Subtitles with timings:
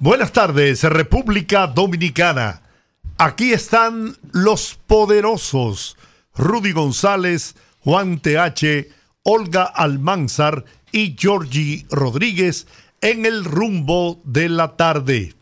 [0.00, 2.62] Buenas tardes, República Dominicana.
[3.16, 5.96] Aquí están los poderosos
[6.36, 8.86] Rudy González, Juan TH,
[9.24, 12.68] Olga Almanzar y Georgie Rodríguez
[13.00, 15.34] en el rumbo de la tarde.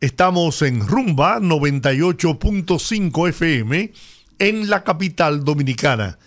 [0.00, 3.92] Estamos en Rumba 98.5 FM
[4.40, 6.18] en la capital dominicana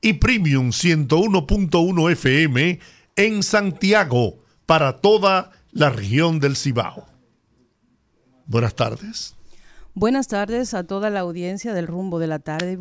[0.00, 2.80] y Premium 101.1 FM
[3.14, 7.06] en Santiago para toda la región del Cibao.
[8.46, 9.34] Buenas tardes.
[9.96, 12.76] Buenas tardes a toda la audiencia del rumbo de la tarde.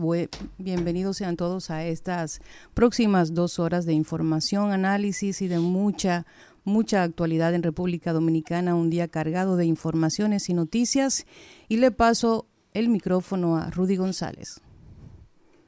[0.57, 2.41] Bienvenidos sean todos a estas
[2.73, 6.25] próximas dos horas de información, análisis y de mucha,
[6.63, 8.73] mucha actualidad en República Dominicana.
[8.75, 11.25] Un día cargado de informaciones y noticias.
[11.69, 14.59] Y le paso el micrófono a Rudy González.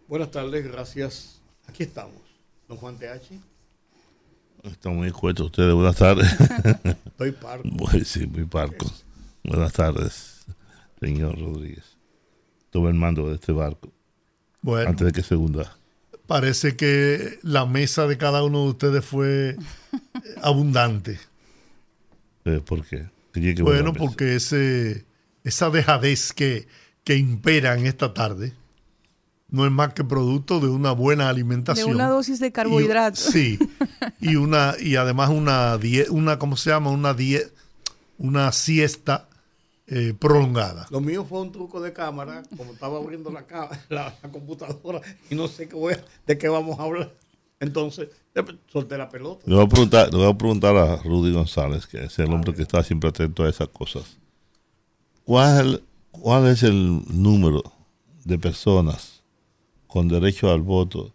[0.07, 1.41] Buenas tardes, gracias.
[1.67, 2.21] Aquí estamos.
[2.67, 3.39] Don Juan Teachi.
[4.66, 5.73] Están muy escuetos ustedes.
[5.73, 6.27] Buenas tardes.
[7.05, 7.69] Estoy parco.
[8.03, 8.91] sí, muy parco.
[9.44, 10.45] Buenas tardes,
[10.99, 11.97] señor Rodríguez.
[12.72, 13.91] Tuve el mando de este barco.
[14.61, 14.89] Bueno.
[14.89, 15.77] Antes de que se hunda.
[16.25, 19.55] Parece que la mesa de cada uno de ustedes fue
[20.41, 21.19] abundante.
[22.45, 23.09] Eh, ¿Por qué?
[23.61, 25.05] bueno, porque ese,
[25.44, 26.67] esa dejadez que,
[27.03, 28.53] que impera en esta tarde
[29.55, 31.87] no es más que producto de una buena alimentación.
[31.87, 33.21] De una dosis de carbohidratos.
[33.21, 33.57] sí.
[34.19, 36.91] Y una y además una una ¿cómo se llama?
[36.91, 37.41] Una die,
[38.17, 39.29] una siesta
[39.87, 40.87] eh, prolongada.
[40.89, 43.45] Lo mío fue un truco de cámara, como estaba abriendo la,
[43.87, 45.95] la, computadora y no sé qué voy
[46.27, 47.13] de qué vamos a hablar.
[47.61, 48.09] Entonces,
[48.67, 49.44] solté la pelota.
[49.45, 52.53] Le voy a preguntar, le voy a, preguntar a Rudy González, que es el hombre
[52.53, 54.17] que está siempre atento a esas cosas.
[55.23, 57.63] ¿Cuál, ¿Cuál es el número
[58.25, 59.14] de personas
[59.95, 61.13] con derecho al voto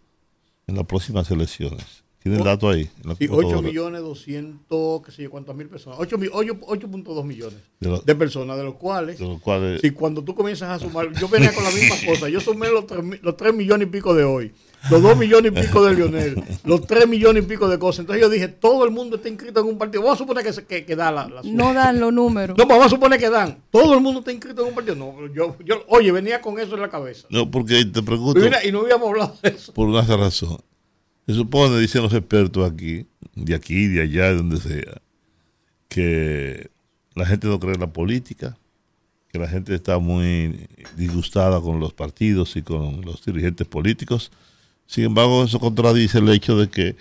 [0.65, 2.03] en las próximas elecciones.
[2.17, 2.89] ¿Tiene el dato ahí?
[3.19, 5.99] sí, 8 millones 200, qué sé yo, cuántas mil personas.
[5.99, 10.79] 8.2 millones de, personas, de los cuales, de los cuales si cuando tú comienzas a
[10.79, 13.91] sumar, yo venía con la misma cosa, yo sumé los 3, los 3 millones y
[13.91, 14.51] pico de hoy
[14.89, 17.99] los 2 millones y pico de Lionel, los 3 millones y pico de cosas.
[17.99, 20.01] Entonces yo dije, todo el mundo está inscrito en un partido.
[20.01, 22.57] Vamos a suponer que, que, que da la, la No dan los números.
[22.57, 23.57] No, vamos a suponer que dan.
[23.69, 24.95] Todo el mundo está inscrito en un partido.
[24.95, 27.27] No, yo, yo oye, venía con eso en la cabeza.
[27.29, 28.39] No, porque te pregunto.
[28.63, 29.73] Y, no habíamos hablado de eso.
[29.73, 30.57] Por una razón.
[31.27, 33.05] Se supone, dicen los expertos aquí,
[33.35, 35.01] de aquí, de allá, de donde sea,
[35.87, 36.71] que
[37.13, 38.57] la gente no cree en la política,
[39.31, 40.67] que la gente está muy
[40.97, 44.31] disgustada con los partidos y con los dirigentes políticos
[44.91, 46.97] sin embargo, eso contradice el hecho de que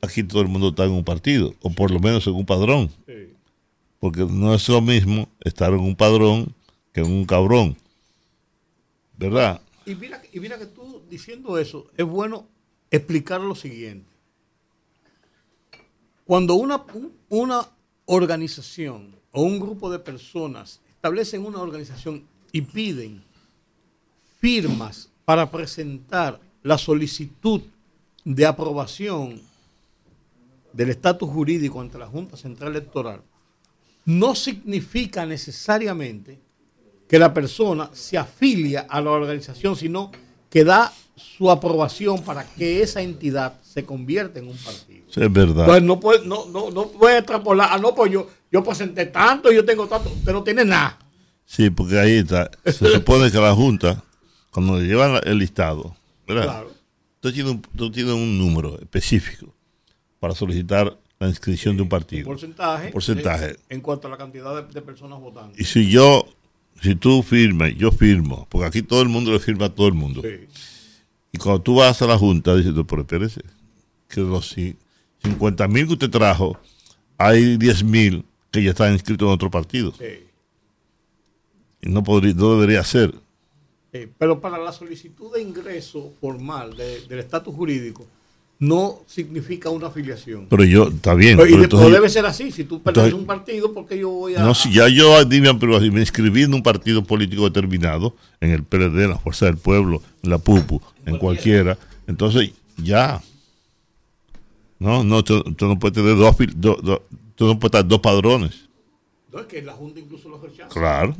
[0.00, 2.90] aquí todo el mundo está en un partido, o por lo menos en un padrón.
[4.00, 6.54] Porque no es lo mismo estar en un padrón
[6.94, 7.76] que en un cabrón.
[9.18, 9.60] ¿Verdad?
[9.84, 12.46] Y mira, y mira que tú diciendo eso, es bueno
[12.90, 14.08] explicar lo siguiente.
[16.24, 16.84] Cuando una,
[17.28, 17.68] una
[18.06, 23.22] organización o un grupo de personas establecen una organización y piden
[24.40, 27.60] firmas para presentar la solicitud
[28.24, 29.40] de aprobación
[30.72, 33.20] del estatus jurídico ante la Junta Central Electoral
[34.04, 36.40] no significa necesariamente
[37.08, 40.10] que la persona se afilia a la organización, sino
[40.50, 45.06] que da su aprobación para que esa entidad se convierta en un partido.
[45.08, 45.60] es verdad.
[45.60, 49.52] Entonces no puede, no, no, no puede extrapolar, ah, no, pues yo, yo presenté tanto,
[49.52, 50.98] yo tengo tanto, usted no tiene nada.
[51.44, 52.50] Sí, porque ahí está.
[52.64, 54.02] Se supone que la Junta,
[54.50, 55.94] cuando le llevan el listado,
[56.26, 56.72] Claro.
[57.20, 59.54] Tú tienes, un, un número específico
[60.20, 62.26] para solicitar la inscripción de un partido.
[62.26, 62.90] porcentaje.
[62.90, 63.56] Porcentaje.
[63.68, 65.54] En, cuanto a la cantidad de, personas votando.
[65.56, 66.26] Y si yo,
[66.82, 69.94] si tú firmas, yo firmo, porque aquí todo el mundo le firma a todo el
[69.94, 70.22] mundo.
[71.32, 73.42] Y cuando tú vas a la Junta diciendo, pero espérese,
[74.08, 74.54] que los
[75.22, 76.58] 50 mil que usted trajo,
[77.18, 79.92] hay 10 mil que ya están inscritos en otro partido.
[81.82, 83.14] Y no, podría, no debería ser.
[83.96, 88.06] Eh, pero para la solicitud de ingreso formal del estatus jurídico,
[88.58, 90.46] no significa una afiliación.
[90.48, 91.38] Pero yo, está bien.
[91.38, 92.50] Pero, debe ser así.
[92.50, 94.40] Si tú perteneces a un partido, porque yo voy a.?
[94.40, 99.10] No, si ya yo me inscribí en un partido político determinado, en el PLD, en
[99.10, 101.78] la Fuerza del Pueblo, en la PUPU, en cualquiera.
[102.06, 103.22] Entonces, ya.
[104.78, 108.68] No, no, tú, no puedes tener dos, no puedes tener dos padrones.
[109.32, 110.68] No es que la Junta incluso lo rechaza.
[110.68, 111.16] Claro.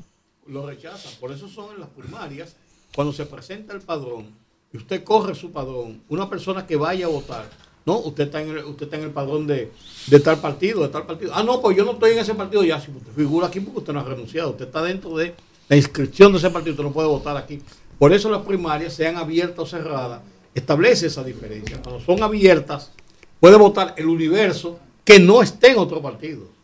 [0.46, 1.08] Lo rechaza.
[1.18, 2.56] Por eso son en las primarias,
[2.94, 4.26] cuando se presenta el padrón
[4.72, 7.48] y usted corre su padrón, una persona que vaya a votar,
[7.86, 9.70] no, usted está en el, usted está en el padrón de,
[10.08, 11.30] de tal partido, de tal partido.
[11.32, 12.80] Ah, no, pues yo no estoy en ese partido ya.
[12.80, 15.34] Si usted figura aquí porque usted no ha renunciado, usted está dentro de
[15.68, 17.60] la inscripción de ese partido, usted no puede votar aquí.
[17.96, 20.20] Por eso las primarias, sean abiertas o cerradas,
[20.52, 21.80] establece esa diferencia.
[21.80, 22.90] Cuando son abiertas,
[23.38, 26.55] puede votar el universo que no esté en otro partido.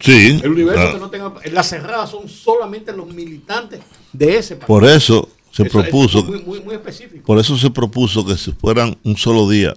[0.00, 0.40] Sí.
[0.42, 0.94] El universo claro.
[0.94, 1.32] que no tenga.
[1.52, 3.80] Las cerradas son solamente los militantes
[4.12, 4.66] de ese partido.
[4.66, 7.24] Por eso se Eso es propuso, muy, muy, muy específico.
[7.24, 9.74] por eso se propuso que se fueran un solo día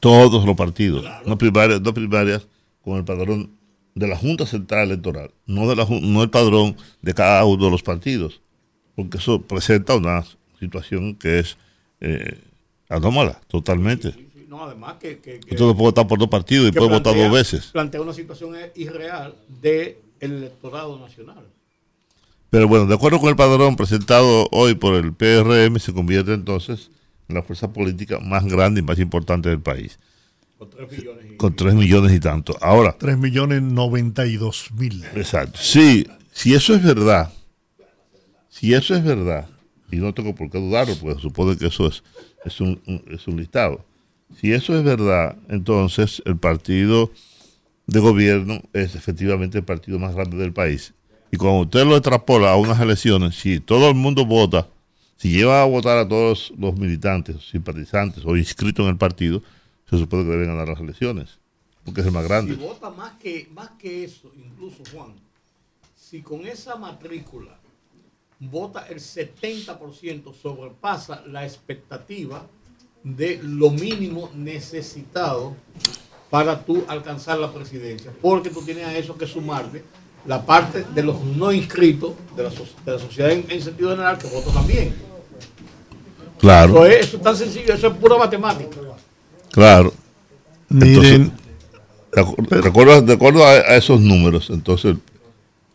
[0.00, 2.46] todos los partidos, no primarias, no primarias
[2.84, 3.50] con el padrón
[3.96, 7.70] de la Junta Central Electoral, no de la no el padrón de cada uno de
[7.70, 8.40] los partidos,
[8.94, 10.24] porque eso presenta una
[10.60, 11.56] situación que es
[12.00, 12.38] eh,
[12.88, 14.25] anómala totalmente.
[14.46, 17.32] No, además que, que, no puede votar por dos partidos y que puede votar dos
[17.32, 17.66] veces.
[17.66, 21.44] Plantea una situación irreal del electorado nacional.
[22.50, 26.90] Pero bueno, de acuerdo con el padrón presentado hoy por el PRM, se convierte entonces
[27.28, 29.98] en la fuerza política más grande y más importante del país,
[30.56, 32.56] Con 3 billones y con 3 millones y tanto.
[32.60, 35.04] Ahora, 3 millones 92 mil.
[35.16, 35.58] exacto.
[35.60, 37.32] Sí, si eso es verdad,
[38.48, 39.48] si eso es verdad,
[39.90, 42.02] y no tengo por qué dudarlo, porque supone que eso es,
[42.44, 43.84] es, un, un- es un listado.
[44.34, 47.10] Si eso es verdad, entonces el partido
[47.86, 50.92] de gobierno es efectivamente el partido más grande del país.
[51.30, 54.68] Y cuando usted lo extrapola a unas elecciones, si todo el mundo vota,
[55.16, 59.42] si lleva a votar a todos los militantes, simpatizantes o inscritos en el partido,
[59.88, 61.38] se supone que deben ganar las elecciones,
[61.84, 62.54] porque es el más Si grande.
[62.56, 65.14] vota más que, más que eso, incluso Juan,
[65.94, 67.58] si con esa matrícula
[68.38, 72.46] vota el 70%, sobrepasa la expectativa
[73.06, 75.54] de lo mínimo necesitado
[76.28, 78.10] para tú alcanzar la presidencia.
[78.20, 79.84] Porque tú tienes a eso que sumarle
[80.26, 83.90] la parte de los no inscritos de la, so- de la sociedad en, en sentido
[83.90, 84.92] general que votan también.
[86.40, 88.76] Claro, Eso es, eso es tan sencillo, eso es pura matemática.
[89.50, 89.92] claro.
[90.68, 91.32] Miren,
[92.64, 94.96] acuerdo, de acuerdo a, a esos números, entonces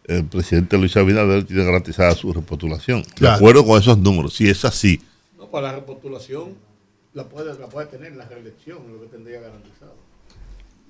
[0.05, 3.03] el presidente Luis Abinader tiene garantizada su repostulación.
[3.17, 5.01] De acuerdo con esos números, si es así,
[5.37, 6.49] No, para la repostulación
[7.13, 9.95] la puede, la puede tener, la reelección lo que tendría garantizado.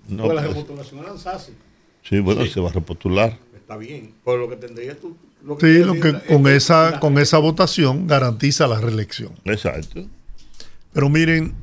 [0.07, 1.55] no, Porque la pues, repostulación era fácil.
[2.03, 3.37] sí, bueno, se va a repostular.
[3.55, 5.15] Está bien, pero lo que tendría tú.
[5.43, 9.31] Lo sí, lo que es- con es esa, la- con esa votación garantiza la reelección.
[9.45, 10.05] Exacto.
[10.93, 11.53] Pero miren,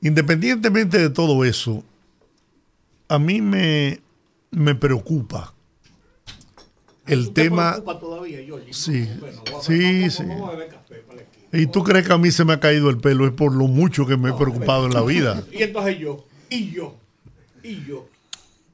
[0.00, 1.84] independientemente de todo eso,
[3.08, 4.00] a mí me,
[4.50, 5.54] me preocupa
[7.06, 7.72] el ¿Usted tema.
[7.72, 8.72] preocupa todavía, Giorgi?
[8.72, 10.22] Sí, Bueno, vamos a- sí, sí.
[11.52, 13.26] ¿Y tú crees que a mí se me ha caído el pelo?
[13.26, 15.42] Es por lo mucho que me he preocupado en la vida.
[15.52, 16.96] Y entonces yo, y yo,
[17.62, 18.08] y yo.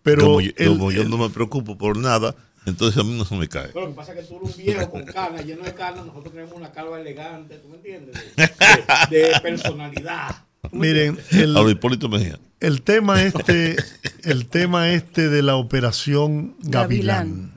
[0.02, 2.34] Pero como yo, el- como yo el- no me preocupo por nada,
[2.66, 3.68] entonces a mí no se me cae.
[3.68, 6.04] Pero lo que pasa es que tú eres un viejo con canas, lleno de canas,
[6.06, 8.14] nosotros tenemos una calva elegante, ¿tú me entiendes?
[8.36, 10.36] De, de- de personalidad.
[10.70, 12.38] ¿Tú me miren, el, Ahora, Hipólito Mejía.
[12.60, 13.76] el tema este,
[14.24, 17.16] el tema este de la operación Gavilán.
[17.28, 17.52] Gavilán.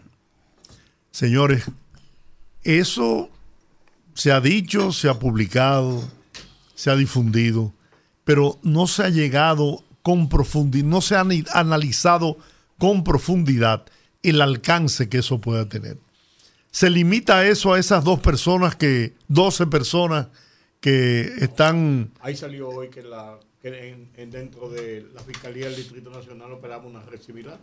[1.11, 1.63] Señores,
[2.63, 3.29] eso
[4.19, 6.03] se ha dicho, se ha publicado,
[6.75, 7.73] se ha difundido,
[8.25, 12.37] pero no se ha llegado con profundidad, no se ha analizado
[12.77, 13.85] con profundidad
[14.21, 15.97] el alcance que eso pueda tener.
[16.71, 20.27] Se limita eso a esas dos personas que, 12 personas
[20.81, 25.77] que están Ahí salió hoy que, la, que en, en dentro de la Fiscalía del
[25.77, 27.57] Distrito Nacional operaba una red similar.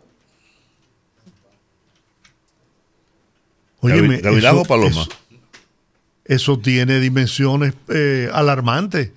[3.81, 5.03] Óyeme, Gavi- ¿Gavilán eso- o Paloma?
[5.03, 5.11] Eso,
[6.29, 9.13] eso tiene dimensiones eh, alarmantes.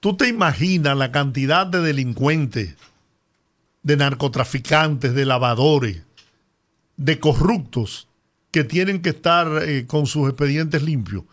[0.00, 2.74] ¿Tú te imaginas la cantidad de delincuentes,
[3.82, 6.02] de narcotraficantes, de lavadores,
[6.96, 8.08] de corruptos
[8.50, 11.24] que tienen que estar eh, con sus expedientes limpios?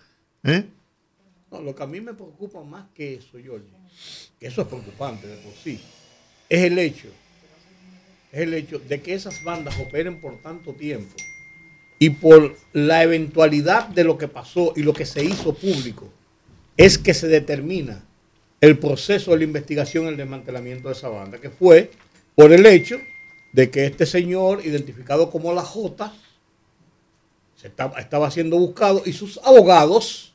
[0.43, 0.65] ¿Eh?
[1.51, 3.65] No, lo que a mí me preocupa más que eso, Jorge,
[4.39, 5.79] que eso es preocupante de por sí,
[6.47, 7.07] es el hecho,
[8.31, 11.15] es el hecho de que esas bandas operen por tanto tiempo
[11.99, 16.09] y por la eventualidad de lo que pasó y lo que se hizo público,
[16.77, 18.05] es que se determina
[18.61, 21.91] el proceso de la investigación, el desmantelamiento de esa banda, que fue
[22.35, 22.97] por el hecho
[23.51, 26.13] de que este señor, identificado como la J,
[27.55, 30.33] se estaba, estaba siendo buscado y sus abogados,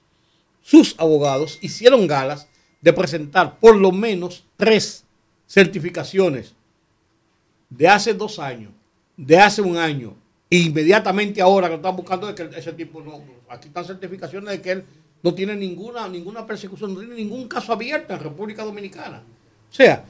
[0.62, 2.48] sus abogados hicieron galas
[2.82, 5.04] de presentar por lo menos tres
[5.46, 6.54] certificaciones
[7.70, 8.72] de hace dos años,
[9.16, 10.14] de hace un año,
[10.58, 14.70] inmediatamente ahora lo están buscando de que ese tipo no, aquí están certificaciones de que
[14.72, 14.84] él
[15.22, 19.22] no tiene ninguna, ninguna persecución, no tiene ningún caso abierto en República Dominicana.
[19.70, 20.04] O sea,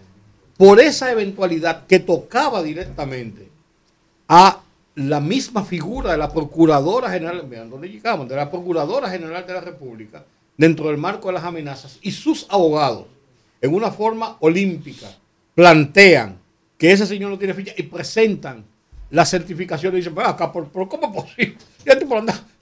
[0.57, 3.49] por esa eventualidad que tocaba directamente
[4.29, 4.61] a
[4.97, 9.53] la misma figura de la Procuradora General, vean dónde llegamos, de la Procuradora General de
[9.53, 10.25] la República,
[10.57, 13.07] dentro del marco de las amenazas, y sus abogados,
[13.61, 15.09] en una forma olímpica,
[15.55, 16.39] plantean
[16.79, 18.65] que ese señor no tiene ficha y presentan
[19.15, 21.57] la certificación y dicen, acá, ¿por, cómo es posible?
[21.87, 21.97] Ya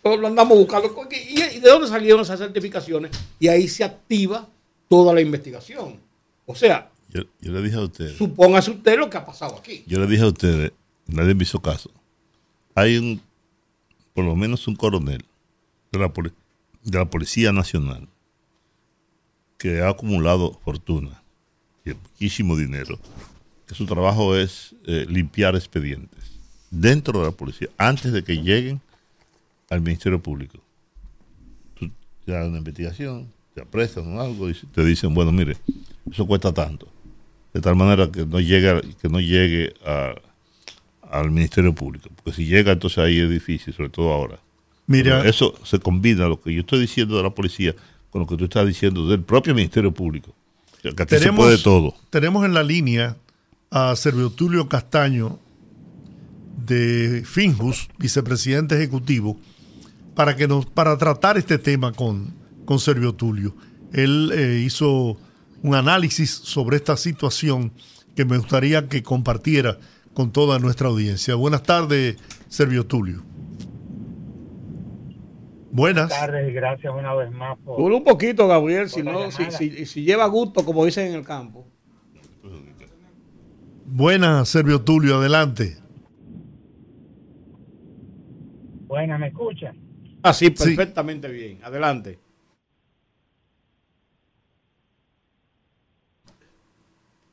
[0.05, 0.95] lo andamos buscando.
[1.11, 3.11] ¿Y, de dónde salieron esas certificaciones?
[3.39, 4.47] Y ahí se activa
[4.87, 5.99] toda la investigación.
[6.45, 8.19] O sea, yo, le dije a ustedes.
[8.19, 9.83] Supóngase usted lo que ha pasado aquí.
[9.87, 10.73] Yo le dije a ustedes,
[11.07, 11.91] nadie me hizo caso.
[12.75, 13.23] Hay un,
[14.13, 15.25] por lo menos un coronel
[15.91, 18.09] de la, de la Policía Nacional
[19.57, 21.23] que ha acumulado fortuna
[21.87, 22.99] y muchísimo dinero,
[23.67, 26.32] que su trabajo es eh, limpiar expedientes
[26.73, 28.81] dentro de la policía, antes de que lleguen
[29.71, 30.59] al Ministerio Público.
[31.79, 31.91] Tú
[32.25, 35.57] te das una investigación, te apresan o algo y te dicen, bueno, mire,
[36.11, 36.89] eso cuesta tanto.
[37.53, 39.75] De tal manera que no llegue, que no llegue
[41.11, 42.09] al Ministerio Público.
[42.17, 44.39] Porque si llega, entonces ahí es difícil, sobre todo ahora.
[44.87, 47.75] Mira, eso se combina lo que yo estoy diciendo de la policía
[48.11, 50.35] con lo que tú estás diciendo del propio Ministerio Público.
[50.81, 51.95] Que aquí tenemos, se puede todo.
[52.11, 53.17] Tenemos en la línea
[53.71, 55.39] a Servio Tulio Castaño
[56.57, 59.39] de Finjus, vicepresidente ejecutivo,
[60.15, 63.55] para que nos para tratar este tema con, con Servio Tulio.
[63.93, 65.17] Él eh, hizo
[65.63, 67.73] un análisis sobre esta situación
[68.15, 69.79] que me gustaría que compartiera
[70.15, 71.35] con toda nuestra audiencia.
[71.35, 72.17] Buenas tardes,
[72.49, 73.23] Servio Tulio.
[75.71, 76.09] Buenas.
[76.09, 77.81] Buenas tardes y gracias una vez más por...
[77.81, 81.67] un poquito, Gabriel, si, no, si, si, lleva gusto, como dicen en el campo.
[83.87, 85.82] Buenas, Servio Tulio, adelante.
[88.93, 89.75] Buenas, ¿me escuchan?
[90.23, 91.59] Ah, sí, perfectamente bien.
[91.63, 92.19] Adelante.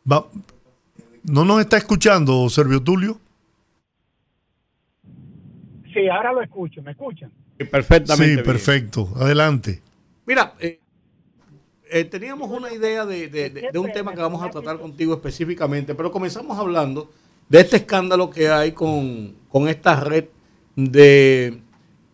[0.06, 3.20] ¿No nos está escuchando, Servio Tulio?
[5.94, 6.82] Sí, ahora lo escucho.
[6.82, 7.30] ¿Me escuchan?
[7.70, 8.38] perfectamente.
[8.38, 9.10] Sí, perfecto.
[9.18, 9.82] Adelante.
[10.26, 10.80] Mira, eh,
[11.92, 16.58] eh, teníamos una idea de, un tema que vamos a tratar contigo específicamente, pero comenzamos
[16.58, 17.12] hablando
[17.50, 19.36] de este escándalo que hay con,
[19.68, 20.24] esta red
[20.88, 21.60] de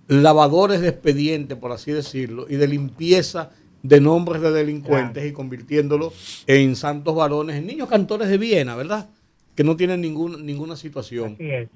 [0.07, 3.51] lavadores de expediente, por así decirlo, y de limpieza
[3.83, 6.11] de nombres de delincuentes y convirtiéndolo
[6.47, 9.09] en santos varones, en niños cantores de Viena, ¿verdad?
[9.55, 11.33] Que no tienen ningún, ninguna situación.
[11.33, 11.69] Así es.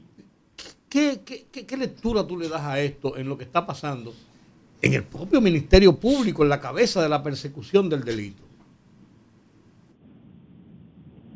[0.90, 4.12] ¿Qué, qué, lectura tú le das a esto en lo que está pasando
[4.82, 8.42] en el propio Ministerio Público, en la cabeza de la persecución del delito?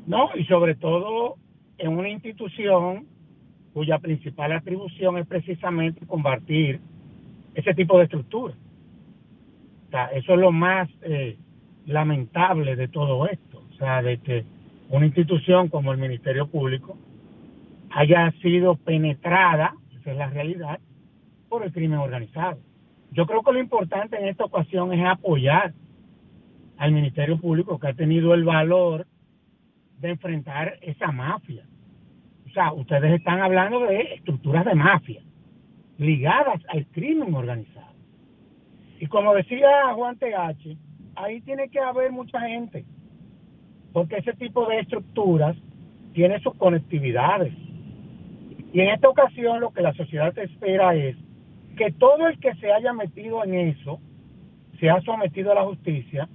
[0.08, 1.36] No, y sobre todo
[1.78, 3.06] en una institución
[3.74, 6.80] cuya principal atribución es precisamente combatir
[7.56, 8.54] ese tipo de estructura.
[9.88, 11.38] O sea, eso es lo más eh,
[11.86, 13.64] lamentable de todo esto.
[13.72, 14.46] O sea, de que
[14.90, 16.98] una institución como el Ministerio Público
[17.90, 20.80] haya sido penetrada, esa es la realidad,
[21.50, 22.60] por el crimen organizado.
[23.12, 25.74] Yo creo que lo importante en esta ocasión es apoyar
[26.78, 29.06] al Ministerio Público que ha tenido el valor
[30.00, 31.66] de enfrentar esa mafia.
[32.54, 35.24] O sea, ustedes están hablando de estructuras de mafia
[35.98, 37.96] ligadas al crimen organizado.
[39.00, 40.78] Y como decía Juan TH,
[41.16, 42.86] ahí tiene que haber mucha gente,
[43.92, 45.58] porque ese tipo de estructuras
[46.14, 47.56] tiene sus conectividades,
[48.72, 51.16] y en esta ocasión lo que la sociedad espera es
[51.76, 54.00] que todo el que se haya metido en eso
[54.80, 56.30] sea sometido a la justicia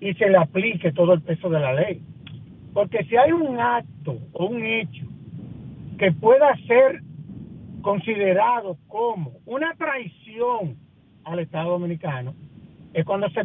[0.00, 2.02] y se le aplique todo el peso de la ley.
[2.72, 5.07] Porque si hay un acto o un hecho
[5.98, 7.02] que pueda ser
[7.82, 10.76] considerado como una traición
[11.24, 12.34] al Estado Dominicano,
[12.94, 13.42] es cuando se,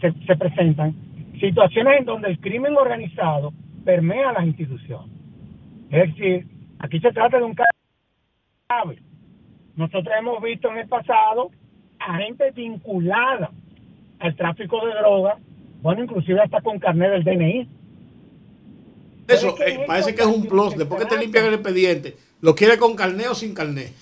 [0.00, 0.94] se, presentan
[1.40, 3.52] situaciones en donde el crimen organizado
[3.84, 5.10] permea las instituciones.
[5.90, 6.46] Es decir,
[6.78, 7.68] aquí se trata de un caso
[9.76, 11.50] nosotros hemos visto en el pasado
[11.98, 13.50] a gente vinculada
[14.20, 15.38] al tráfico de drogas,
[15.82, 17.68] bueno, inclusive hasta con carnet del DNI.
[19.28, 20.76] Eso, eh, parece que es un plus.
[20.76, 23.92] Después que te limpian el expediente, ¿lo quiere con carnet o sin carnet?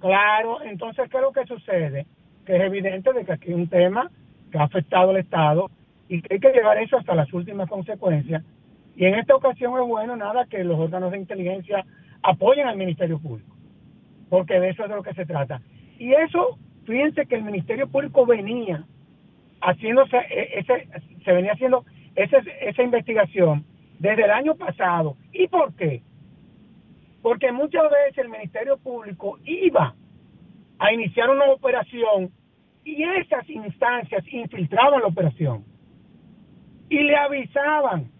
[0.00, 2.06] Claro, entonces, ¿qué es lo que sucede?
[2.44, 4.10] Que es evidente de que aquí hay un tema
[4.50, 5.70] que ha afectado al Estado
[6.08, 8.42] y que hay que llevar eso hasta las últimas consecuencias.
[8.96, 11.84] Y en esta ocasión es bueno, nada, que los órganos de inteligencia
[12.22, 13.54] apoyen al Ministerio Público,
[14.28, 15.60] porque de eso es de lo que se trata.
[15.98, 18.84] Y eso, fíjense que el Ministerio Público venía
[19.60, 20.88] haciéndose, e, ese,
[21.24, 23.64] se venía haciendo ese, esa investigación
[23.98, 25.16] desde el año pasado.
[25.32, 26.02] ¿Y por qué?
[27.22, 29.94] Porque muchas veces el Ministerio Público iba
[30.78, 32.30] a iniciar una operación
[32.84, 35.64] y esas instancias infiltraban la operación
[36.88, 38.10] y le avisaban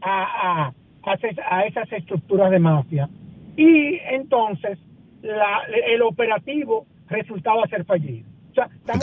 [0.00, 0.72] a,
[1.04, 3.08] a, esas estructuras de mafia.
[3.56, 4.78] Y entonces
[5.22, 8.26] la, el operativo resultaba ser fallido.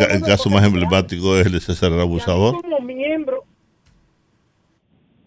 [0.09, 2.61] el, caso más emblemático es el de César Abusador.
[2.61, 3.45] Como miembro,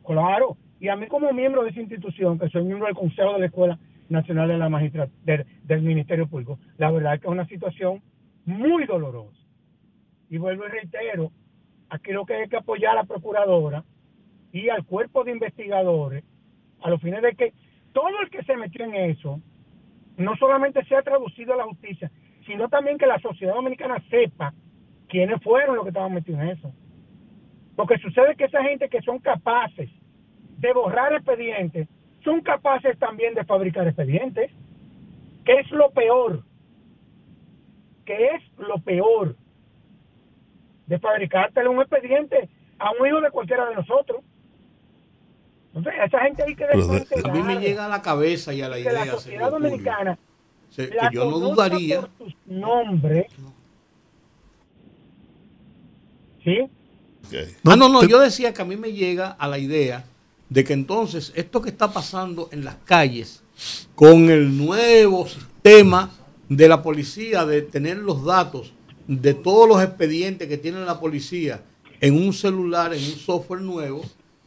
[0.04, 3.40] claro, y a mí como miembro de esa institución, que soy miembro del Consejo de
[3.40, 7.46] la Escuela Nacional de la Magistratura, del, Ministerio Público, la verdad es que es una
[7.46, 8.02] situación
[8.44, 9.38] muy dolorosa.
[10.28, 11.30] Y vuelvo y reitero,
[11.88, 13.84] aquí lo que hay que apoyar a la Procuradora
[14.52, 16.24] y al cuerpo de investigadores
[16.82, 17.54] a los fines de que
[17.92, 19.40] todo el que se metió en eso
[20.16, 22.10] no solamente sea traducido a la justicia,
[22.46, 24.52] sino también que la sociedad dominicana sepa
[25.08, 26.72] quiénes fueron los que estaban metidos en eso.
[27.76, 29.90] Porque sucede que esa gente que son capaces
[30.58, 31.88] de borrar expedientes,
[32.22, 34.50] son capaces también de fabricar expedientes,
[35.44, 36.42] que es lo peor,
[38.04, 39.36] que es lo peor
[40.86, 44.22] de fabricártelo un expediente a un hijo de cualquiera de nosotros.
[45.74, 48.78] Entonces, esa gente hay que A mí me llega a la cabeza y a la
[48.78, 48.92] idea.
[48.92, 50.18] la sociedad dominicana,
[50.74, 52.02] que yo no dudaría.
[52.02, 53.26] Por tus nombres,
[56.44, 56.70] ¿Sí?
[57.64, 60.04] Ah, no, no, yo decía que a mí me llega a la idea
[60.48, 63.42] de que entonces esto que está pasando en las calles
[63.94, 66.10] con el nuevo sistema
[66.48, 68.72] de la policía de tener los datos
[69.06, 71.62] de todos los expedientes que tiene la policía
[72.00, 74.02] en un celular, en un software nuevo,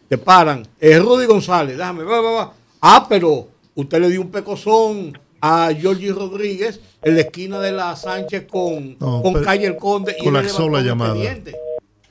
[0.07, 0.67] te paran.
[0.79, 2.53] Es Rudy González, déjame, va, va, va.
[2.81, 7.96] Ah, pero usted le dio un pecozón a Georgie Rodríguez en la esquina de la
[7.96, 10.15] Sánchez con, con Calle El Conde.
[10.19, 11.15] y la sola llamada.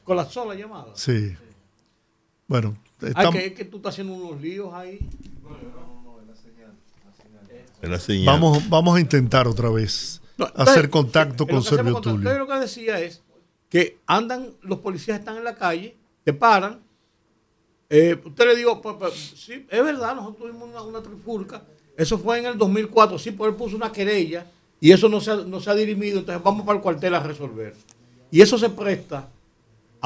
[0.07, 0.93] Con la sola llamada.
[0.95, 1.37] Sí.
[2.47, 2.79] Bueno.
[3.03, 3.35] Estamos...
[3.35, 4.99] Ay, que, que tú estás haciendo unos líos ahí.
[8.25, 10.21] Vamos, vamos a intentar otra vez
[10.55, 12.39] hacer contacto con Servio Tulio.
[12.39, 13.23] Lo que decía es
[13.69, 16.81] que andan, los policías están en la calle, te paran.
[17.89, 21.63] Eh, usted le digo, pues, pues, sí, es verdad, nosotros tuvimos una, una, trifulca.
[21.97, 24.47] Eso fue en el 2004, sí, pues él puso una querella
[24.81, 27.21] y eso no se, ha, no se ha dirimido, entonces vamos para el cuartel a
[27.21, 27.75] resolver.
[28.31, 29.29] Y eso se presta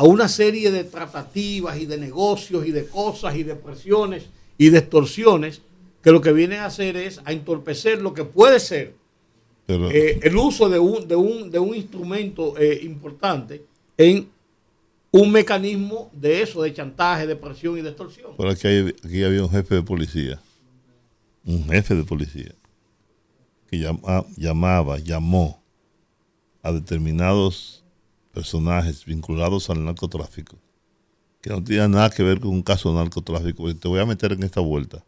[0.01, 4.71] a una serie de tratativas y de negocios y de cosas y de presiones y
[4.71, 5.61] de extorsiones
[6.03, 8.95] que lo que viene a hacer es a entorpecer lo que puede ser
[9.69, 13.67] eh, el uso de un, de un, de un instrumento eh, importante
[13.99, 14.27] en
[15.11, 18.35] un mecanismo de eso, de chantaje, de presión y de extorsión.
[18.39, 18.69] Por aquí,
[19.05, 20.41] aquí había un jefe de policía,
[21.45, 22.55] un jefe de policía,
[23.69, 23.87] que
[24.39, 25.63] llamaba, llamó
[26.63, 27.80] a determinados
[28.33, 30.57] personajes vinculados al narcotráfico,
[31.40, 33.75] que no tenían nada que ver con un caso de narcotráfico.
[33.75, 35.05] Te voy a meter en esta vuelta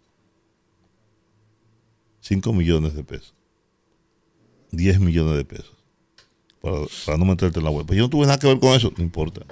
[2.21, 3.35] 5 millones de pesos.
[4.71, 5.77] 10 millones de pesos.
[6.61, 7.85] Para, no meterte en la web.
[7.85, 9.43] Pues yo no tuve nada que ver con eso, no importa.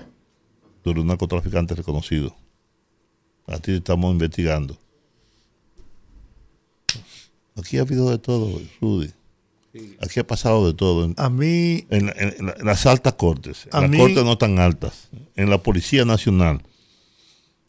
[0.82, 2.34] Tú eres un narcotraficante reconocido.
[3.46, 4.78] A ti estamos investigando.
[7.56, 9.12] Aquí ha habido de todo, Rudy.
[10.00, 11.12] Aquí ha pasado de todo.
[11.16, 11.86] a mí.
[11.90, 12.12] En,
[12.62, 16.62] las altas cortes, en las cortes no tan altas, en la Policía Nacional.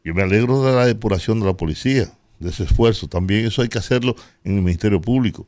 [0.03, 3.07] Yo me alegro de la depuración de la policía de ese esfuerzo.
[3.07, 5.45] También eso hay que hacerlo en el Ministerio Público,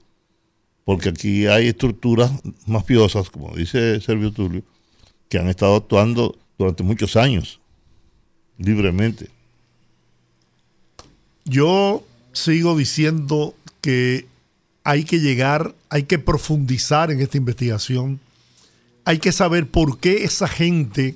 [0.86, 2.32] porque aquí hay estructuras
[2.68, 4.62] mafiosas, como dice Servio Tulio,
[5.28, 7.60] que han estado actuando durante muchos años,
[8.60, 9.32] libremente.
[11.46, 14.28] Yo sigo diciendo que
[14.84, 18.20] hay que llegar, hay que profundizar en esta investigación,
[19.06, 21.16] hay que saber por qué esa gente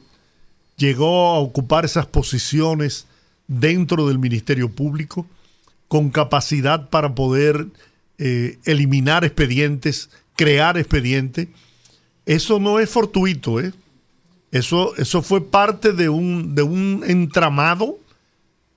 [0.77, 3.07] llegó a ocupar esas posiciones
[3.47, 5.25] dentro del Ministerio Público
[5.87, 7.67] con capacidad para poder
[8.17, 11.47] eh, eliminar expedientes, crear expedientes.
[12.25, 13.73] Eso no es fortuito, ¿eh?
[14.51, 17.99] Eso, eso fue parte de un, de un entramado,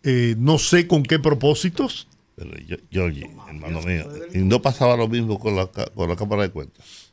[0.03, 2.09] eh, no sé con qué propósitos.
[2.41, 2.53] Pero
[2.91, 3.07] yo,
[3.49, 7.13] hermano mío, y no pasaba lo mismo con la, con la Cámara de Cuentas.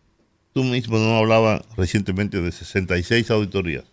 [0.53, 3.83] Tú mismo no hablabas recientemente de 66 auditorías.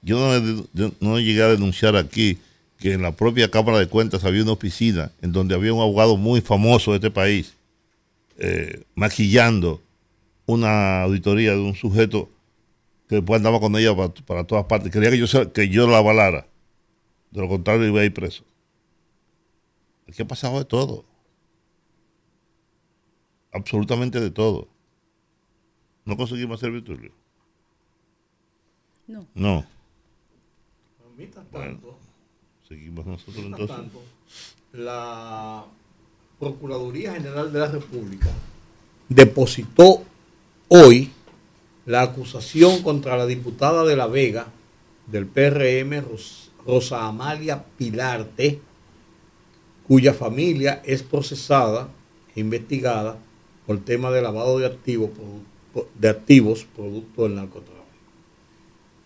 [0.00, 2.38] Yo no, yo no llegué a denunciar aquí
[2.78, 6.16] que en la propia Cámara de Cuentas había una oficina en donde había un abogado
[6.16, 7.54] muy famoso de este país
[8.38, 9.82] eh, maquillando
[10.46, 12.28] una auditoría de un sujeto
[13.08, 13.92] que después andaba con ella
[14.24, 14.92] para, todas partes.
[14.92, 16.46] Quería que yo, que yo la avalara.
[17.32, 18.44] De lo contrario, iba a ir preso.
[20.12, 21.04] ¿Qué ha pasado de todo?
[23.52, 24.68] Absolutamente de todo.
[26.04, 27.12] ¿No conseguimos hacer Vitulio?
[29.06, 29.26] No.
[29.34, 29.66] No.
[31.52, 31.78] Bueno.
[32.68, 34.00] Seguimos nosotros entonces.
[34.72, 35.64] la
[36.38, 38.28] Procuraduría General de la República
[39.08, 40.02] depositó
[40.68, 41.10] hoy
[41.86, 44.46] la acusación contra la diputada de La Vega
[45.06, 46.02] del PRM,
[46.66, 48.60] Rosa Amalia Pilarte,
[49.86, 51.88] cuya familia es procesada
[52.34, 53.18] e investigada
[53.66, 55.10] por tema de lavado de activos,
[55.98, 57.84] de activos producto del narcotráfico.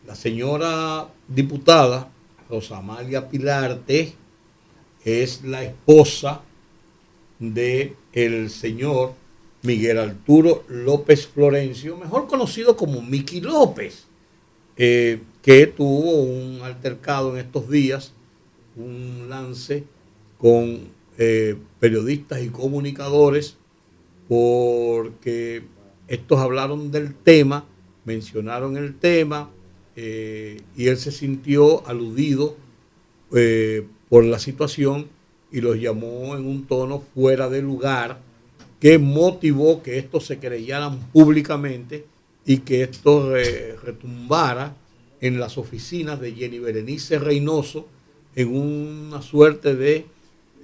[0.07, 2.11] La señora diputada
[2.49, 4.15] Rosa Amalia Pilarte
[5.05, 6.43] es la esposa
[7.39, 7.95] de
[8.49, 9.15] señor
[9.63, 14.05] Miguel Arturo López Florencio, mejor conocido como Miki López,
[14.77, 18.13] eh, que tuvo un altercado en estos días,
[18.77, 19.85] un lance
[20.39, 23.57] con eh, periodistas y comunicadores,
[24.29, 25.63] porque
[26.07, 27.65] estos hablaron del tema,
[28.05, 29.51] mencionaron el tema,
[29.97, 32.57] eh, y él se sintió aludido
[34.09, 35.09] por la situación
[35.53, 38.21] y los llamó en un tono fuera de lugar
[38.81, 42.07] que motivó que estos se creyeran públicamente
[42.47, 43.35] y que esto
[43.85, 44.75] retumbara
[45.21, 47.87] en las oficinas de Jenny Berenice Reynoso
[48.35, 50.07] en una suerte de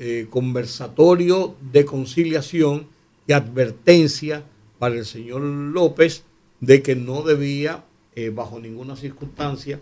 [0.01, 2.89] eh, conversatorio de conciliación
[3.29, 4.43] y advertencia
[4.81, 6.25] para el señor López
[6.61, 7.85] de que no debía,
[8.17, 9.79] eh, bajo ninguna circunstancia,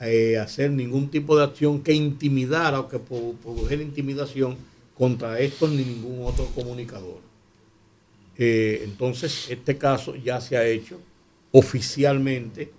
[0.00, 4.56] eh, hacer ningún tipo de acción que intimidara o que produjera intimidación
[4.96, 7.20] contra estos ni ningún otro comunicador.
[8.36, 11.00] entonces, este caso ya se ha hecho
[11.50, 12.70] oficialmente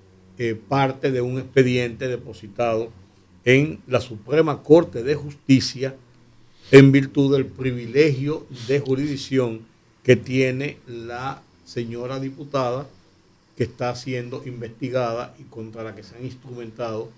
[0.70, 2.90] parte de un expediente depositado
[3.44, 5.96] en la Suprema Corte de Justicia
[6.72, 9.62] en virtud del privilegio de jurisdicción
[10.04, 12.88] que tiene la señora diputada
[13.56, 17.10] que está siendo investigada y contra la que se han instrumentado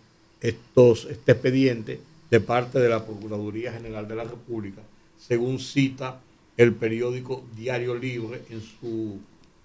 [0.41, 4.81] estos, este expediente de parte de la Procuraduría General de la República,
[5.19, 6.19] según cita
[6.57, 9.19] el periódico Diario Libre en su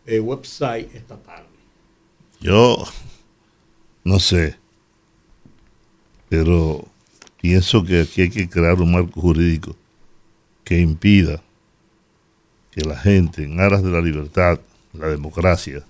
[0.05, 1.47] eh, website esta tarde.
[2.41, 2.85] Yo
[4.05, 4.57] no sé,
[6.29, 6.85] pero
[7.41, 9.77] pienso que aquí hay que crear un marco jurídico
[10.65, 11.43] que impida
[12.71, 14.61] que la gente, en aras de la libertad,
[14.93, 15.85] la democracia,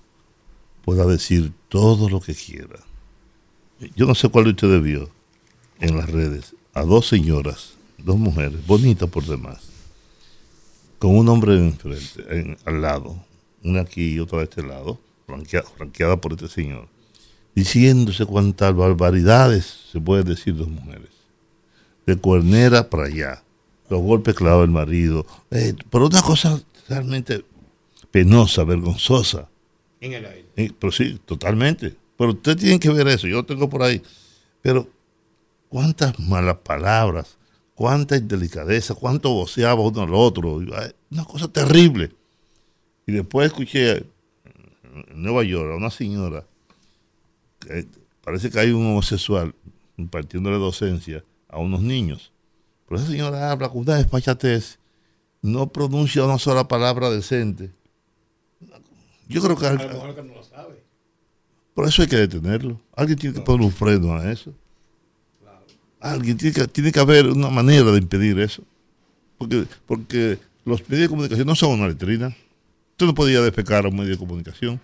[0.85, 2.81] pueda decir todo lo que quiera.
[3.95, 5.11] Yo no sé cuál de ustedes vio
[5.81, 9.63] en las redes a dos señoras, dos mujeres, bonitas por demás,
[10.99, 13.17] con un hombre enfrente, al lado,
[13.63, 16.89] una aquí y otra de este lado, flanqueada por este señor
[17.57, 21.16] diciéndose cuántas barbaridades se pueden decir dos mujeres.
[22.07, 23.43] De cuernera para allá,
[23.89, 27.45] los golpes clavados del marido, eh, pero una cosa realmente
[28.11, 29.49] penosa, vergonzosa.
[30.01, 30.47] En el aire.
[30.57, 31.97] Eh, pero sí, totalmente.
[32.17, 34.01] Pero usted tiene que ver eso, yo lo tengo por ahí.
[34.63, 34.89] Pero
[35.69, 37.37] cuántas malas palabras,
[37.75, 40.55] cuánta indelicadeza, cuánto voceaba uno al otro.
[41.11, 42.13] Una cosa terrible.
[43.07, 46.45] Y después escuché en Nueva York a una señora
[48.23, 49.55] parece que hay un homosexual
[49.97, 52.33] impartiéndole docencia a unos niños.
[52.87, 54.79] Pero esa señora habla con una despachatez,
[55.43, 57.73] no pronuncia una sola palabra decente.
[59.29, 59.67] Yo creo que...
[59.67, 60.85] A lo mejor que no lo sabe.
[61.75, 62.81] Por eso hay que detenerlo.
[62.95, 64.55] Alguien tiene que poner un freno a eso.
[66.01, 68.63] Alguien tiene que, tiene que haber una manera de impedir eso.
[69.37, 72.29] Porque, porque los medios de comunicación no son una letrina.
[72.93, 74.81] Usted no podía despecar a un medio de comunicación,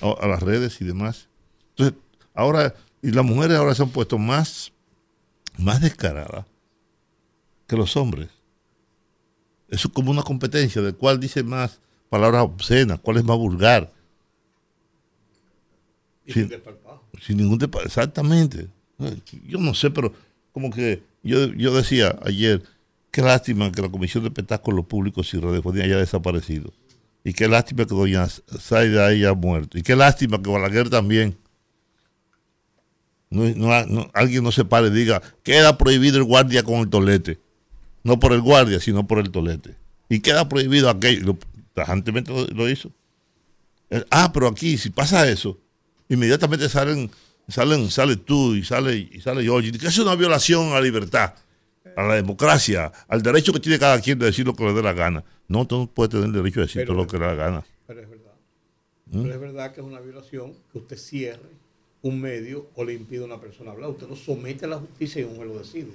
[0.00, 1.28] a, a las redes y demás.
[1.70, 1.98] Entonces,
[2.36, 4.70] Ahora, y las mujeres ahora se han puesto más,
[5.58, 6.46] más descaradas
[7.66, 8.28] que los hombres.
[9.68, 13.92] Eso es como una competencia de cuál dice más palabras obscenas, cuál es más vulgar.
[16.24, 16.50] Y sin,
[17.20, 18.68] sin ningún Exactamente.
[19.46, 20.12] Yo no sé, pero
[20.52, 22.62] como que yo, yo decía ayer,
[23.10, 26.72] qué lástima que la Comisión de Espectáculos Públicos y Radiofonía haya desaparecido.
[27.24, 29.76] Y qué lástima que doña Zaida haya muerto.
[29.76, 31.36] Y qué lástima que Balaguer también.
[33.30, 37.40] No, alguien no se pare y diga, queda prohibido el guardia con el tolete.
[38.04, 39.74] No por el guardia, sino por el tolete.
[40.08, 41.36] Y queda prohibido aquello.
[41.74, 42.92] Tajantemente lo, hizo.
[43.90, 45.58] Eh, ah, pero aquí, si pasa eso,
[46.08, 47.10] inmediatamente salen,
[47.48, 49.72] salen, sale tú y sale, y sale George.
[49.72, 51.34] Que es una violación a la libertad,
[51.96, 54.82] a la democracia, al derecho que tiene cada quien de decir lo que le dé
[54.82, 55.24] la gana.
[55.48, 57.34] No, tú no puedes tener el derecho de decir todo lo que le dé la
[57.34, 57.64] gana.
[57.88, 58.34] Pero es verdad.
[59.06, 59.22] ¿Mm?
[59.22, 61.65] Pero es verdad que es una violación que usted cierre
[62.06, 63.90] un medio o le impide a una persona hablar.
[63.90, 65.88] Usted lo somete a la justicia y un juez lo decide.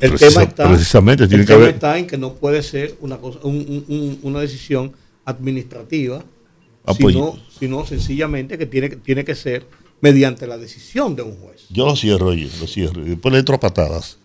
[0.00, 4.40] el tema está, precisamente tiene que está en que no puede ser una cosa, una
[4.40, 4.92] decisión
[5.24, 6.24] administrativa,
[6.86, 7.16] ah, pues
[7.58, 9.66] sino, sencillamente que tiene, tiene que ser
[10.00, 11.66] mediante la decisión de un juez.
[11.68, 13.02] Yo lo cierro, oye, lo cierro.
[13.02, 14.18] Después le entro a patadas.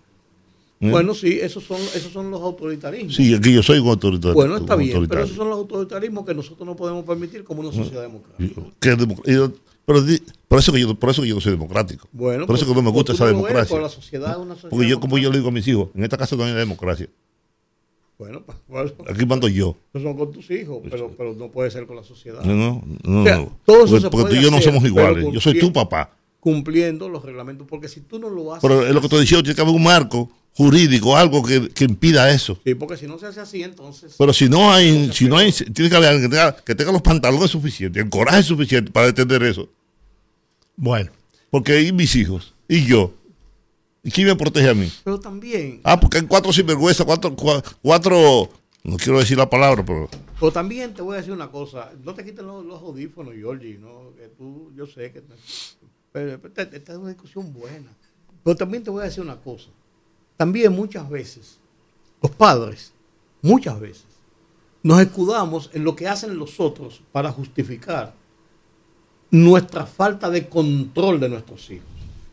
[0.82, 0.90] ¿Eh?
[0.90, 3.16] Bueno, sí, esos son, esos son los autoritarismos.
[3.16, 4.34] Sí, aquí yo soy un autoritario.
[4.34, 7.72] Bueno, está bien, pero esos son los autoritarismos que nosotros no podemos permitir como una
[7.72, 8.62] sociedad democrática.
[8.80, 9.50] ¿Qué,
[9.86, 10.04] pero
[10.48, 12.08] por eso que yo, por eso que yo no soy democrático.
[12.12, 13.70] Bueno, por eso que no me gusta esa democracia.
[13.70, 14.38] Por la sociedad,
[14.70, 17.08] Porque yo, como yo le digo a mis hijos, en esta casa no hay democracia.
[18.18, 19.76] Bueno, pues, bueno, Aquí mando yo.
[19.94, 22.42] no son con tus hijos, pero, pero no puede ser con la sociedad.
[22.44, 23.22] No, no, no.
[23.22, 23.60] O sea, no.
[23.66, 25.26] todo porque tú y yo no somos iguales.
[25.32, 26.12] Yo soy tu papá.
[26.40, 28.62] Cumpliendo los reglamentos, porque si tú no lo haces.
[28.62, 31.84] Pero es lo que estoy diciendo, tiene que haber un marco jurídico, algo que, que
[31.84, 32.58] impida eso.
[32.64, 34.16] Sí, porque si no se hace así, entonces.
[34.18, 36.92] Pero si no hay, si no hay, tiene que haber alguien que tenga, que tenga
[36.92, 39.68] los pantalones suficientes, el coraje suficiente para entender eso.
[40.76, 41.12] Bueno,
[41.50, 43.14] Porque hay mis hijos y yo.
[44.04, 44.92] ¿Y quién me protege a mí?
[45.04, 48.50] Pero también, Ah, porque hay cuatro sinvergüenza, cuatro, cua- cuatro,
[48.84, 50.08] no quiero decir la palabra, pero
[50.40, 51.92] pero también te voy a decir una cosa.
[52.04, 54.14] No te quiten los, los audífonos, Georgie, ¿no?
[54.16, 55.22] Que tú, yo sé que.
[56.12, 57.90] Pero, pero esta, esta es una discusión buena.
[58.44, 59.70] Pero también te voy a decir una cosa.
[60.38, 61.60] También muchas veces,
[62.22, 62.92] los padres,
[63.42, 64.06] muchas veces,
[64.84, 68.14] nos escudamos en lo que hacen los otros para justificar
[69.32, 71.88] nuestra falta de control de nuestros hijos.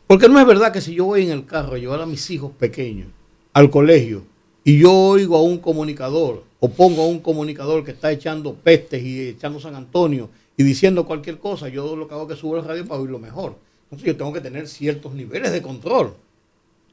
[0.06, 2.30] Porque no es verdad que si yo voy en el carro a llevar a mis
[2.30, 3.08] hijos pequeños
[3.52, 4.22] al colegio
[4.64, 9.02] y yo oigo a un comunicador o pongo a un comunicador que está echando pestes
[9.02, 12.58] y echando San Antonio y diciendo cualquier cosa, yo lo que hago es que subo
[12.58, 13.56] el radio para oírlo mejor.
[13.84, 16.14] Entonces yo tengo que tener ciertos niveles de control.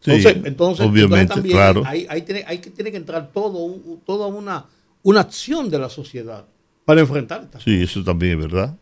[0.02, 1.84] Sí, Entonces, entonces, obviamente, entonces también claro.
[1.86, 4.66] ahí, ahí tiene, ahí que- tiene que entrar todo toda una,
[5.04, 6.46] una acción de la sociedad
[6.86, 8.78] para enfrentar estas sí, eso también es verdad.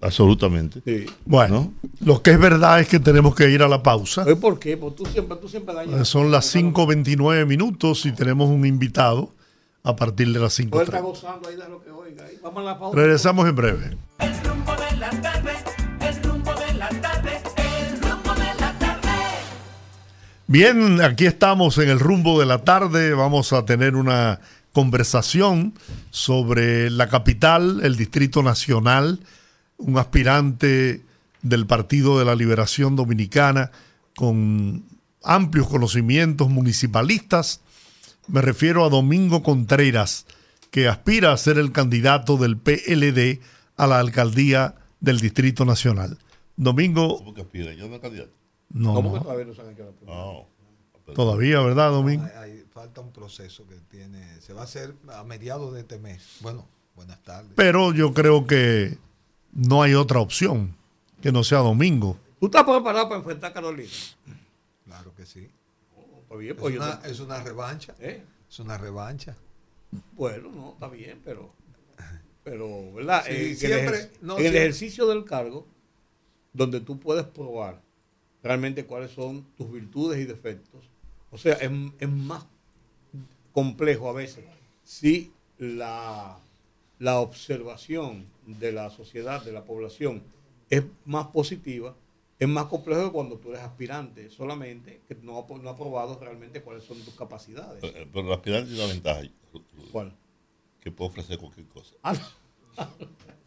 [0.00, 0.80] Absolutamente.
[0.84, 1.06] Sí.
[1.24, 4.22] bueno, lo que es verdad es que tenemos que ir a la pausa.
[4.22, 4.76] Oye, ¿Por qué?
[4.76, 6.00] Porque tú siempre, tú siempre dañas.
[6.00, 9.34] Eh, Son las 5.29 minutos y tenemos un invitado
[9.82, 11.02] a partir de las Él está 5.30.
[11.02, 12.24] gozando ahí de lo que oiga.
[12.24, 12.38] Ahí.
[12.42, 12.96] Vamos a la pausa.
[12.96, 13.96] Regresamos en breve.
[14.20, 15.50] El rumbo de la tarde,
[20.50, 23.12] Bien, aquí estamos en el rumbo de la tarde.
[23.12, 24.40] Vamos a tener una
[24.72, 25.74] conversación
[26.08, 29.20] sobre la capital, el Distrito Nacional,
[29.76, 31.02] un aspirante
[31.42, 33.72] del Partido de la Liberación Dominicana
[34.16, 34.84] con
[35.22, 37.60] amplios conocimientos municipalistas.
[38.26, 40.24] Me refiero a Domingo Contreras,
[40.70, 43.40] que aspira a ser el candidato del PLD
[43.76, 46.16] a la alcaldía del Distrito Nacional.
[46.56, 47.74] Domingo, ¿Cómo que aspira?
[47.74, 48.32] Yo no candidato.
[48.70, 50.06] No, ¿Cómo que no, todavía no saben qué va a pasar?
[50.14, 50.46] No.
[51.14, 52.24] todavía, ¿verdad, Domingo?
[52.24, 55.98] Hay- hay- falta un proceso que tiene, se va a hacer a mediados de este
[55.98, 56.36] mes.
[56.42, 57.50] Bueno, buenas tardes.
[57.56, 58.96] Pero yo creo que
[59.52, 60.76] no hay otra opción
[61.20, 62.16] que no sea domingo.
[62.38, 63.90] ¿Tú estás preparado para enfrentar a Carolina?
[64.84, 65.50] Claro que sí.
[66.38, 67.94] Bien, Es pues yo una, te- es una revancha.
[67.98, 68.22] ¿Eh?
[68.48, 69.34] Es una revancha.
[70.12, 71.52] Bueno, no, está bien, pero.
[72.44, 73.24] Pero, ¿verdad?
[73.26, 75.66] Sí, Eh, en el siempre- ejer- no, en el siempre- ejercicio del cargo,
[76.52, 77.82] donde tú puedes probar
[78.42, 80.82] realmente cuáles son tus virtudes y defectos,
[81.30, 82.46] o sea, es, es más
[83.52, 84.44] complejo a veces
[84.84, 86.38] si la,
[86.98, 90.22] la observación de la sociedad, de la población,
[90.70, 91.94] es más positiva,
[92.38, 96.62] es más complejo que cuando tú eres aspirante, solamente que no no ha probado realmente
[96.62, 97.80] cuáles son tus capacidades.
[97.80, 99.22] Pero, pero el aspirante tiene una ventaja,
[99.90, 100.14] ¿Cuál?
[100.80, 101.94] que puede ofrecer cualquier cosa.
[102.02, 102.14] Ah,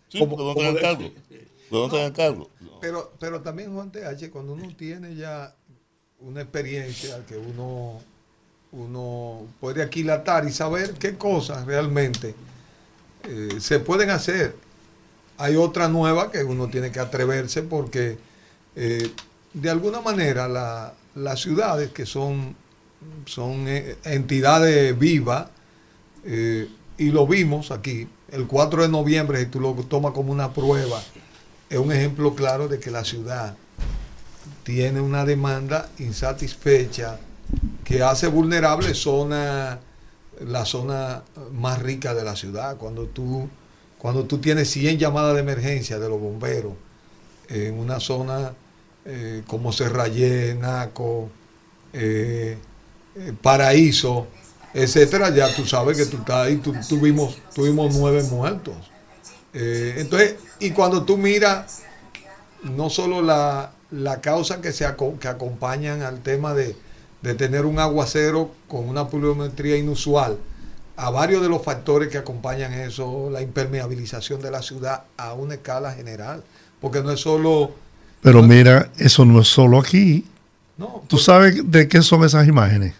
[0.10, 1.14] Sí, Como- pero no como de-
[1.72, 2.50] Pero no tengan cargo.
[2.60, 2.80] No.
[2.80, 5.56] Pero, pero también, Juan TH, cuando uno tiene ya
[6.20, 8.00] una experiencia que uno,
[8.72, 12.36] uno puede aquilatar y saber qué cosas realmente
[13.24, 14.56] eh, se pueden hacer.
[15.38, 18.18] Hay otra nueva que uno tiene que atreverse porque
[18.76, 19.12] eh,
[19.54, 22.56] de alguna manera la- las ciudades que son,
[23.26, 25.48] son eh, entidades vivas,
[26.24, 30.54] eh, y lo vimos aquí, el 4 de noviembre, si tú lo tomas como una
[30.54, 31.02] prueba,
[31.72, 33.56] es un ejemplo claro de que la ciudad
[34.64, 37.18] tiene una demanda insatisfecha
[37.84, 39.80] que hace vulnerable zona,
[40.46, 42.78] la zona más rica de la ciudad.
[42.78, 43.50] Cuando tú,
[43.98, 46.74] cuando tú tienes 100 llamadas de emergencia de los bomberos
[47.50, 48.54] en una zona
[49.06, 51.30] eh, como Serrayé, Naco,
[51.94, 52.58] eh,
[53.16, 54.28] eh, Paraíso,
[54.74, 58.76] etcétera, ya tú sabes que tú estás ahí, tú- tuvimos, tuvimos nueve muertos.
[59.54, 61.84] Eh, entonces, y cuando tú miras
[62.64, 66.76] no solo la, la causa que, se aco- que acompañan al tema de,
[67.22, 70.38] de tener un aguacero con una pluviometría inusual,
[70.96, 75.56] a varios de los factores que acompañan eso, la impermeabilización de la ciudad a una
[75.56, 76.44] escala general,
[76.80, 77.72] porque no es solo...
[78.22, 80.26] Pero mira, eso no es solo aquí.
[80.78, 82.94] No, ¿Tú pues, sabes de qué son esas imágenes?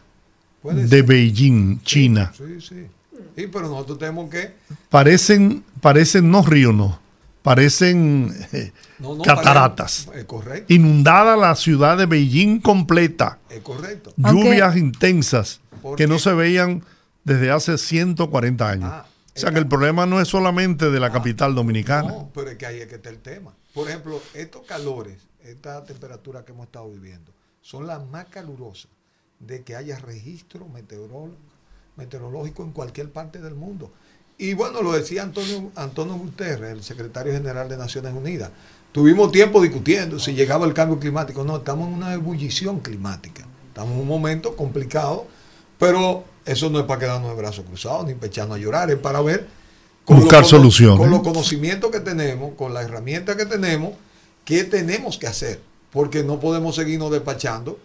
[0.64, 1.02] De.
[1.04, 2.32] Beijing, China.
[2.36, 2.88] Sí, sí.
[3.36, 4.54] Sí, pero nosotros tenemos que...
[4.90, 7.00] Parecen, parecen no ríos, no.
[7.42, 10.08] Parecen eh, no, no, cataratas.
[10.14, 13.40] Es correcto, Inundada la ciudad de Beijing completa.
[13.50, 14.14] es correcto.
[14.16, 16.84] Lluvias intensas ¿Por que no se veían
[17.24, 18.90] desde hace 140 años.
[18.92, 22.10] Ah, o sea que el problema no es solamente de la capital dominicana.
[22.10, 23.54] No, pero es que ahí es que está el tema.
[23.74, 28.92] Por ejemplo, estos calores, esta temperatura que hemos estado viviendo, son las más calurosas
[29.40, 31.38] de que haya registro meteorólogo
[31.96, 33.92] meteorológico en cualquier parte del mundo.
[34.38, 38.50] Y bueno, lo decía Antonio, Antonio Guterres, el secretario general de Naciones Unidas.
[38.92, 41.44] Tuvimos tiempo discutiendo si llegaba el cambio climático.
[41.44, 43.46] No, estamos en una ebullición climática.
[43.68, 45.28] Estamos en un momento complicado,
[45.78, 49.22] pero eso no es para quedarnos de brazos cruzados ni pecharnos a llorar, es para
[49.22, 49.48] ver
[50.08, 50.98] Buscar los cono- soluciones.
[51.00, 53.94] Con los conocimientos que tenemos, con las herramientas que tenemos,
[54.44, 55.62] ¿qué tenemos que hacer?
[55.92, 57.78] Porque no podemos seguirnos despachando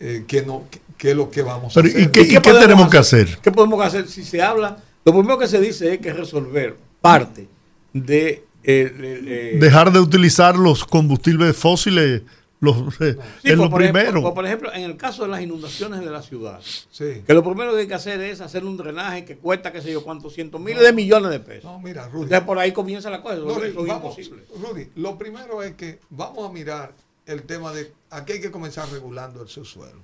[0.00, 0.64] eh, que, no,
[0.98, 2.02] es lo que vamos Pero, a hacer.
[2.02, 3.38] ¿y qué- y qué tenemos que hacer?
[3.42, 4.76] ¿Qué podemos hacer si se habla?
[5.04, 7.48] Lo primero que se dice es que resolver parte
[7.92, 8.44] de...
[8.64, 12.22] eh, eh, Dejar de utilizar los combustibles fósiles
[12.58, 14.22] los, eh, Sí, es pues, lo por ejemplo- primero.
[14.22, 16.58] pues, por ejemplo, en el caso de las inundaciones de la ciudad,
[16.90, 17.22] Sí.
[17.26, 19.92] que lo primero que hay que hacer es hacer un drenaje que cuesta, qué sé
[19.92, 21.64] yo, cuántos cientos miles de millones de pesos.
[21.64, 22.24] No, mira, Rudy.
[22.24, 23.34] Entonces por ahí comienza la cosa.
[23.34, 24.42] Eso Rudy, es vamos, imposible.
[24.60, 26.94] Rudy, lo primero es que vamos a mirar
[27.26, 27.92] el tema de.
[28.10, 30.00] Aquí hay que comenzar regulando el subsuelo.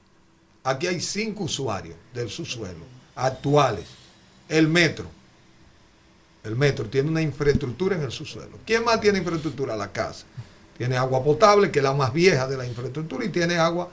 [0.64, 3.86] Aquí hay cinco usuarios del subsuelo actuales.
[4.48, 5.06] El metro.
[6.44, 8.58] El metro tiene una infraestructura en el subsuelo.
[8.66, 9.76] ¿Quién más tiene infraestructura?
[9.76, 10.26] La casa.
[10.76, 13.88] Tiene agua potable, que es la más vieja de la infraestructura, y tiene agua,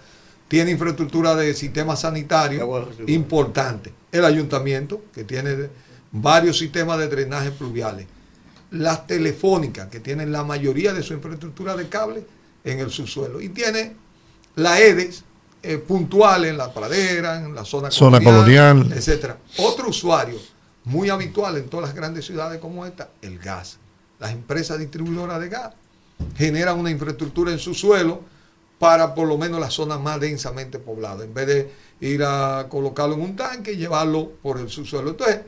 [0.47, 3.93] tiene infraestructura de sistema sanitario importante.
[4.11, 5.69] El ayuntamiento, que tiene
[6.11, 8.07] varios sistemas de drenaje pluviales.
[8.71, 12.23] Las telefónicas, que tienen la mayoría de su infraestructura de cable
[12.63, 13.41] en el subsuelo.
[13.41, 13.95] Y tiene
[14.55, 15.23] la EDES
[15.61, 18.91] eh, puntual en la pradera, en la zona, Zona colonial.
[18.93, 19.37] etcétera.
[19.57, 20.37] Otro usuario
[20.85, 23.77] muy habitual en todas las grandes ciudades como esta, el gas.
[24.19, 25.73] Las empresas distribuidoras de gas
[26.35, 28.21] generan una infraestructura en su suelo
[28.79, 33.15] para por lo menos las zonas más densamente pobladas, en vez de ir a colocarlo
[33.15, 35.09] en un tanque y llevarlo por el subsuelo.
[35.09, 35.41] Entonces,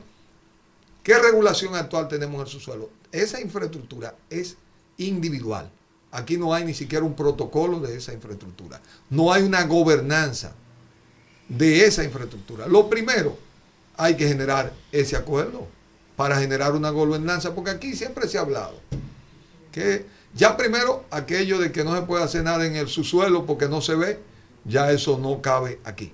[1.02, 2.90] ¿qué regulación actual tenemos en el subsuelo?
[3.10, 4.56] Esa infraestructura es
[4.98, 5.70] individual.
[6.12, 8.80] Aquí no hay ni siquiera un protocolo de esa infraestructura.
[9.10, 10.52] No hay una gobernanza
[11.48, 12.66] de esa infraestructura.
[12.66, 13.36] Lo primero,
[13.96, 15.66] hay que generar ese acuerdo
[16.16, 18.74] para generar una gobernanza, porque aquí siempre se ha hablado
[19.72, 23.68] que ya primero aquello de que no se puede hacer nada en el subsuelo porque
[23.68, 24.20] no se ve,
[24.64, 26.12] ya eso no cabe aquí.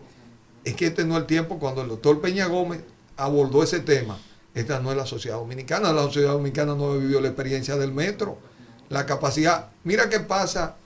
[0.65, 2.81] Es que este no es el tiempo cuando el doctor Peña Gómez
[3.17, 4.19] abordó ese tema.
[4.55, 7.93] Esta no es la sociedad dominicana, la sociedad dominicana no ha vivido la experiencia del
[7.93, 8.39] metro,
[8.89, 9.69] la capacidad.
[9.85, 10.77] Mira qué pasa,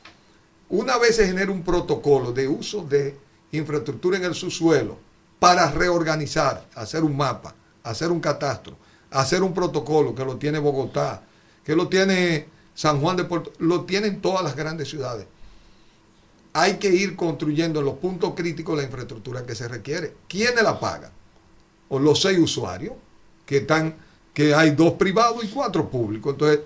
[0.69, 3.17] una vez se genera un protocolo de uso de
[3.53, 4.99] infraestructura en el subsuelo
[5.39, 8.77] para reorganizar, hacer un mapa, hacer un catastro,
[9.11, 11.23] hacer un protocolo que lo tiene Bogotá,
[11.65, 15.27] que lo tiene San Juan de Puerto, lo tienen todas las grandes ciudades.
[16.55, 20.15] Hay que ir construyendo en los puntos críticos la infraestructura que se requiere.
[20.29, 21.11] ¿Quiénes la pagan?
[21.89, 22.95] O los seis usuarios,
[23.47, 23.97] que están,
[24.33, 26.33] que hay dos privados y cuatro públicos.
[26.33, 26.61] Entonces,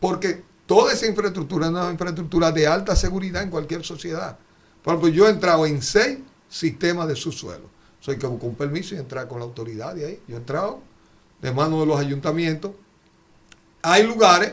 [0.00, 4.38] porque toda esa infraestructura es una infraestructura de alta seguridad en cualquier sociedad.
[4.82, 7.64] Por ejemplo, yo he entrado en seis sistemas de subsuelo.
[8.00, 10.20] Soy que busco un permiso y entrar con la autoridad de ahí.
[10.28, 10.80] Yo he entrado
[11.40, 12.72] de mano de los ayuntamientos.
[13.80, 14.52] Hay lugares,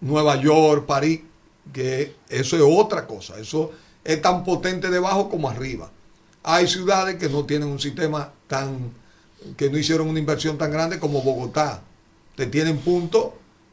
[0.00, 1.20] Nueva York, París,
[1.72, 3.38] que eso es otra cosa.
[3.38, 3.70] Eso
[4.02, 5.92] es tan potente debajo como arriba.
[6.42, 8.92] Hay ciudades que no tienen un sistema tan,
[9.56, 11.82] que no hicieron una inversión tan grande como Bogotá.
[12.34, 13.30] Te tienen puntos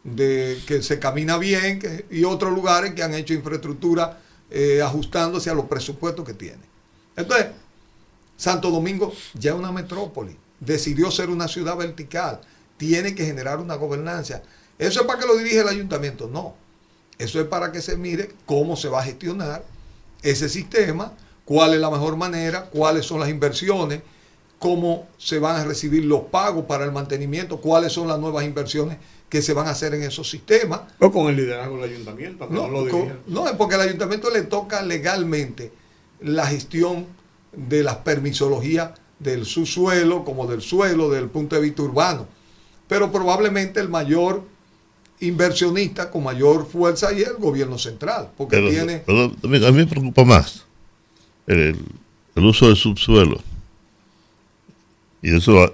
[0.08, 5.54] de que se camina bien y otros lugares que han hecho infraestructura eh, ajustándose a
[5.54, 6.64] los presupuestos que tienen.
[7.18, 7.48] Entonces,
[8.38, 12.40] Santo Domingo ya es una metrópoli, decidió ser una ciudad vertical,
[12.78, 14.42] tiene que generar una gobernanza.
[14.80, 16.30] ¿Eso es para que lo dirige el ayuntamiento?
[16.32, 16.56] No.
[17.18, 19.66] Eso es para que se mire cómo se va a gestionar
[20.22, 21.12] ese sistema,
[21.44, 24.02] cuál es la mejor manera, cuáles son las inversiones,
[24.58, 28.98] cómo se van a recibir los pagos para el mantenimiento, cuáles son las nuevas inversiones
[29.30, 30.82] que se van a hacer en esos sistemas.
[31.00, 33.16] O con el liderazgo del ayuntamiento, No, no, lo co- dirija.
[33.28, 35.72] no, es porque al ayuntamiento le toca legalmente
[36.22, 37.06] la gestión
[37.56, 42.28] de las permisologías del subsuelo como del suelo desde el punto de vista urbano.
[42.88, 44.44] Pero probablemente el mayor
[45.20, 49.00] inversionista con mayor fuerza y el gobierno central, porque Pero, tiene...
[49.06, 50.64] pero, a mí me preocupa más
[51.48, 51.80] el, el-
[52.36, 53.42] el uso del subsuelo.
[55.22, 55.74] Y eso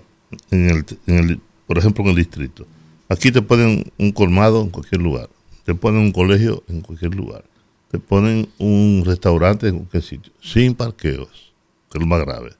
[0.49, 2.65] en el, en el, por ejemplo, en el distrito.
[3.09, 5.29] Aquí te ponen un colmado en cualquier lugar.
[5.65, 7.43] Te ponen un colegio en cualquier lugar.
[7.91, 10.33] Te ponen un restaurante en cualquier sitio.
[10.41, 11.53] Sin parqueos,
[11.91, 12.53] que es lo más grave.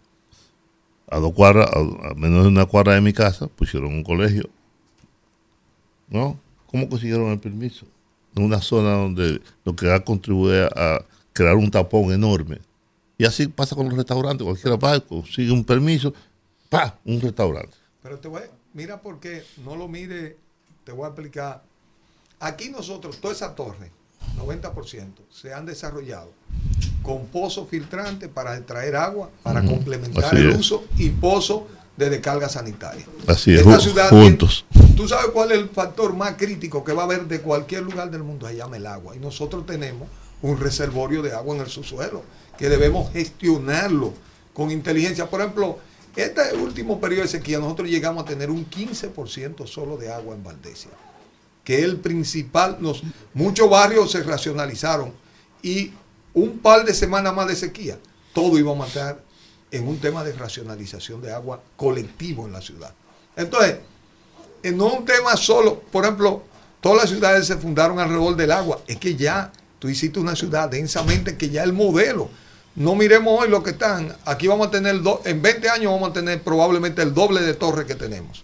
[1.09, 4.49] A dos cuadras, a, a menos de una cuadra de mi casa, pusieron un colegio.
[6.09, 6.39] ¿No?
[6.67, 7.85] ¿Cómo consiguieron el permiso?
[8.35, 12.59] En una zona donde lo que ha contribuido a crear un tapón enorme.
[13.17, 14.43] Y así pasa con los restaurantes.
[14.43, 16.13] Cualquiera va, consigue un permiso,
[16.69, 16.99] ¡pa!
[17.05, 17.75] Un restaurante.
[18.01, 18.41] Pero te voy,
[18.73, 20.37] mira porque no lo mire,
[20.83, 21.63] te voy a explicar.
[22.39, 23.91] Aquí nosotros, toda esa torre,
[24.37, 26.31] 90%, se han desarrollado
[27.01, 30.57] con pozos filtrantes para extraer agua, para complementar así el es.
[30.59, 31.63] uso y pozos
[31.97, 33.05] de descarga sanitaria.
[33.27, 34.65] Así es, Esta ju- ciudad juntos.
[34.71, 37.83] tiene- Tú sabes cuál es el factor más crítico que va a haber de cualquier
[37.83, 39.15] lugar del mundo, se llama el agua.
[39.15, 40.07] Y nosotros tenemos
[40.41, 42.23] un reservorio de agua en el subsuelo,
[42.57, 44.13] que debemos gestionarlo
[44.53, 45.29] con inteligencia.
[45.29, 45.79] Por ejemplo,
[46.15, 50.43] este último periodo de sequía, nosotros llegamos a tener un 15% solo de agua en
[50.43, 50.91] Valdesia,
[51.63, 52.77] que es el principal.
[53.33, 55.11] Muchos barrios se racionalizaron
[55.61, 55.91] y
[56.33, 57.97] un par de semanas más de sequía,
[58.33, 59.23] todo iba a matar
[59.71, 62.93] en un tema de racionalización de agua colectivo en la ciudad.
[63.35, 63.77] Entonces,
[64.75, 66.43] no un tema solo, por ejemplo,
[66.79, 70.69] todas las ciudades se fundaron alrededor del agua, es que ya tú hiciste una ciudad
[70.69, 72.29] densamente que ya el modelo,
[72.75, 76.09] no miremos hoy lo que están, aquí vamos a tener, do- en 20 años vamos
[76.09, 78.43] a tener probablemente el doble de torres que tenemos.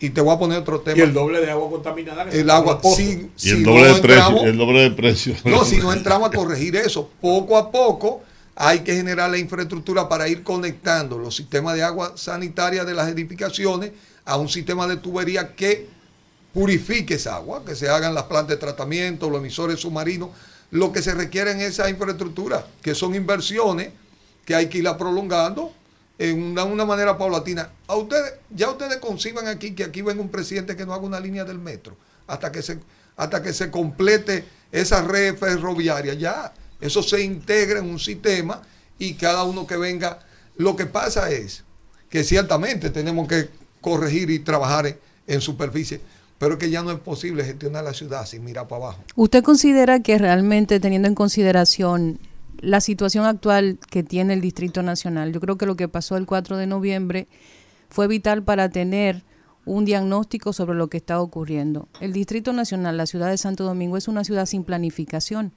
[0.00, 0.98] Y te voy a poner otro tema.
[0.98, 2.24] Y el doble de agua contaminada.
[2.24, 4.22] que se El agua, si, Y si el no doble de precio.
[4.24, 5.34] entramos- El doble de precio.
[5.44, 8.22] no, si no entramos a corregir eso, poco a poco
[8.56, 13.08] hay que generar la infraestructura para ir conectando los sistemas de agua sanitaria de las
[13.08, 13.92] edificaciones
[14.24, 15.86] a un sistema de tubería que
[16.52, 20.30] purifique esa agua, que se hagan las plantas de tratamiento, los emisores submarinos,
[20.72, 23.90] lo que se requiere en esa infraestructura, que son inversiones
[24.44, 25.72] que hay que irla prolongando
[26.18, 27.70] en una, manera paulatina.
[27.86, 31.20] A ustedes, ya ustedes conciban aquí que aquí venga un presidente que no haga una
[31.20, 31.96] línea del metro
[32.26, 32.78] hasta que se,
[33.16, 36.14] hasta que se complete esa red ferroviaria.
[36.14, 38.62] Ya, eso se integra en un sistema
[38.98, 40.20] y cada uno que venga.
[40.56, 41.64] Lo que pasa es
[42.08, 43.50] que ciertamente tenemos que
[43.82, 44.96] corregir y trabajar
[45.26, 46.00] en superficie,
[46.42, 49.04] pero que ya no es posible gestionar la ciudad sin mirar para abajo.
[49.14, 52.18] ¿Usted considera que realmente teniendo en consideración
[52.58, 56.26] la situación actual que tiene el Distrito Nacional, yo creo que lo que pasó el
[56.26, 57.28] 4 de noviembre
[57.90, 59.22] fue vital para tener
[59.66, 61.86] un diagnóstico sobre lo que está ocurriendo.
[62.00, 65.52] El Distrito Nacional, la ciudad de Santo Domingo, es una ciudad sin planificación.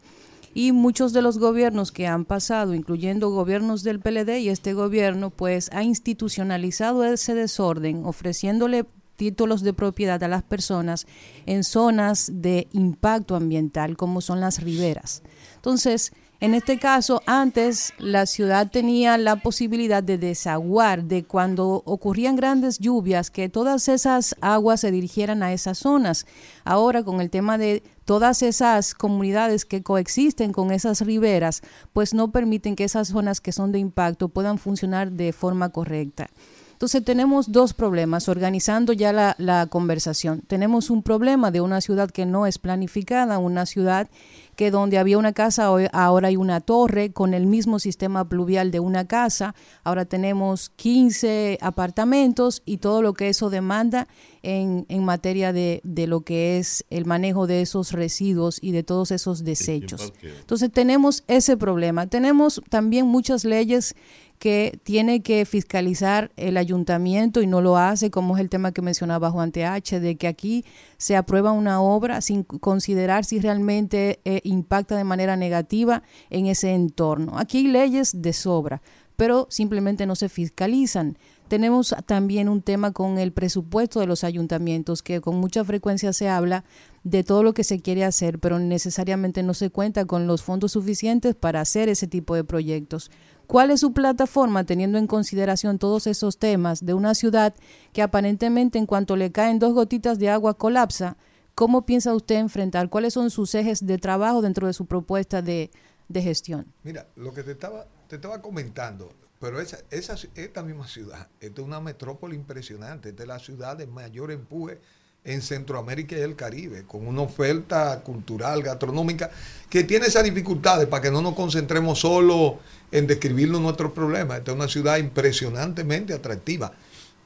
[0.53, 5.31] Y muchos de los gobiernos que han pasado, incluyendo gobiernos del PLD y este gobierno,
[5.31, 8.85] pues ha institucionalizado ese desorden, ofreciéndole
[9.15, 11.07] títulos de propiedad a las personas
[11.45, 15.23] en zonas de impacto ambiental, como son las riberas.
[15.55, 16.11] Entonces,
[16.41, 22.77] en este caso, antes la ciudad tenía la posibilidad de desaguar, de cuando ocurrían grandes
[22.77, 26.27] lluvias, que todas esas aguas se dirigieran a esas zonas.
[26.65, 31.61] Ahora, con el tema de todas esas comunidades que coexisten con esas riberas,
[31.93, 36.29] pues no permiten que esas zonas que son de impacto puedan funcionar de forma correcta.
[36.75, 40.41] Entonces tenemos dos problemas, organizando ya la, la, conversación.
[40.41, 44.09] Tenemos un problema de una ciudad que no es planificada, una ciudad
[44.55, 48.79] que donde había una casa ahora hay una torre con el mismo sistema pluvial de
[48.79, 49.53] una casa.
[49.83, 54.07] Ahora tenemos 15 apartamentos y todo lo que eso demanda
[54.43, 58.83] en, en materia de, de, lo que es el manejo de esos residuos y de
[58.83, 60.13] todos esos desechos.
[60.21, 62.07] Entonces tenemos ese problema.
[62.07, 63.95] Tenemos también muchas leyes
[64.39, 68.81] que tiene que fiscalizar el ayuntamiento y no lo hace, como es el tema que
[68.81, 70.65] mencionaba Juan TH, de que aquí
[70.97, 76.73] se aprueba una obra sin considerar si realmente eh, impacta de manera negativa en ese
[76.73, 77.37] entorno.
[77.37, 78.81] Aquí hay leyes de sobra,
[79.15, 81.17] pero simplemente no se fiscalizan.
[81.47, 86.27] Tenemos también un tema con el presupuesto de los ayuntamientos, que con mucha frecuencia se
[86.27, 86.65] habla
[87.03, 90.71] de todo lo que se quiere hacer, pero necesariamente no se cuenta con los fondos
[90.71, 93.11] suficientes para hacer ese tipo de proyectos.
[93.47, 97.53] ¿Cuál es su plataforma teniendo en consideración todos esos temas de una ciudad
[97.93, 101.17] que aparentemente en cuanto le caen dos gotitas de agua colapsa?
[101.53, 102.89] ¿Cómo piensa usted enfrentar?
[102.89, 105.71] ¿Cuáles son sus ejes de trabajo dentro de su propuesta de,
[106.09, 106.73] de gestión?
[106.83, 111.61] Mira, lo que te estaba, te estaba comentando, pero esa, esa, esta misma ciudad, esta
[111.61, 114.81] es una metrópoli impresionante, esta es la ciudad de mayor empuje
[115.25, 119.31] en Centroamérica y el Caribe, con una oferta cultural, gastronómica,
[119.69, 122.59] que tiene esas dificultades para que no nos concentremos solo
[122.91, 124.37] en describirnos nuestros problemas.
[124.37, 126.71] Esta es una ciudad impresionantemente atractiva,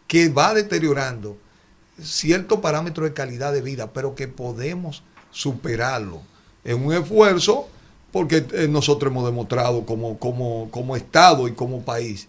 [0.08, 1.38] que va deteriorando
[2.02, 6.22] ciertos parámetros de calidad de vida, pero que podemos superarlo
[6.64, 7.68] en un esfuerzo,
[8.12, 12.28] porque eh, nosotros hemos demostrado como, como, como Estado y como país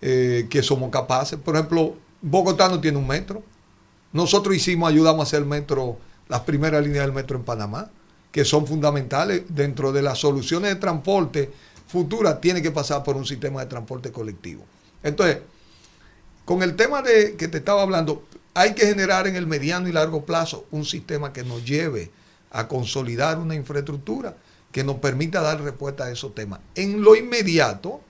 [0.00, 1.38] eh, que somos capaces.
[1.38, 3.42] Por ejemplo, Bogotá no tiene un metro.
[4.12, 5.98] Nosotros hicimos, ayudamos a hacer el metro,
[6.28, 7.90] las primeras líneas del metro en Panamá,
[8.32, 11.50] que son fundamentales dentro de las soluciones de transporte
[11.86, 14.64] futuras, tiene que pasar por un sistema de transporte colectivo.
[15.02, 15.38] Entonces,
[16.44, 19.92] con el tema de que te estaba hablando, hay que generar en el mediano y
[19.92, 22.10] largo plazo un sistema que nos lleve
[22.50, 24.36] a consolidar una infraestructura
[24.72, 26.60] que nos permita dar respuesta a esos temas.
[26.74, 28.00] En lo inmediato,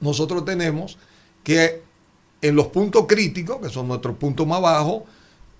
[0.00, 0.98] nosotros tenemos
[1.44, 1.82] que
[2.42, 5.02] en los puntos críticos, que son nuestros puntos más bajos,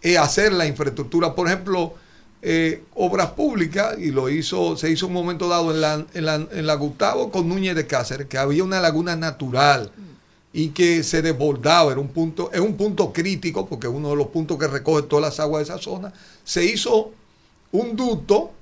[0.01, 1.95] es hacer la infraestructura, por ejemplo,
[2.43, 6.35] eh, obras públicas, y lo hizo, se hizo un momento dado en la, en la,
[6.35, 9.93] en la Gustavo con Núñez de Cáceres, que había una laguna natural
[10.53, 14.17] y que se desbordaba, era un punto, es un punto crítico, porque es uno de
[14.17, 16.13] los puntos que recoge todas las aguas de esa zona,
[16.45, 17.13] se hizo
[17.73, 18.53] un ducto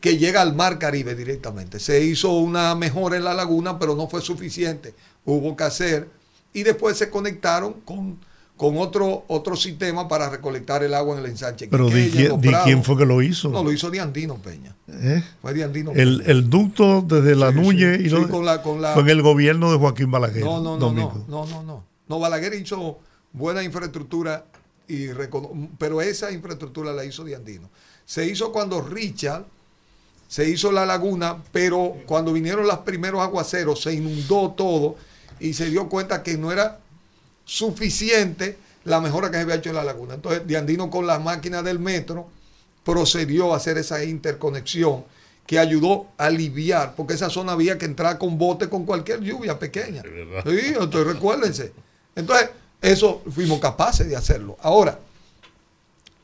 [0.00, 1.80] que llega al mar Caribe directamente.
[1.80, 4.94] Se hizo una mejora en la laguna, pero no fue suficiente.
[5.24, 6.08] Hubo que hacer.
[6.54, 8.18] Y después se conectaron con,
[8.56, 11.68] con otro, otro sistema para recolectar el agua en el ensanche.
[11.68, 13.50] Pero ¿de quién, de fue que lo hizo?
[13.50, 14.74] No, lo hizo Diandino Peña.
[14.88, 15.22] ¿Eh?
[15.42, 16.30] Fue Diandino El, Peña.
[16.30, 19.02] el ducto desde la Sí, Nuñe sí, y sí, lo- con la- con la- fue
[19.02, 20.44] en el gobierno de Joaquín Balaguer.
[20.44, 21.24] No, no, no, Domingo.
[21.28, 21.84] no, no, no, no.
[22.08, 22.98] No, Balaguer hizo
[23.32, 24.44] buena infraestructura,
[24.86, 27.68] y recono- pero esa infraestructura la hizo Diandino.
[28.06, 29.44] Se hizo cuando Richard
[30.28, 34.96] se hizo la laguna, pero cuando vinieron los primeros aguaceros se inundó todo
[35.40, 36.80] y se dio cuenta que no era
[37.44, 40.14] suficiente la mejora que se había hecho en la laguna.
[40.14, 42.28] Entonces, Diandino con las máquinas del metro
[42.84, 45.04] procedió a hacer esa interconexión
[45.46, 49.58] que ayudó a aliviar, porque esa zona había que entrar con bote con cualquier lluvia
[49.58, 50.02] pequeña.
[50.02, 51.72] Sí, entonces recuérdense.
[52.14, 54.56] Entonces, eso fuimos capaces de hacerlo.
[54.60, 54.98] Ahora,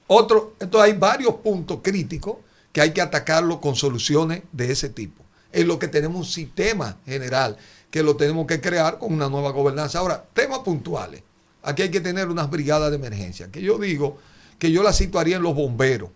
[0.06, 2.36] otro, entonces hay varios puntos críticos
[2.72, 5.22] que hay que atacarlo con soluciones de ese tipo.
[5.52, 7.56] En lo que tenemos un sistema general
[7.90, 9.98] que lo tenemos que crear con una nueva gobernanza.
[9.98, 11.22] Ahora, temas puntuales.
[11.62, 14.18] Aquí hay que tener unas brigadas de emergencia, que yo digo
[14.58, 16.10] que yo las situaría en los bomberos,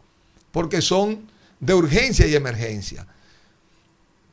[0.52, 1.28] porque son
[1.60, 3.06] de urgencia y emergencia.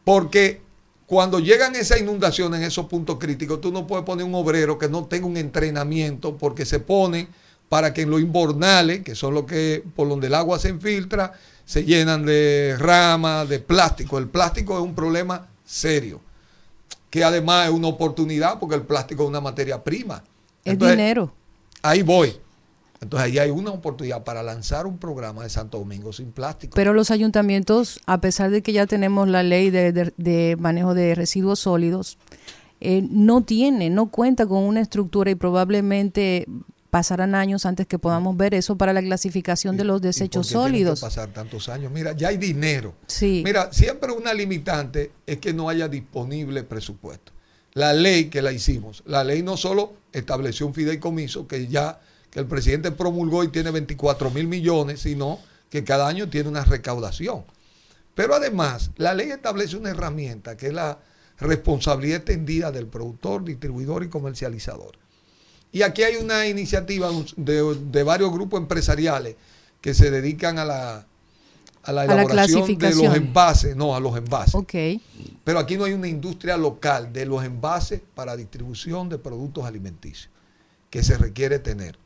[0.03, 0.61] Porque
[1.05, 4.87] cuando llegan esas inundaciones en esos puntos críticos, tú no puedes poner un obrero que
[4.87, 7.27] no tenga un entrenamiento porque se ponen
[7.67, 11.33] para que en los inbornales, que son los que por donde el agua se infiltra,
[11.65, 14.17] se llenan de ramas, de plástico.
[14.17, 16.21] El plástico es un problema serio,
[17.11, 20.23] que además es una oportunidad porque el plástico es una materia prima.
[20.65, 21.31] Es Entonces, dinero.
[21.83, 22.33] Ahí voy.
[23.01, 26.73] Entonces ahí hay una oportunidad para lanzar un programa de Santo Domingo sin plástico.
[26.75, 30.93] Pero los ayuntamientos, a pesar de que ya tenemos la ley de, de- de manejo
[30.93, 32.17] de residuos sólidos,
[32.79, 36.47] eh, no tiene, no cuenta con una estructura y probablemente
[36.91, 40.47] pasarán años antes que podamos ver eso para la clasificación de los ¿Y por desechos
[40.47, 40.99] qué que sólidos.
[40.99, 41.91] pasar tantos años.
[41.91, 42.93] Mira, ya hay dinero.
[43.07, 43.41] Sí.
[43.43, 47.31] Mira, siempre una limitante es que no haya disponible presupuesto.
[47.73, 52.39] La ley que la hicimos, la ley no solo estableció un fideicomiso que ya que
[52.39, 55.39] el presidente promulgó y tiene 24 mil millones, sino
[55.69, 57.45] que cada año tiene una recaudación.
[58.15, 60.99] Pero además, la ley establece una herramienta que es la
[61.39, 65.00] responsabilidad extendida del productor, distribuidor y comercializador.
[65.71, 69.35] Y aquí hay una iniciativa de, de varios grupos empresariales
[69.79, 71.05] que se dedican a la,
[71.83, 74.55] a la A la elaboración de los envases, no, a los envases.
[74.55, 74.73] Ok.
[75.43, 80.29] Pero aquí no hay una industria local de los envases para distribución de productos alimenticios
[80.89, 81.97] que se requiere tener.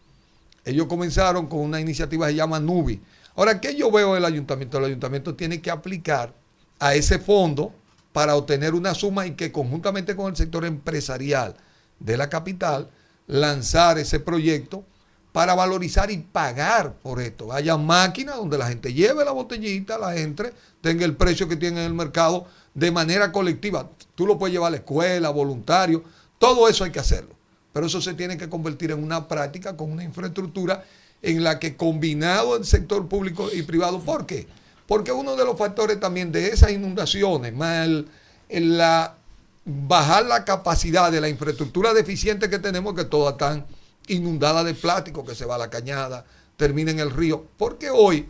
[0.64, 3.02] Ellos comenzaron con una iniciativa que se llama Nubi.
[3.36, 4.78] Ahora, ¿qué yo veo del ayuntamiento?
[4.78, 6.34] El ayuntamiento tiene que aplicar
[6.80, 7.74] a ese fondo
[8.14, 11.56] para obtener una suma y que conjuntamente con el sector empresarial
[12.00, 12.90] de la capital
[13.28, 14.84] lanzar ese proyecto
[15.32, 17.52] para valorizar y pagar por esto.
[17.52, 21.82] Haya máquinas donde la gente lleve la botellita, la entre, tenga el precio que tiene
[21.82, 23.90] en el mercado de manera colectiva.
[24.16, 26.04] Tú lo puedes llevar a la escuela, voluntario,
[26.40, 27.36] todo eso hay que hacerlo.
[27.74, 30.86] Pero eso se tiene que convertir en una práctica con una infraestructura
[31.22, 34.48] en la que combinado el sector público y privado, ¿por qué?
[34.88, 38.08] Porque uno de los factores también de esas inundaciones, más el-
[38.48, 39.16] el la,
[39.66, 43.66] bajar la capacidad de la infraestructura deficiente que tenemos, que todas están
[44.08, 47.46] inundadas de plástico, que se va a la cañada, termina en el río.
[47.58, 48.30] Porque hoy,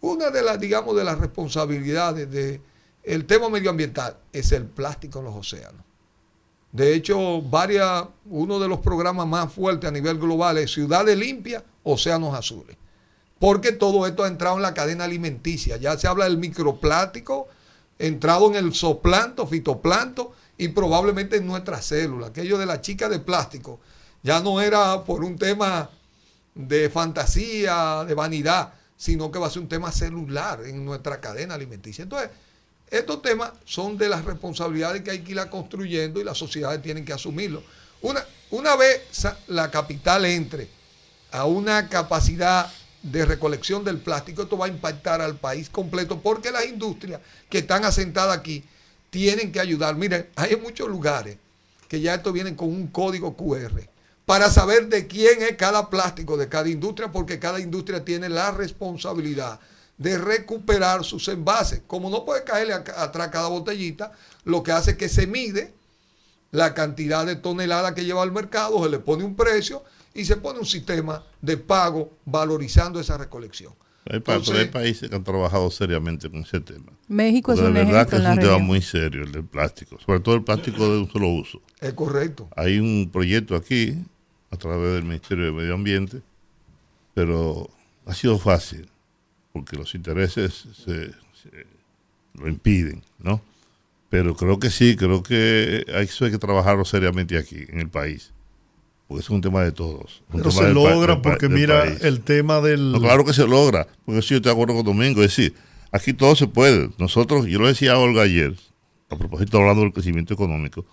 [0.00, 2.60] una de las, digamos, de las responsabilidades de
[3.02, 5.82] el tema medioambiental es el plástico en los océanos.
[6.72, 11.62] De hecho, varias, uno de los programas más fuertes a nivel global es Ciudades Limpias,
[11.84, 12.76] Océanos Azules.
[13.38, 15.76] Porque todo esto ha entrado en la cadena alimenticia.
[15.76, 17.46] Ya se habla del microplástico,
[17.98, 22.30] entrado en el zooplanto, fitoplanto y probablemente en nuestras células.
[22.30, 23.80] Aquello de la chica de plástico
[24.22, 25.90] ya no era por un tema
[26.54, 31.54] de fantasía, de vanidad, sino que va a ser un tema celular en nuestra cadena
[31.54, 32.02] alimenticia.
[32.02, 32.30] Entonces,
[32.90, 37.04] estos temas son de las responsabilidades que hay que irla construyendo y las sociedades tienen
[37.04, 37.62] que asumirlo.
[38.00, 39.02] Una, una vez
[39.48, 40.68] la capital entre
[41.32, 46.50] a una capacidad de recolección del plástico, esto va a impactar al país completo porque
[46.50, 48.64] las industrias que están asentadas aquí
[49.10, 49.96] tienen que ayudar.
[49.96, 51.38] Miren, hay muchos lugares
[51.88, 53.88] que ya esto vienen con un código QR
[54.24, 58.50] para saber de quién es cada plástico de cada industria, porque cada industria tiene la
[58.50, 59.60] responsabilidad
[59.98, 61.80] de recuperar sus envases.
[61.86, 64.12] Como no puede caerle atrás cada botellita,
[64.44, 65.72] lo que hace es que se mide
[66.50, 70.36] la cantidad de toneladas que lleva al mercado, se le pone un precio y se
[70.36, 73.72] pone un sistema de pago valorizando esa recolección.
[74.08, 76.92] Hay, pa- Entonces- pero hay países que han trabajado seriamente con ese tema.
[77.08, 79.98] México es un de verdad que es la un tema muy serio el del plástico,
[80.04, 81.60] sobre todo el plástico de un solo uso.
[81.80, 82.48] Es correcto.
[82.56, 83.96] Hay un proyecto aquí,
[84.50, 86.22] a través del Ministerio de Medio Ambiente,
[87.14, 87.68] pero
[88.06, 88.88] ha sido fácil,
[89.52, 91.66] porque los intereses se, se-
[92.34, 93.40] lo impiden, ¿no?
[94.10, 98.32] Pero creo que sí, creo que eso hay que trabajarlo seriamente aquí, en el país,
[99.06, 100.22] porque es un tema de todos.
[100.32, 102.02] Pero se logra porque mira país.
[102.02, 102.92] el tema del...
[102.92, 105.22] No, claro que se logra, porque sí, yo estoy de acuerdo con Domingo.
[105.22, 105.54] Es decir,
[105.92, 106.90] aquí todo se puede.
[106.98, 108.54] Nosotros, yo lo decía a Olga ayer,
[109.08, 110.84] a propósito hablando del crecimiento económico,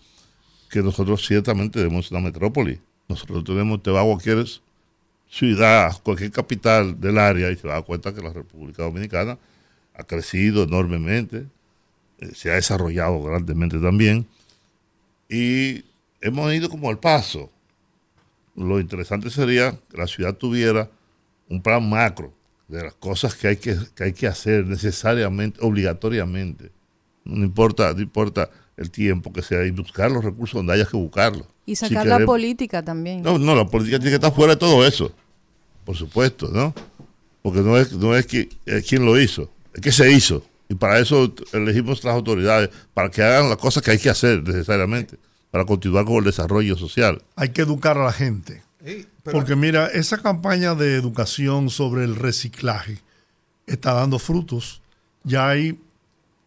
[0.69, 2.79] que nosotros ciertamente tenemos una metrópoli.
[3.07, 4.45] Nosotros tenemos, te va a cualquier
[5.29, 9.37] ciudad, cualquier capital del área y se va a dar cuenta que la República Dominicana
[9.95, 11.45] ha crecido enormemente,
[12.19, 14.27] eh, se ha desarrollado grandemente también
[15.27, 15.83] y
[16.21, 17.49] hemos ido como al paso.
[18.55, 20.89] Lo interesante sería que la ciudad tuviera
[21.49, 22.33] un plan macro
[22.67, 26.71] de las cosas que hay que, que hay que hacer necesariamente, obligatoriamente.
[27.25, 30.97] No importa, no importa el tiempo que sea y buscar los recursos donde haya que
[30.97, 31.47] buscarlos.
[31.65, 33.21] Y Si sacar la política también.
[33.21, 35.11] no, no, la política tiene que estar fuera de todo eso.
[35.85, 36.73] Por supuesto, ¿no?
[37.41, 40.43] Porque no es, no es que, eh, quién lo hizo, es que se hizo.
[40.69, 44.41] Y para eso elegimos las autoridades, para que hagan las cosas que hay que hacer
[44.43, 45.17] necesariamente,
[45.53, 47.21] para continuar con el desarrollo social.
[47.35, 48.63] Hay que educar a la gente.
[48.83, 52.97] Sí, pero- Porque mira, esa campaña de educación sobre el reciclaje
[53.67, 54.81] está dando frutos.
[55.23, 55.79] Ya hay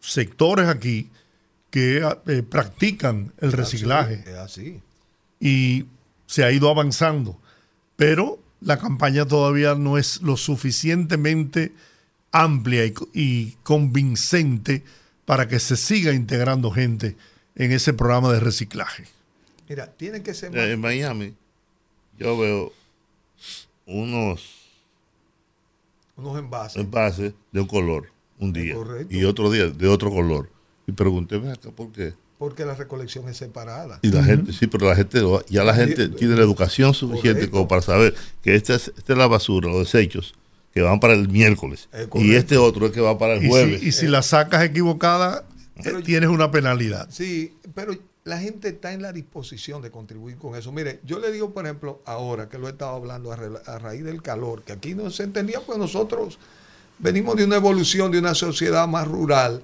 [0.01, 1.09] sectores aquí
[1.69, 4.81] que eh, practican el reciclaje Es así.
[5.39, 5.85] y
[6.25, 7.39] se ha ido avanzando.
[7.95, 11.71] Pero la campaña todavía no es lo suficientemente
[12.33, 12.83] amplia
[13.13, 14.83] y convincente
[15.23, 17.15] para que se siga integrando gente
[17.57, 19.05] en ese programa de reciclaje.
[19.67, 21.33] Mira, tiene que ser En Miami,
[22.17, 22.71] yo veo
[23.85, 24.53] unos
[26.15, 26.81] unos envases.
[26.81, 29.13] envases de un color un día correcto.
[29.13, 30.49] y otro día de otro color.
[30.87, 32.13] Y pregunté, "Ven acá, ¿por qué?
[32.39, 33.99] Porque la recolección es separada.
[34.03, 37.39] Y la gente, sí, pero la gente, ya la gente Sí, tiene la educación suficiente
[37.41, 37.51] correcto.
[37.51, 40.35] como para saber que esta es, esta es la basura, los desechos,
[40.73, 41.89] que van para el miércoles.
[41.91, 43.81] Es y este otro es que va para el Y jueves.
[43.81, 45.45] si, y si la sacas equivocada,
[45.83, 47.07] Pero- tienes una penalidad.
[47.09, 50.71] Sí, pero la gente está en la disposición de contribuir con eso.
[50.73, 54.21] Mire, yo le digo, por ejemplo, ahora que lo he estado hablando a, raíz del
[54.21, 56.37] calor, que aquí no se entendía, pues nosotros
[56.99, 59.63] venimos de una evolución de una sociedad más rural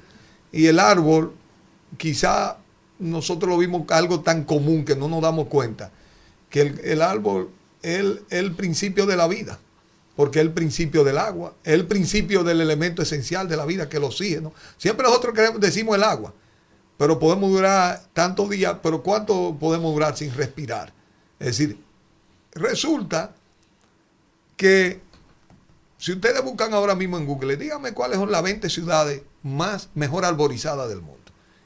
[0.52, 1.34] y el árbol,
[1.98, 2.58] quizá
[3.00, 5.92] nosotros lo vimos algo tan común que no nos damos cuenta,
[6.50, 7.50] que el, el árbol
[7.82, 9.60] es el, el principio de la vida,
[10.16, 13.98] porque el principio del agua, es el principio del elemento esencial de la vida, que
[13.98, 14.54] es el oxígeno.
[14.78, 16.34] Siempre nosotros queremos- decimos el agua,
[16.98, 20.94] pero podemos durar tantos días, pero ¿cuánto podemos durar sin respirar?
[21.40, 21.78] Es decir,
[22.54, 23.34] resulta
[24.56, 25.02] que
[25.98, 30.26] si ustedes buscan ahora mismo en Google, díganme cuáles son las 20 ciudades más mejor
[30.26, 31.20] arborizadas del mundo.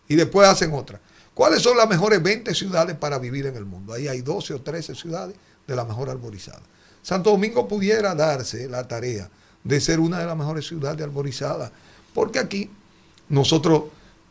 [0.08, 1.02] Y después hacen otra.
[1.34, 3.94] ¿Cuáles son las mejores 20 ciudades para vivir en el mundo?
[3.94, 5.36] Ahí hay 12 o 13 ciudades
[5.68, 6.62] de las mejor arborizadas.
[7.08, 9.30] Santo Domingo pudiera darse la tarea
[9.64, 11.72] de ser una de las mejores ciudades arborizadas,
[12.14, 12.70] porque aquí
[13.30, 13.84] nosotros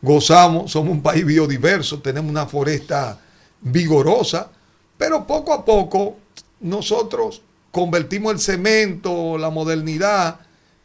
[0.02, 3.18] gozamos, somos un país biodiverso, tenemos una foresta
[3.62, 4.50] vigorosa,
[4.98, 6.18] pero poco a poco
[6.60, 10.40] nosotros convertimos el cemento, la modernidad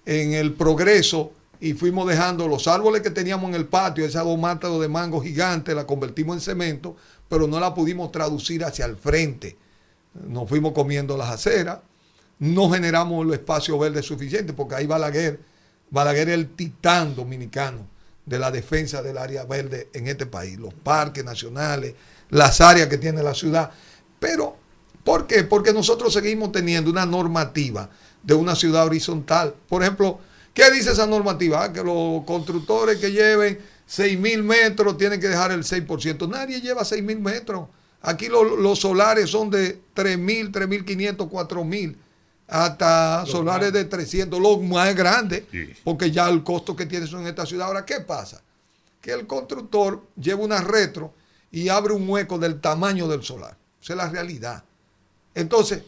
[0.06, 4.40] en el progreso y fuimos dejando los árboles que teníamos en el patio, esa dos
[4.40, 6.96] matas de mango gigante, la convertimos en cemento,
[7.28, 9.58] pero no la pudimos traducir hacia el frente.
[10.14, 11.80] Nos fuimos comiendo las aceras,
[12.40, 15.40] no generamos el espacio verde suficiente, porque ahí Balaguer,
[15.90, 17.88] Balaguer es el titán dominicano
[18.26, 21.94] de la defensa del área verde en este país, los parques nacionales,
[22.30, 23.72] las áreas que tiene la ciudad.
[24.20, 24.58] Pero,
[25.04, 25.44] ¿por qué?
[25.44, 27.90] Porque nosotros seguimos teniendo una normativa
[28.24, 29.56] de una ciudad horizontal.
[29.68, 30.20] Por ejemplo,
[30.54, 31.64] ¿qué dice esa normativa?
[31.64, 36.30] Ah, que los constructores que lleven 6 mil metros tienen que dejar el 6%.
[36.30, 37.68] Nadie lleva 6 mil metros.
[38.02, 41.98] Aquí lo- los solares son de 3 mil, 3 mil 500, 4 mil,
[42.48, 45.70] hasta solares de 300, los más grandes, Sí.
[45.84, 47.68] porque ya el costo que tiene eso en esta ciudad.
[47.68, 48.42] Ahora, ¿qué pasa?
[49.00, 51.14] Que el constructor lleva una retro
[51.52, 53.56] y abre un hueco del tamaño del solar.
[53.82, 54.64] Esa es la realidad.
[55.34, 55.84] Entonces,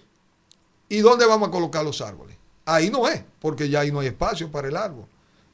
[0.90, 2.38] ¿y dónde vamos a colocar los árboles?
[2.66, 5.06] Ahí no es, porque ya ahí no hay espacio para el árbol.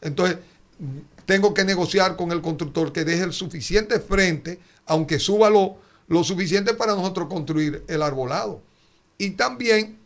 [0.02, 0.38] Entonces,
[1.26, 5.78] tengo que negociar con el constructor que deje el suficiente frente, aunque suba lo,
[6.10, 8.62] lo suficiente para nosotros construir el arbolado.
[9.18, 9.98] Y también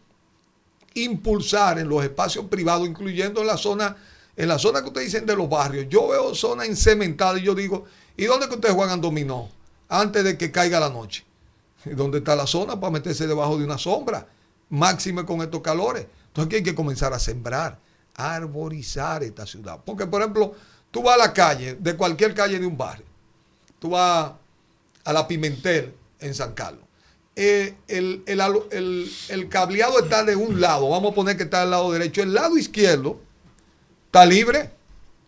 [0.93, 3.97] impulsar en los espacios privados, incluyendo en la zona,
[4.35, 5.87] en la zona que ustedes dicen de los barrios.
[5.89, 7.85] Yo veo zonas encementadas y yo digo,
[8.15, 9.49] ¿y dónde que ustedes juegan dominó?
[9.89, 11.25] Antes de que caiga la noche.
[11.85, 14.27] ¿Y ¿Dónde está la zona para meterse debajo de una sombra?
[14.69, 16.05] Máxime con estos calores.
[16.27, 17.79] Entonces aquí hay que comenzar a sembrar.
[18.15, 19.79] arborizar esta ciudad.
[19.83, 20.53] Porque, por ejemplo,
[20.91, 23.05] tú vas a la calle, de cualquier calle de un barrio,
[23.79, 24.33] tú vas
[25.03, 26.83] a la Pimentel en San Carlos.
[27.35, 28.39] Eh, el, el
[28.71, 32.21] el- el cableado está de un lado, vamos a poner que está del lado derecho,
[32.21, 33.19] el lado izquierdo
[34.05, 34.69] está libre,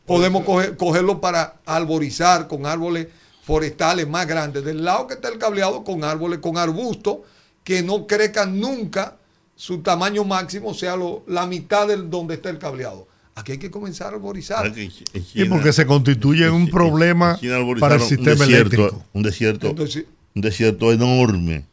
[0.05, 3.07] podemos coger- cogerlo para arborizar con árboles
[3.43, 7.17] forestales más grandes, del lado que está el cableado con árboles, con arbustos
[7.63, 9.17] que no crezcan nunca,
[9.55, 13.07] su tamaño máximo sea lo- la mitad de donde está el cableado.
[13.37, 14.57] Aquí hay que comenzar a arborizar.
[14.59, 17.37] ¿Sabes que en Chi- en Y porque se constituye en un problema
[17.79, 19.05] para el sistema un desierto, eléctrico.
[19.13, 21.65] Un desierto, Entonces, un desierto enorme.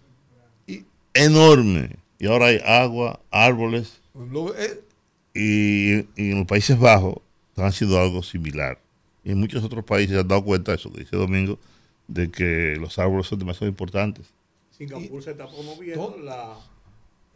[0.67, 0.85] y-
[1.15, 1.97] Enorme.
[2.19, 4.01] Y ahora hay agua, árboles.
[4.31, 4.81] lo- eh,
[5.35, 7.17] Y, y en los Países Bajos
[7.51, 8.79] están haciendo algo similar.
[9.25, 11.59] Y en muchos otros países se han dado cuenta de eso que dice Domingo,
[12.09, 14.27] de que los árboles son demasiado importantes.
[14.77, 16.55] Singapur se está promoviendo todo- la,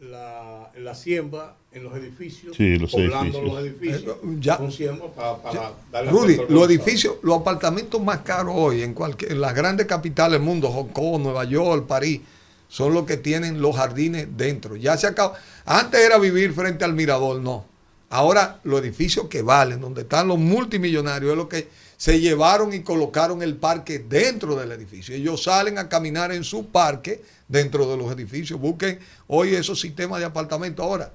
[0.01, 3.45] la, la siembra en los edificios, Sí, los poblando edificios.
[3.45, 8.19] los edificios Eh, ya- con siembra para, para darle Rudy, los edificios, los apartamentos más
[8.19, 12.21] caros hoy en, cualquier, en las grandes capitales del mundo, Hong Kong, Nueva York, París,
[12.69, 14.77] son los que tienen los jardines dentro.
[14.77, 15.33] Ya se acabó.
[15.65, 17.65] Antes era vivir frente al mirador, no.
[18.11, 22.81] Ahora los edificios que valen, donde están los multimillonarios, es lo que se llevaron y
[22.81, 25.15] colocaron el parque dentro del edificio.
[25.15, 28.61] Ellos salen a caminar en su parque dentro de los edificios.
[28.61, 30.85] Busquen hoy esos sistemas de apartamentos.
[30.85, 31.13] Ahora,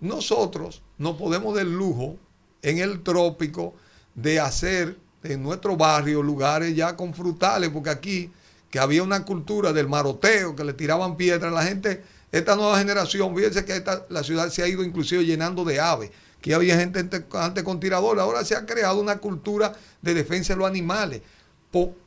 [0.00, 2.16] nosotros no podemos del lujo
[2.62, 3.74] en el trópico
[4.14, 8.30] de hacer en nuestro barrio lugares ya con frutales, porque aquí
[8.70, 13.34] que había una cultura del maroteo, que le tiraban piedras, la gente, esta nueva generación,
[13.34, 16.10] fíjense que esta, la ciudad se ha ido inclusive llenando de aves,
[16.40, 19.72] que había gente ante- antes con tiradores, ahora se ha creado una cultura
[20.02, 21.22] de defensa de los animales.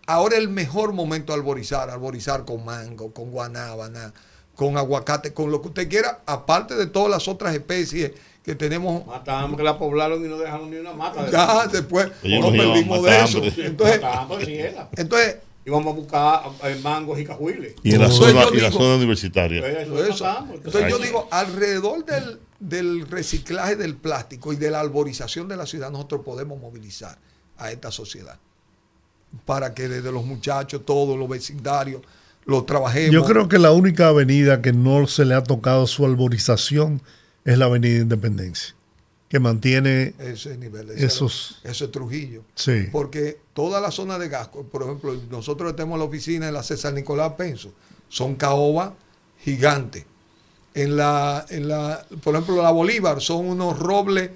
[0.08, 4.14] Ahora es el mejor momento de arborizar, arborizar con mango, con guanábana,
[4.56, 8.12] con aguacate, con lo que usted quiera, aparte de todas las otras especies
[8.44, 9.06] que tenemos.
[9.06, 11.24] Mataban que la poblaron y no dejaron ni una mata.
[11.26, 13.38] de- Ya después íbamos perdimos de eso.
[13.68, 14.00] Entonces,
[14.98, 17.76] entonces Íbamos a buscar eh, mangos y cajuiles.
[17.84, 19.66] Y en la zona, y la digo- zona universitaria.
[19.82, 20.24] Eso, eso.
[20.24, 20.56] matamos.
[20.56, 25.66] Entonces yo digo, alrededor del, del reciclaje del plástico y de la arborización de la
[25.68, 27.18] ciudad, nosotros podemos movilizar
[27.58, 28.40] a esta sociedad
[29.46, 32.02] para que desde los muchachos, todos los vecindarios,
[32.46, 33.14] lo trabajemos.
[33.14, 37.02] Yo creo que la única avenida que no se le ha tocado su arborización
[37.46, 38.74] es la Avenida Independencia,
[39.32, 40.90] que mantiene ese nivel.
[40.92, 41.62] ese- esos...
[41.64, 42.44] Eso es Trujillo.
[42.54, 42.90] Sí.
[42.92, 46.94] Porque toda la zona de Gasco, por ejemplo, nosotros tenemos la oficina en la César
[46.94, 47.72] Nicolás Penso,
[48.10, 48.92] son caobas
[49.42, 50.04] gigantes.
[50.74, 54.32] En la, en la, por ejemplo, la Bolívar son unos robles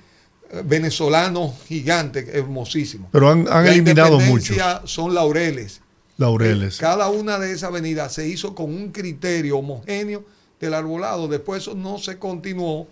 [0.51, 3.09] eh, venezolanos gigantes, hermosísimos.
[3.11, 5.81] Pero han, han La eliminado muchos Son laureles.
[6.17, 6.77] laureles.
[6.77, 10.23] Cada una de esas avenidas se hizo con un criterio homogéneo
[10.61, 11.27] del arbolado.
[11.27, 12.87] Después eso no se continuó.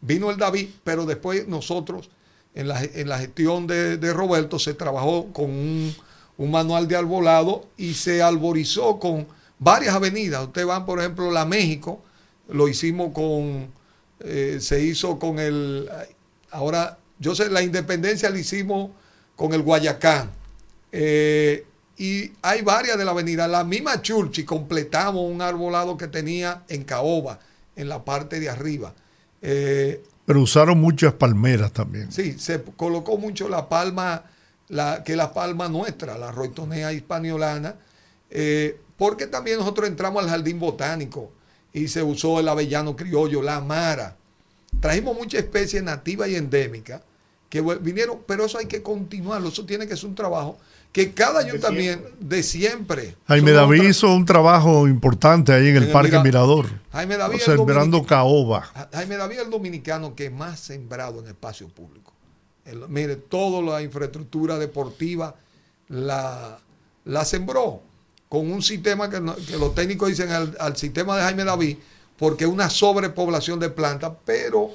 [0.00, 2.10] Vino el David, pero después nosotros,
[2.54, 5.94] en la, en la gestión de, de Roberto, se trabajó con un,
[6.38, 9.26] manual de arbolado y se arborizó con
[9.58, 10.44] varias avenidas.
[10.44, 12.00] Ustedes van, por ejemplo, la México,
[12.48, 13.72] lo hicimos con,
[14.20, 15.90] eh, se hizo con el,
[16.52, 18.90] ahora, yo sé, la independencia la hicimos
[19.34, 20.30] con el Guayacán.
[20.92, 23.48] Eh, y hay varias de la avenida.
[23.48, 27.40] La misma Churchi completamos un arbolado que tenía en Caoba,
[27.74, 28.94] en la parte de arriba.
[29.42, 32.10] Eh, Pero usaron muchas palmeras también.
[32.12, 34.24] sí, se colocó mucho la palma,
[34.68, 37.76] la, que es la palma nuestra, la roitonea hispaniolana,
[38.30, 41.30] eh, porque también nosotros entramos al jardín botánico
[41.72, 44.16] y se usó el avellano criollo, la amara.
[44.80, 47.02] Trajimos muchas especies nativas y endémicas
[47.48, 50.58] que vinieron, pero eso hay que continuarlo, eso tiene que ser un trabajo
[50.92, 53.14] que cada ayuntamiento de siempre.
[53.28, 57.16] Jaime David hizo un trabajo importante ahí en el En el Parque Mira- Mirador, Jaime
[57.16, 58.62] David, dominic- caoba.
[58.62, 62.12] Ja- Jaime David es el dominicano que más sembrado en espacio público.
[62.88, 65.34] Mire, toda la infraestructura deportiva
[65.88, 66.58] la,
[67.04, 67.82] la sembró
[68.28, 71.76] con un sistema que, no- que los técnicos dicen al, al sistema de Jaime David,
[72.18, 74.70] porque es una sobrepoblación de plantas, pero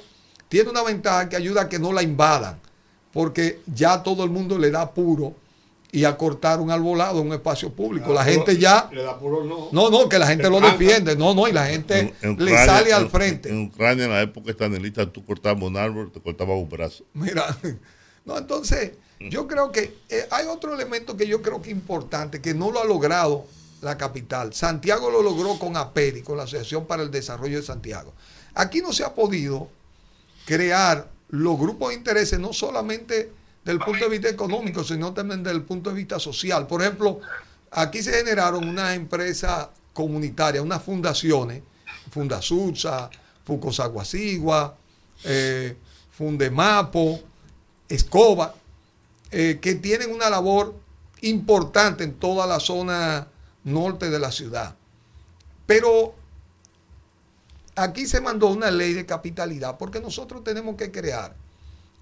[0.48, 2.58] tiene una ventaja que ayuda a que no la invadan,
[3.12, 5.34] porque ya todo el mundo le da puro
[5.94, 8.12] y a cortar un arbolado en un espacio público.
[8.12, 8.88] La gente ya...
[8.92, 9.68] Le da puro no.
[9.70, 11.14] No, no, que la gente lo defiende.
[11.14, 13.48] No, no, y la gente En- en le sale al en- frente.
[13.48, 17.04] En, Ucrania, en la época estanelista, tú cortabas un árbol, te cortabas un brazo.
[17.14, 17.56] Mira,
[18.24, 18.90] no, entonces,
[19.20, 22.72] yo creo que eh, hay otro elemento que yo creo que es importante, que no
[22.72, 23.44] lo ha logrado
[23.80, 24.52] la capital.
[24.52, 28.12] Santiago lo logró con APEDI, con la Asociación para el Desarrollo de Santiago.
[28.54, 29.68] Aquí no se ha podido
[30.44, 33.30] crear los grupos de intereses, no solamente
[33.64, 36.66] del punto de vista económico, sino también del punto de vista social.
[36.66, 37.20] Por ejemplo,
[37.70, 41.62] aquí se generaron unas empresas comunitarias, unas fundaciones,
[42.10, 43.10] Fundasursa,
[43.44, 44.76] Fucosaguasigua,
[45.24, 45.76] eh,
[46.10, 47.20] Fundemapo,
[47.88, 48.54] Escoba,
[49.30, 50.74] eh, que tienen una labor
[51.22, 53.26] importante en toda la zona
[53.64, 54.76] norte de la ciudad.
[55.66, 56.14] Pero
[57.74, 61.34] aquí se mandó una ley de capitalidad porque nosotros tenemos que crear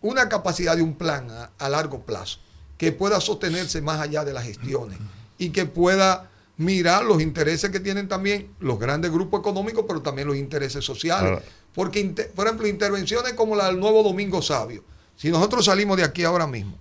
[0.03, 2.39] una capacidad de un plan a, a largo plazo
[2.77, 4.99] que pueda sostenerse más allá de las gestiones
[5.39, 10.29] y que pueda mirar los intereses que tienen también los grandes grupos económicos, pero también
[10.29, 11.41] los intereses sociales.
[11.75, 14.85] Porque, por ejemplo, intervenciones como la del nuevo Domingo Sabio.
[15.17, 16.77] Si nosotros salimos de aquí ahora mismo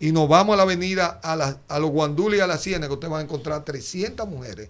[0.00, 2.92] y nos vamos a la avenida, a, la- a los guandules y a la ciénaga,
[2.92, 4.68] usted va a encontrar 300 mujeres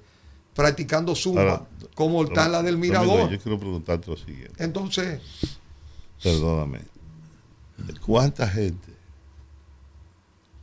[0.55, 3.31] practicando zumba, como está la del Mirador.
[3.31, 4.63] Yo quiero preguntarte lo siguiente.
[4.63, 5.21] Entonces,
[6.23, 6.81] Perdóname.
[8.05, 8.93] ¿Cuánta gente,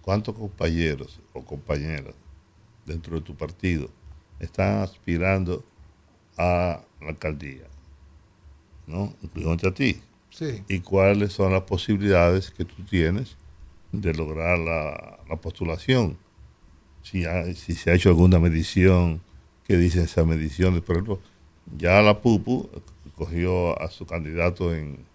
[0.02, 2.16] cuántos compañeros o compañeras
[2.86, 3.90] dentro de tu partido
[4.40, 5.64] están aspirando
[6.38, 7.66] a la alcaldía?
[8.88, 9.14] ¿No?
[9.22, 10.02] Incluyéndote a ti.
[10.32, 10.64] sí.
[10.68, 13.36] ¿Y cuáles son las posibilidades que tú tienes
[13.92, 16.18] de lograr la, la postulación?
[17.04, 19.22] Si, ha- si se ha hecho alguna medición,
[19.66, 20.80] ¿qué dice esa medición?
[20.82, 21.20] Por ejemplo,
[21.78, 22.70] ya la PUPU
[23.16, 25.06] cogió a su candidato en,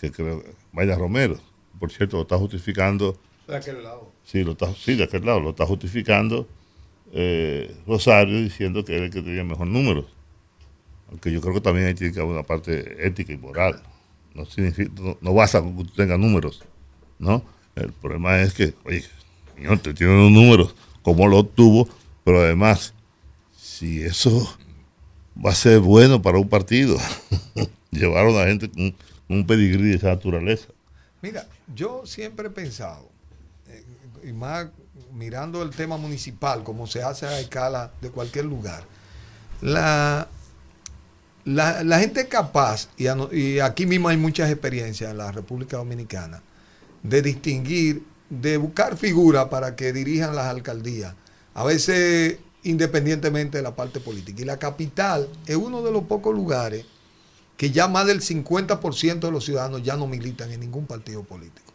[0.00, 0.42] que creo,
[0.72, 1.38] Mayra Romero.
[1.78, 4.10] Por cierto, lo está justificando, De aquel lado.
[4.24, 6.46] sí, lo está, sí, de aquel lado, lo está justificando
[7.12, 10.06] eh, Rosario diciendo que era el que tenía mejor números.
[11.08, 13.82] Aunque yo creo que también ahí tiene que haber una parte ética y moral.
[14.34, 16.62] No, significa, no, no basta con que tú tengas números,
[17.18, 17.42] ¿no?
[17.74, 19.04] El problema es que, oye,
[19.56, 21.88] señor, te tiene unos números, como lo obtuvo,
[22.22, 22.94] pero además,
[23.56, 24.56] si eso
[25.44, 26.96] va a ser bueno para un partido,
[27.90, 28.94] llevar a una gente con
[29.30, 30.66] un pedigrí de esa naturaleza.
[31.22, 33.08] Mira, yo siempre he pensado,
[33.68, 33.84] eh,
[34.24, 34.66] y más
[35.14, 38.84] mirando el tema municipal, como se hace a escala de cualquier lugar,
[39.60, 40.26] la,
[41.44, 43.06] la, la gente capaz, y,
[43.36, 46.42] y aquí mismo hay muchas experiencias en la República Dominicana,
[47.02, 51.14] de distinguir, de buscar figuras para que dirijan las alcaldías,
[51.54, 54.42] a veces independientemente de la parte política.
[54.42, 56.84] Y la capital es uno de los pocos lugares
[57.60, 61.74] que ya más del 50% de los ciudadanos ya no militan en ningún partido político.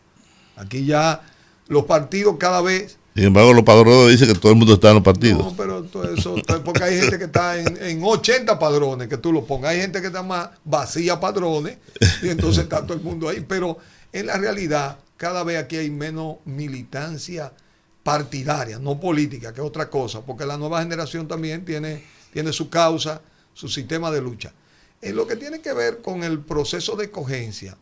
[0.56, 1.22] Aquí ya
[1.68, 2.98] los partidos cada vez...
[3.14, 5.46] Sin embargo, los padrones dicen que todo el mundo está en los partidos.
[5.46, 9.32] No, pero todo eso, porque hay gente que está en, en 80 padrones, que tú
[9.32, 9.74] lo pongas.
[9.74, 11.78] Hay gente que está más vacía padrones,
[12.24, 13.46] y entonces está todo el mundo ahí.
[13.48, 13.78] Pero
[14.12, 17.54] en la realidad, cada vez aquí hay menos militancia
[18.02, 22.72] partidaria, no política, que es otra cosa, porque la nueva generación también tiene, tiene su
[22.72, 23.22] causa,
[23.54, 24.52] su sistema de lucha.
[25.06, 27.78] En lo que tiene que ver con el proceso de cogencia,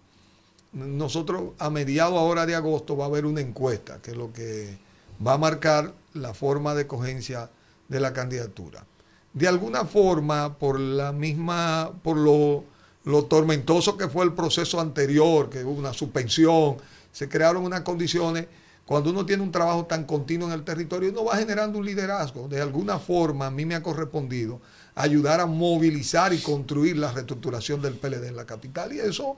[0.74, 4.78] nosotros a mediados ahora de agosto va a haber una encuesta, que es lo que
[5.26, 7.50] va a marcar la forma de cogencia
[7.88, 8.86] de la candidatura.
[9.32, 12.66] De alguna forma, por la misma, por lo,
[13.06, 16.76] lo tormentoso que fue el proceso anterior, que hubo una suspensión,
[17.14, 18.48] se crearon unas condiciones.
[18.86, 22.50] Cuando uno tiene un trabajo tan continuo en el territorio, uno va generando un liderazgo.
[22.50, 24.60] De alguna forma, a mí me ha correspondido
[24.96, 28.94] ayudar a movilizar y construir la reestructuración del PLD en la capital.
[28.94, 29.38] Y eso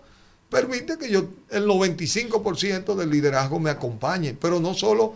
[0.49, 5.13] permite que yo, el 95% del liderazgo me acompañe, pero no solo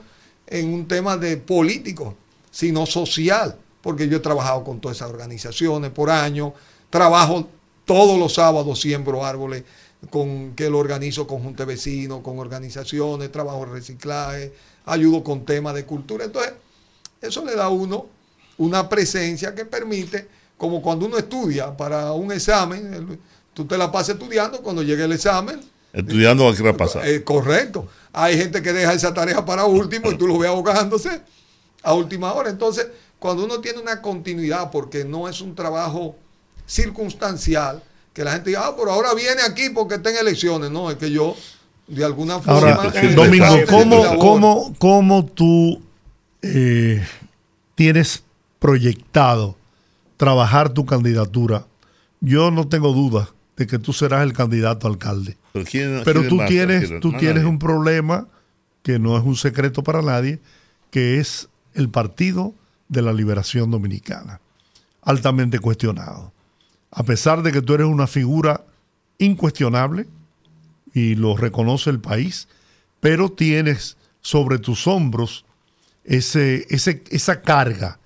[0.48, 2.16] en un tema de político,
[2.52, 6.54] sino social, porque yo he trabajado con todas esas organizaciones por años,
[6.90, 7.48] trabajo
[7.86, 9.64] todos los sábados, siembro árboles
[10.10, 14.54] con que lo organizo con junta de con organizaciones, trabajo en reciclaje,
[14.86, 16.26] ayudo con temas de cultura.
[16.26, 16.54] Entonces,
[17.22, 18.08] eso le da a uno
[18.60, 23.20] una presencia que permite, como cuando uno estudia para un examen,
[23.54, 25.60] tú te la pasas estudiando, cuando llegue el examen,
[25.92, 27.08] Estudiando va a querer pasar.
[27.08, 27.88] eh, correcto.
[28.14, 31.22] Hay gente que deja esa tarea para último y tú lo ves ahogándose
[31.82, 32.52] a última hora.
[32.52, 32.88] Entonces,
[33.18, 36.16] cuando uno tiene una continuidad, porque no es un trabajo
[36.68, 37.82] circunstancial,
[38.14, 40.70] que la gente diga, ah, pero ahora viene aquí porque está en elecciones.
[40.70, 41.36] No, es que yo,
[41.88, 42.74] de alguna forma.
[42.74, 45.82] Ahora, Domingo, ¿cómo, cómo, cómo tú
[46.44, 47.04] eh,
[47.74, 48.24] tienes
[48.60, 49.58] proyectado
[50.18, 51.66] trabajar tu candidatura?
[52.22, 55.38] Yo no tengo duda de que tú serás el candidato a alcalde.
[55.54, 56.48] Pero, ¿quién- Pero quién tú más?
[56.50, 57.48] tienes, tú tienes nadie.
[57.50, 58.28] un problema
[58.84, 60.40] que no es un secreto para nadie,
[60.92, 62.54] que es el Partido
[62.88, 64.40] de la Liberación Dominicana,
[65.02, 66.32] altamente cuestionado.
[66.92, 68.64] A pesar de que tú eres una figura
[69.20, 70.08] incuestionable
[70.94, 72.48] y lo reconoce el país,
[73.00, 75.46] pero tienes sobre tus hombros
[76.04, 77.99] ese, ese, esa carga.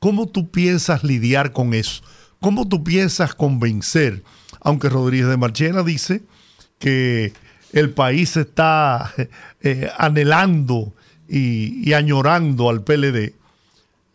[0.00, 2.02] ¿Cómo tú piensas lidiar con eso?
[2.40, 4.24] ¿Cómo tú piensas convencer?
[4.60, 6.22] Aunque Rodríguez de Marchena dice
[6.78, 7.34] que
[7.72, 9.12] el país está
[9.60, 10.94] eh, anhelando
[11.28, 13.34] y, añorando al PLD,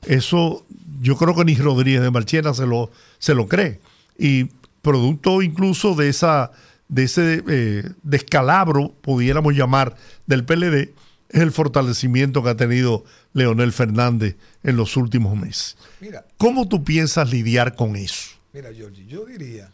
[0.07, 0.65] eso
[1.01, 3.79] yo creo que ni Rodríguez de Marchena se lo, se lo cree.
[4.17, 4.45] Y
[4.81, 6.51] producto incluso de esa,
[6.88, 10.93] de ese eh, descalabro, pudiéramos llamar, del PLD,
[11.30, 13.03] es el fortalecimiento que ha tenido
[13.34, 15.78] Leonel Fernández en los últimos meses.
[15.99, 18.32] Mira, ¿Cómo tú piensas lidiar con eso?
[18.53, 19.69] mira, Georgie, yo diría,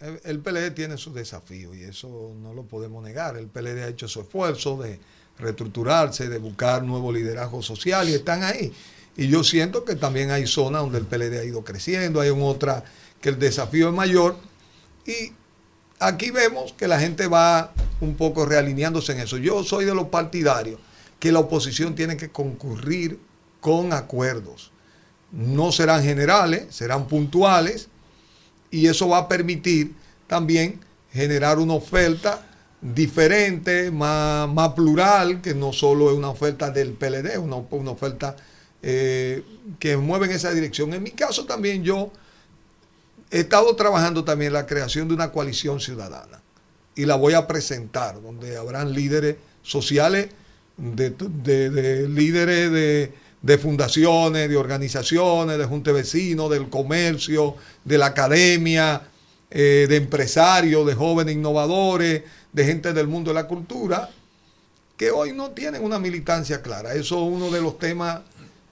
[0.00, 3.36] el, el PLD tiene sus desafíos y eso no lo podemos negar.
[3.36, 4.98] El PLD ha hecho su esfuerzo de
[5.38, 8.72] reestructurarse, de buscar nuevo liderazgo social y están ahí.
[9.18, 12.40] Y yo siento que también hay zonas donde el PLD ha ido creciendo, hay en
[12.42, 12.84] otra
[13.20, 14.36] que el desafío es mayor.
[15.06, 15.32] Y
[15.98, 19.38] aquí vemos que la gente va un poco realineándose en eso.
[19.38, 20.80] Yo soy de los partidarios
[21.18, 23.18] que la oposición tiene que concurrir
[23.60, 24.70] con acuerdos.
[25.32, 27.88] No serán generales, serán puntuales
[28.70, 29.94] y eso va a permitir
[30.26, 30.80] también
[31.12, 32.46] generar una oferta
[32.80, 38.36] diferente, más, plural, que no solo es una oferta del PLD, una, una oferta
[38.82, 39.42] eh,
[39.78, 40.92] que mueve en esa dirección.
[40.92, 42.12] En mi caso también yo
[43.30, 46.40] he estado trabajando también la creación de una coalición ciudadana
[46.94, 50.28] y la voy a presentar, donde habrán líderes sociales,
[50.76, 52.70] de, de- de líderes
[53.42, 59.02] de, fundaciones, de organizaciones, de junta de vecinos, del comercio, de la academia,
[59.50, 62.22] eh, de empresarios, de jóvenes innovadores,
[62.52, 64.10] de gente del mundo de la cultura,
[64.96, 66.94] que hoy no tienen una militancia clara.
[66.94, 68.20] Eso es uno de los temas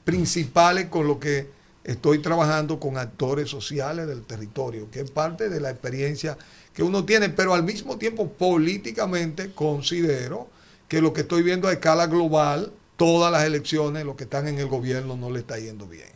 [0.05, 1.49] principales con los que
[1.85, 6.37] estoy trabajando con actores sociales del territorio, que es parte de la experiencia
[6.73, 10.49] que uno tiene, pero al mismo tiempo políticamente considero
[10.89, 14.59] que lo que estoy viendo a escala global, todas las elecciones, los que están en
[14.59, 16.09] el gobierno no le está yendo bien.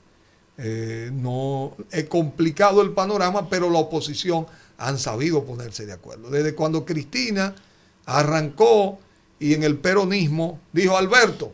[0.57, 4.47] Eh, no es complicado el panorama, pero la oposición
[4.79, 6.31] han sabido ponerse de acuerdo.
[6.31, 7.55] Desde cuando Cristina
[8.07, 8.99] arrancó
[9.39, 11.53] y en el peronismo dijo Alberto,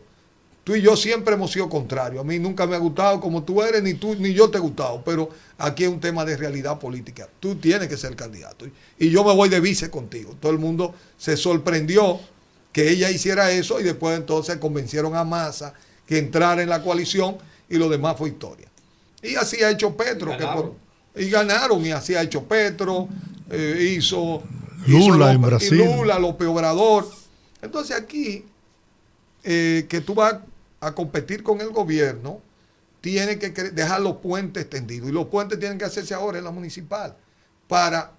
[0.65, 2.19] tú y yo siempre hemos sido contrarios.
[2.21, 4.61] A mí nunca me ha gustado como tú eres, ni tú ni yo te he
[4.61, 7.29] gustado, pero aquí es un tema de realidad política.
[7.39, 8.65] Tú tienes que ser candidato.
[8.99, 10.35] Y yo me voy de vice contigo.
[10.41, 12.19] Todo el mundo se sorprendió
[12.73, 15.73] que ella hiciera eso y después entonces convencieron a Massa
[16.05, 17.37] que entrara en la coalición
[17.69, 18.67] y lo demás fue historia.
[19.23, 20.35] Y así ha hecho Petro.
[20.37, 20.73] Que por-
[21.15, 23.07] y ganaron, y así ha hecho Petro,
[23.49, 24.43] eh, hizo,
[24.85, 25.79] hizo Lula en López- Brasil.
[25.79, 27.07] y Lula, López Obrador.
[27.61, 28.43] Entonces aquí,
[29.43, 30.35] eh, que tú vas
[30.85, 32.41] a competir con el gobierno,
[33.01, 35.09] tiene que dejar los puentes tendidos.
[35.09, 37.15] Y los puentes tienen que hacerse ahora en la municipal
[37.67, 38.13] para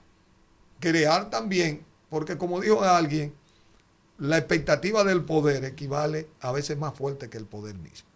[0.81, 3.35] crear también, porque como dijo alguien,
[4.19, 8.09] la expectativa del poder equivale a veces más fuerte que el poder mismo.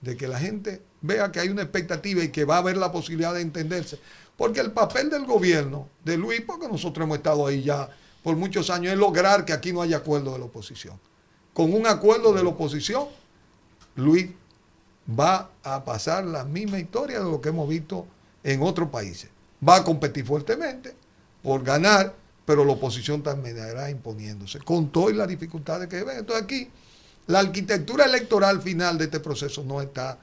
[0.00, 2.92] De que la gente vea que hay una expectativa y que va a haber la
[2.92, 3.98] posibilidad de entenderse.
[4.36, 7.88] Porque el papel del gobierno, de Luis, porque nosotros hemos estado ahí ya
[8.22, 10.98] por muchos años, es lograr que aquí no haya acuerdo de la oposición.
[11.52, 13.06] Con un acuerdo de la oposición,
[13.96, 14.28] Luis
[15.18, 18.06] va a pasar la misma historia de lo que hemos visto
[18.44, 19.30] en otros países.
[19.66, 20.94] Va a competir fuertemente
[21.42, 22.14] por ganar,
[22.44, 26.18] pero la oposición también irá imponiéndose, con todas las dificultades que ven.
[26.18, 26.68] Entonces aquí,
[27.26, 30.18] la arquitectura electoral final de este proceso no está,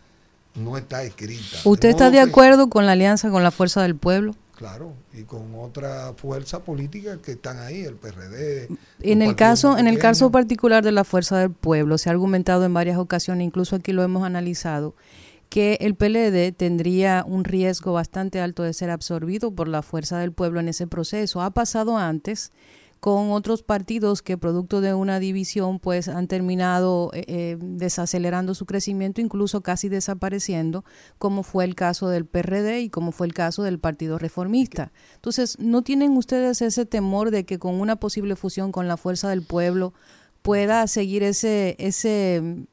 [0.56, 1.58] no está escrita.
[1.64, 4.36] ¿Usted está de acuerdo con la alianza con la Fuerza del Pueblo?
[4.60, 8.68] Claro, y con otra fuerza política que están ahí, el PRD.
[9.00, 12.66] En el caso, en el caso particular de la Fuerza del Pueblo, se ha argumentado
[12.66, 14.96] en varias ocasiones, incluso aquí lo hemos analizado,
[15.48, 20.34] que el PLD tendría un riesgo bastante alto de ser absorbido por la Fuerza del
[20.34, 21.42] Pueblo en ese proceso.
[21.42, 22.52] Ha pasado antes
[23.00, 28.66] con otros partidos que producto de una división pues han terminado eh, eh, desacelerando su
[28.66, 30.84] crecimiento, incluso casi desapareciendo,
[31.18, 34.92] como fue el caso del PRD y como fue el caso del Partido Reformista.
[35.16, 39.30] Entonces, ¿no tienen ustedes ese temor de que con una posible fusión con la Fuerza
[39.30, 39.94] del Pueblo
[40.42, 42.68] pueda seguir ese ese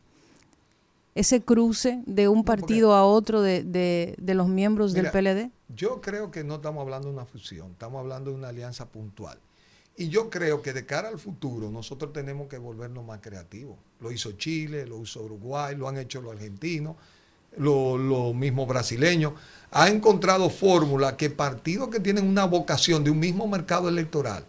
[1.15, 5.51] ese cruce de un partido a otro de, de, de los miembros Mira, del PLD?
[5.75, 9.39] Yo creo que no estamos hablando de una fusión, estamos hablando de una alianza puntual.
[9.99, 13.79] Y yo creo que de cara al futuro nosotros tenemos que volvernos más creativos.
[14.01, 16.97] Lo hizo Chile, lo hizo Uruguay, lo han hecho los argentinos,
[17.57, 19.33] los lo mismos brasileños.
[19.71, 24.45] Ha encontrado fórmulas que partidos que tienen una vocación de un mismo mercado electoral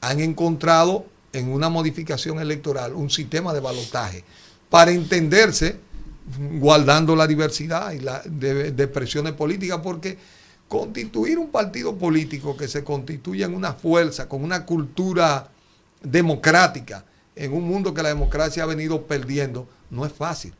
[0.00, 4.24] han encontrado en una modificación electoral un sistema de balotaje
[4.68, 5.78] para entenderse
[6.58, 10.16] guardando la diversidad y la de, de expresiones políticas, porque
[10.70, 15.48] constituir un partido político que se constituya en una fuerza, con una cultura
[16.00, 17.04] democrática,
[17.34, 20.54] en un mundo que la democracia ha venido perdiendo, no es fácil,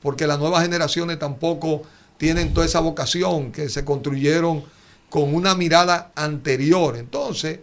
[0.00, 1.82] porque las nuevas generaciones tampoco
[2.16, 4.62] tienen toda esa vocación que se construyeron
[5.10, 6.96] con una mirada anterior.
[6.96, 7.58] Entonces,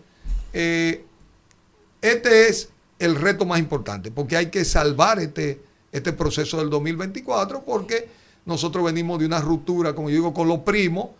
[0.51, 1.05] eh,
[2.01, 2.67] este es
[2.99, 5.61] el reto más importante, porque hay que salvar este,
[5.93, 8.09] este proceso del 2024, porque
[8.45, 11.11] nosotros venimos de una ruptura, como yo digo, con los primos,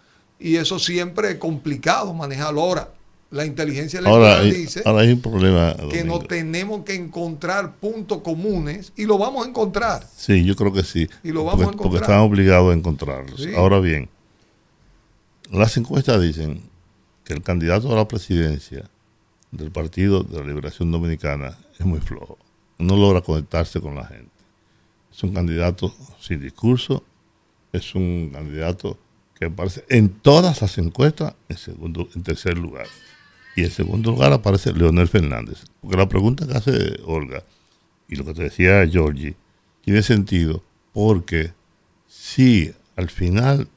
[0.44, 2.62] y eso siempre es complicado manejarlo.
[2.62, 2.90] Ahora,
[3.32, 5.76] La inteligencia Ahora, hay, dice ahora hay un problema.
[5.90, 10.08] que no tenemos que encontrar puntos comunes y lo vamos a encontrar.
[10.16, 11.08] Sí, yo creo que sí.
[11.24, 12.04] Y lo vamos a porque, porque encontrar.
[12.04, 13.42] están obligados a encontrarlos.
[13.42, 13.50] Sí.
[13.56, 14.08] Ahora bien,
[15.50, 16.62] las encuestas dicen
[17.24, 18.90] que el candidato a la presidencia
[19.52, 22.38] del Partido de la Liberación Dominicana es muy flojo.
[22.78, 24.30] No logra conectarse con la gente.
[25.12, 27.04] Es un candidato sin discurso.
[27.72, 28.98] Es un candidato
[29.36, 32.88] que aparece en todas las encuestas en segundo, en tercer lugar.
[33.56, 35.66] Y en segundo lugar aparece Leonel Fernández.
[35.82, 37.44] Porque la pregunta que hace Olga
[38.08, 39.36] y lo que te decía Georgie
[39.82, 40.64] tiene sentido
[40.94, 41.54] porque
[42.08, 43.68] si al final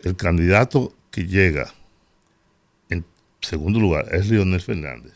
[0.00, 1.72] el candidato que llega
[2.88, 3.04] en
[3.40, 5.14] segundo lugar es Leonel Fernández,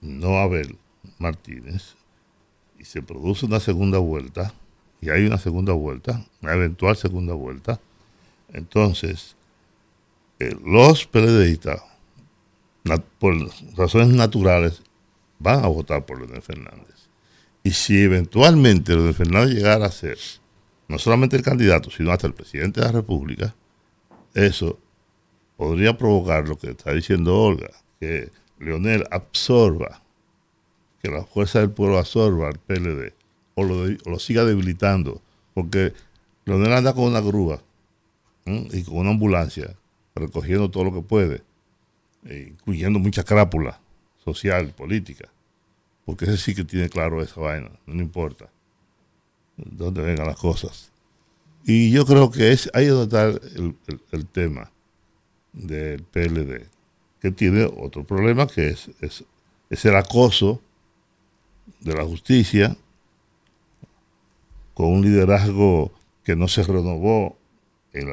[0.00, 0.78] no Abel
[1.18, 1.96] Martínez,
[2.78, 4.54] y se produce una segunda vuelta,
[5.00, 7.80] y hay una segunda vuelta, una eventual segunda vuelta,
[8.52, 9.36] entonces
[10.38, 11.82] eh, los PLDistas,
[13.18, 13.34] por
[13.76, 14.82] razones naturales,
[15.38, 17.08] van a votar por Leonel Fernández.
[17.62, 20.18] Y si eventualmente Leonel Fernández llegara a ser
[20.88, 23.54] no solamente el candidato, sino hasta el presidente de la República,
[24.34, 24.78] eso
[25.56, 27.70] podría provocar lo que está diciendo Olga,
[28.00, 30.02] que Leonel absorba,
[31.02, 33.12] que la fuerza del pueblo absorba al PLD,
[33.54, 35.20] o lo, o lo siga debilitando,
[35.54, 35.92] porque
[36.44, 37.62] Leonel anda con una grúa
[38.46, 39.76] y con una ambulancia,
[40.14, 41.42] recogiendo todo lo que puede,
[42.24, 43.80] eh, incluyendo mucha crápula
[44.24, 45.28] social, política,
[46.04, 48.50] porque ese sí que tiene claro esa vaina, no importa
[49.56, 50.90] dónde vengan las cosas.
[51.64, 53.26] Y yo creo que es ahí donde está
[53.56, 54.70] el, el- el tema
[55.52, 56.66] del PLD,
[57.20, 59.24] que tiene otro problema que es, es,
[59.68, 60.62] es el acoso
[61.80, 62.76] de la justicia
[64.80, 65.92] con un liderazgo
[66.24, 67.36] que no se renovó
[67.92, 68.08] en,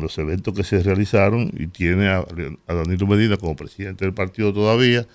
[0.00, 2.26] los eventos que se realizaron y tiene a,
[2.66, 5.06] Danilo Medina como presidente del partido todavía,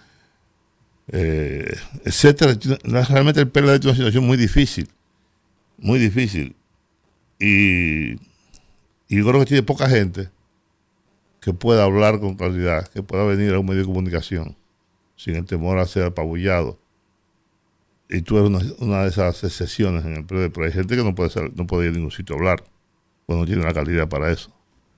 [1.12, 2.58] eh, etcétera.
[2.84, 4.88] Realmente el PLD tiene una situación muy difícil,
[5.78, 6.56] muy difícil.
[7.38, 10.30] Y, y yo creo que tiene poca gente
[11.42, 14.56] que pueda hablar con claridad, que pueda venir a un medio de comunicación
[15.18, 16.80] sin el temor a ser apabullado.
[18.12, 21.16] Y eres una, una de esas excepciones en el PLD, pero hay gente que no
[21.16, 22.64] puede, ser- no puede ir a ningún sitio a hablar,
[23.26, 24.52] cuando no tiene la calidad para eso,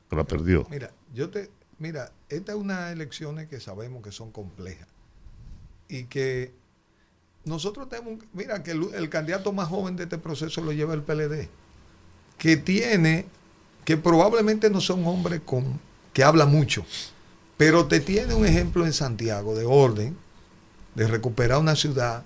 [0.10, 0.66] que la perdió.
[0.72, 4.88] Mira, yo te, mira, estas es unas elecciones que sabemos que son complejas
[5.88, 6.54] y que
[7.46, 11.04] nosotros tenemos, mira, que el, el candidato más joven de este proceso lo lleva el
[11.04, 11.50] PLD,
[12.40, 13.26] que tiene,
[13.86, 15.80] que probablemente no sea un hombre con,
[16.14, 16.84] que habla mucho,
[17.58, 20.18] pero te tiene un ejemplo en Santiago de orden,
[20.96, 22.24] de recuperar una ciudad,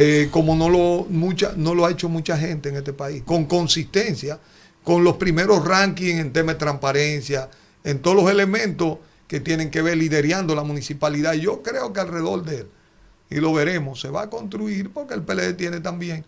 [0.00, 3.46] eh, como no lo, mucha, no lo ha hecho mucha gente en este país, con
[3.46, 4.38] consistencia,
[4.84, 7.50] con los primeros rankings en temas de transparencia,
[7.82, 11.32] en todos los elementos que tienen que ver liderando la municipalidad.
[11.32, 12.68] Yo creo que alrededor de él,
[13.28, 16.24] y lo veremos, se va a construir porque el PLD tiene también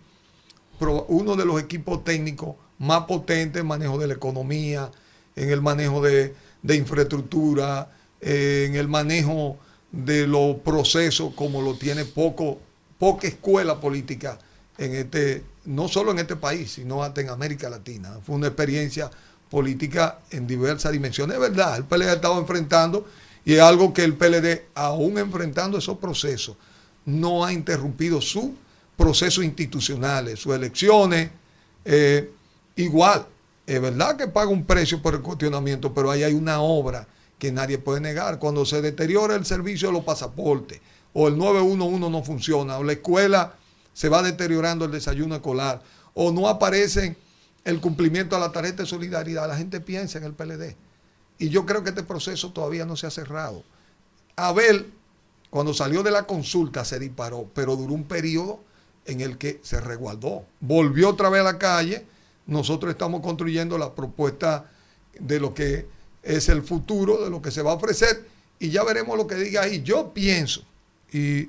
[1.07, 4.91] uno de los equipos técnicos más potentes en manejo de la economía,
[5.37, 7.89] en el manejo de, de infraestructura,
[8.21, 9.59] eh, en el manejo
[9.93, 12.59] de los procesos como lo tiene poco,
[13.01, 14.39] poca escuela política
[14.79, 18.19] en este, no solo en este país, sino hasta en América Latina.
[18.25, 19.11] Fue una experiencia
[19.51, 21.35] política en diversas dimensiones.
[21.35, 23.07] Es verdad, el PLD estaba enfrentando
[23.45, 26.57] y es algo que el PLD, aún enfrentando esos procesos,
[27.07, 28.55] no ha interrumpido su
[28.97, 31.31] procesos institucionales, sus elecciones.
[31.87, 32.31] eh,
[32.77, 33.27] igual,
[33.67, 37.07] es verdad que paga un precio por el cuestionamiento, pero ahí hay una obra
[37.39, 38.39] que nadie puede negar.
[38.39, 40.81] Cuando se deteriora el servicio de los pasaportes,
[41.13, 43.55] o el 911 no funciona, o la escuela
[43.93, 45.83] se va deteriorando el desayuno escolar,
[46.15, 47.17] o no aparece
[47.65, 50.77] el cumplimiento a la tarjeta de solidaridad, la gente piensa en el PLD.
[51.39, 53.65] Y yo creo que este proceso todavía no se ha cerrado.
[54.37, 54.93] Abel,
[55.51, 58.61] cuando salió de la consulta, se disparó, pero duró un periodo
[59.07, 60.45] en el que se resguardó.
[60.61, 62.07] Volvió otra vez a la calle.
[62.47, 64.71] Nosotros estamos construyendo la propuesta
[65.19, 65.87] de lo que
[66.23, 68.27] es el futuro, de lo que se va a ofrecer,
[68.59, 69.83] y ya veremos lo que diga ahí.
[69.83, 70.63] Yo pienso,
[71.13, 71.49] y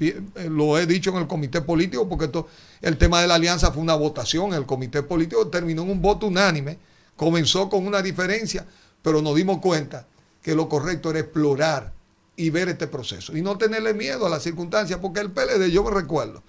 [0.00, 2.48] eh, lo he dicho en el comité político, porque esto,
[2.80, 6.26] el tema de la alianza fue una votación, el comité político terminó en un voto
[6.26, 6.78] unánime,
[7.16, 8.64] comenzó con una diferencia,
[9.02, 10.06] pero nos dimos cuenta
[10.40, 11.92] que lo correcto era explorar
[12.36, 15.82] y ver este proceso y no tenerle miedo a las circunstancias, porque el PLD, yo
[15.82, 16.42] me recuerdo,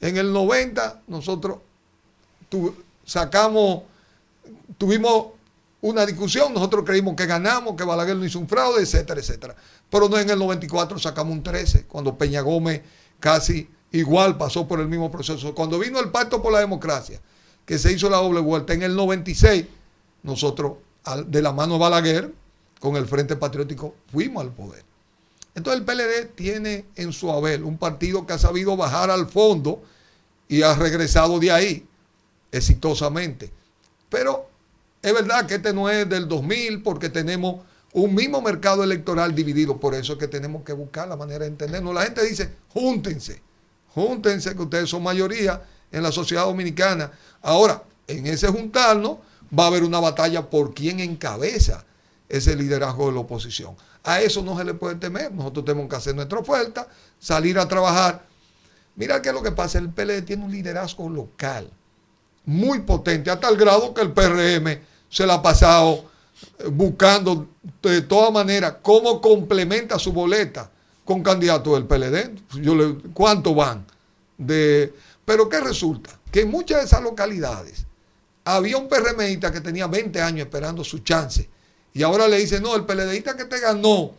[0.00, 1.58] en el 90 nosotros
[3.04, 3.82] sacamos,
[4.78, 5.26] tuvimos
[5.82, 9.54] una discusión, nosotros creímos que ganamos, que Balaguer no hizo un fraude, etcétera, etcétera.
[9.90, 12.82] Pero no en el 94 sacamos un 13, cuando Peña Gómez
[13.20, 15.54] casi igual pasó por el mismo proceso.
[15.54, 17.20] Cuando vino el Pacto por la Democracia,
[17.64, 19.66] que se hizo la doble vuelta, en el 96
[20.22, 20.74] nosotros
[21.26, 22.34] de la mano de Balaguer,
[22.80, 24.84] con el Frente Patriótico, fuimos al poder.
[25.54, 29.82] Entonces el PLD tiene en su haber un partido que ha sabido bajar al fondo
[30.48, 31.86] y ha regresado de ahí
[32.50, 33.50] exitosamente.
[34.08, 34.48] Pero
[35.00, 39.78] es verdad que este no es del 2000 porque tenemos un mismo mercado electoral dividido.
[39.78, 41.94] Por eso es que tenemos que buscar la manera de entendernos.
[41.94, 43.40] La gente dice, júntense,
[43.94, 45.62] júntense que ustedes son mayoría
[45.92, 47.12] en la sociedad dominicana.
[47.40, 49.18] Ahora, en ese juntarnos
[49.56, 51.84] va a haber una batalla por quién encabeza
[52.28, 53.76] ese liderazgo de la oposición.
[54.02, 55.32] A eso no se le puede temer.
[55.32, 56.88] Nosotros tenemos que hacer nuestra oferta,
[57.20, 58.26] salir a trabajar.
[58.96, 59.78] Mira qué es lo que pasa.
[59.78, 61.70] El PLD tiene un liderazgo local
[62.44, 66.10] muy potente, a tal grado que el PRM se la ha pasado
[66.70, 67.48] buscando
[67.82, 70.70] de todas maneras cómo complementa su boleta
[71.04, 72.60] con candidatos del PLD.
[72.60, 73.86] Yo le, ¿Cuánto van?
[74.38, 74.92] De,
[75.24, 76.10] pero ¿qué resulta?
[76.30, 77.86] Que en muchas de esas localidades
[78.44, 81.48] había un PRMista que tenía 20 años esperando su chance
[81.94, 84.12] y ahora le dice, no, el PLDista que te ganó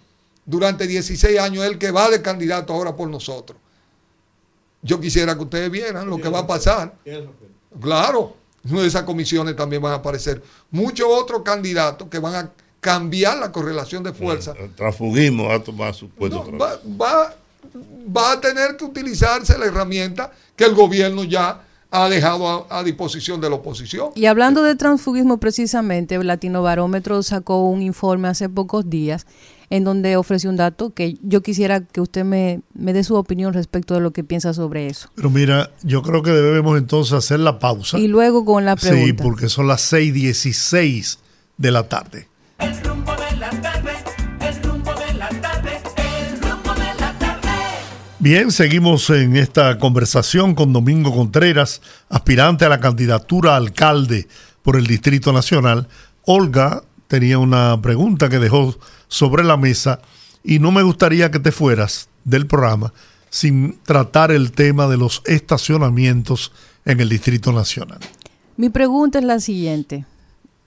[0.45, 3.59] durante 16 años es el que va de candidato ahora por nosotros.
[4.81, 6.95] Yo quisiera que ustedes vieran lo que va a pasar.
[7.81, 8.37] Claro,
[8.69, 13.51] en esas comisiones también van a aparecer muchos otros candidatos que van a cambiar la
[13.51, 14.53] correlación de fuerza.
[14.59, 16.45] El transfugismo va a tomar su puesto.
[16.51, 17.35] No, va, va-
[18.15, 21.61] va a tener que utilizarse la herramienta que el gobierno ya
[21.91, 24.09] ha dejado a, a disposición de la oposición.
[24.15, 29.25] Y hablando de transfugismo precisamente, Latino Barómetro sacó un informe hace pocos días
[29.69, 33.53] en donde ofreció un dato que yo quisiera que usted me, me dé su opinión
[33.53, 35.09] respecto de lo que piensa sobre eso.
[35.15, 37.97] Pero mira, yo creo que debemos entonces hacer la pausa.
[37.97, 39.23] Y luego con la Sí, pregunta.
[39.23, 41.19] porque son las 6:16
[41.57, 42.27] de la tarde.
[42.59, 43.91] El rumbo de la tarde,
[44.41, 47.49] el rumbo de la tarde, el rumbo de la tarde.
[48.19, 54.27] Bien, seguimos en esta conversación con Domingo Contreras, aspirante a la candidatura a alcalde
[54.63, 55.87] por el Distrito Nacional.
[56.23, 58.75] Olga tenía una pregunta que dejó
[59.15, 60.01] sobre la mesa
[60.43, 62.91] y no me gustaría que te fueras del programa
[63.29, 66.51] sin tratar el tema de los estacionamientos
[66.83, 67.99] en el Distrito Nacional.
[68.57, 70.05] Mi pregunta es la siguiente.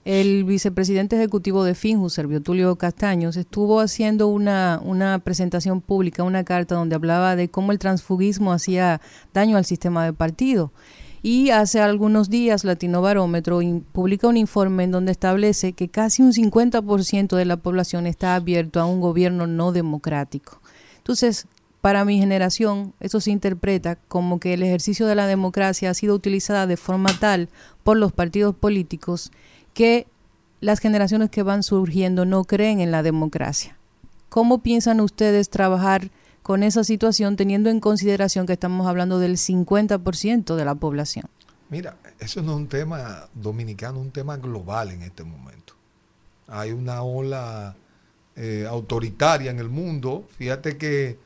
[0.03, 6.43] El vicepresidente ejecutivo de Finju, Servio Tulio Castaños, estuvo haciendo una, una presentación pública, una
[6.43, 8.99] carta donde hablaba de cómo el transfugismo hacía
[9.31, 10.71] daño al sistema de partido.
[11.21, 13.59] Y hace algunos días Latino Barómetro
[13.91, 18.79] publica un informe en donde establece que casi un 50% de la población está abierto
[18.79, 20.61] a un gobierno no democrático.
[20.97, 21.47] Entonces,
[21.81, 26.15] para mi generación, eso se interpreta como que el ejercicio de la democracia ha sido
[26.15, 27.49] utilizada de forma tal
[27.83, 29.31] por los partidos políticos
[29.73, 30.07] que
[30.61, 33.77] las generaciones que van surgiendo no creen en la democracia.
[34.29, 36.11] ¿Cómo piensan ustedes trabajar
[36.49, 41.25] con esa situación teniendo en consideración que estamos hablando del 50% de la población?
[41.69, 45.75] Mira, eso no es un tema dominicano, un tema global en este momento.
[46.47, 47.75] Hay una ola
[48.35, 50.27] eh, autoritaria en el mundo.
[50.39, 51.19] Fíjate que,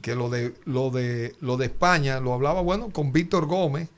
[0.00, 3.90] que lo, de, lo, de, lo de España lo hablaba, bueno, con Víctor Gómez,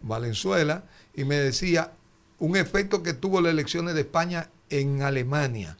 [0.00, 1.92] Valenzuela, y me decía
[2.38, 5.76] un efecto que tuvo las elecciones de España en Alemania.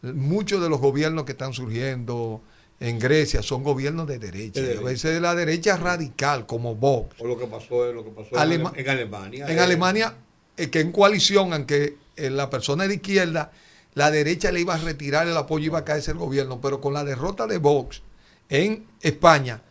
[0.00, 2.40] Muchos de los gobiernos que están surgiendo
[2.80, 4.80] en Grecia son gobiernos de derecha, De derecha.
[4.80, 7.14] a veces de la derecha radical, como Vox.
[7.20, 9.46] O lo que pasó, lo que pasó en Alema- Ale- en Alemania.
[9.48, 10.14] En eh, Alemania,
[10.56, 13.52] eh, que en coalición, aunque eh, la persona de izquierda,
[13.94, 16.80] la derecha le iba a retirar el apoyo y iba a caerse el gobierno, pero
[16.80, 18.02] con la derrota de Vox
[18.48, 19.62] en España,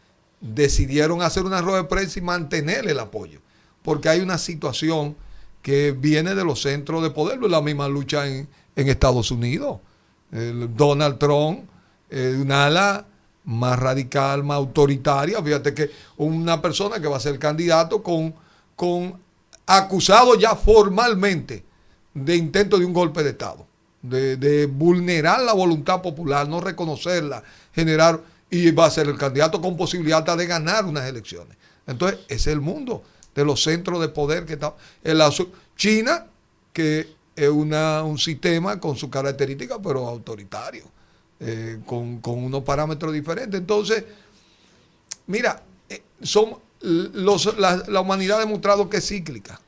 [0.41, 3.39] decidieron hacer una rueda de prensa y mantener el apoyo,
[3.81, 5.15] porque hay una situación
[5.61, 9.79] que viene de los centros de poder, la misma lucha en, en Estados Unidos.
[10.31, 11.65] El Donald Trump,
[12.09, 13.05] eh, una ala
[13.45, 15.41] más radical, más autoritaria.
[15.41, 18.33] Fíjate que una persona que va a ser candidato con,
[18.75, 19.19] con
[19.65, 21.63] acusado ya formalmente
[22.13, 23.65] de intento de un golpe de Estado,
[24.01, 28.19] de, de vulnerar la voluntad popular, no reconocerla, generar,
[28.51, 31.55] y va a ser el candidato con posibilidad de ganar unas elecciones.
[31.85, 33.03] Entonces, ese es el mundo
[33.35, 34.73] de los centros de poder que está.
[35.03, 36.25] En la su- China,
[36.73, 40.83] que es una, un sistema con sus características, pero autoritario,
[41.39, 43.59] eh, con, con unos parámetros diferentes.
[43.59, 44.03] Entonces,
[45.27, 49.59] mira, eh, son los, la, la humanidad ha demostrado que es cíclica.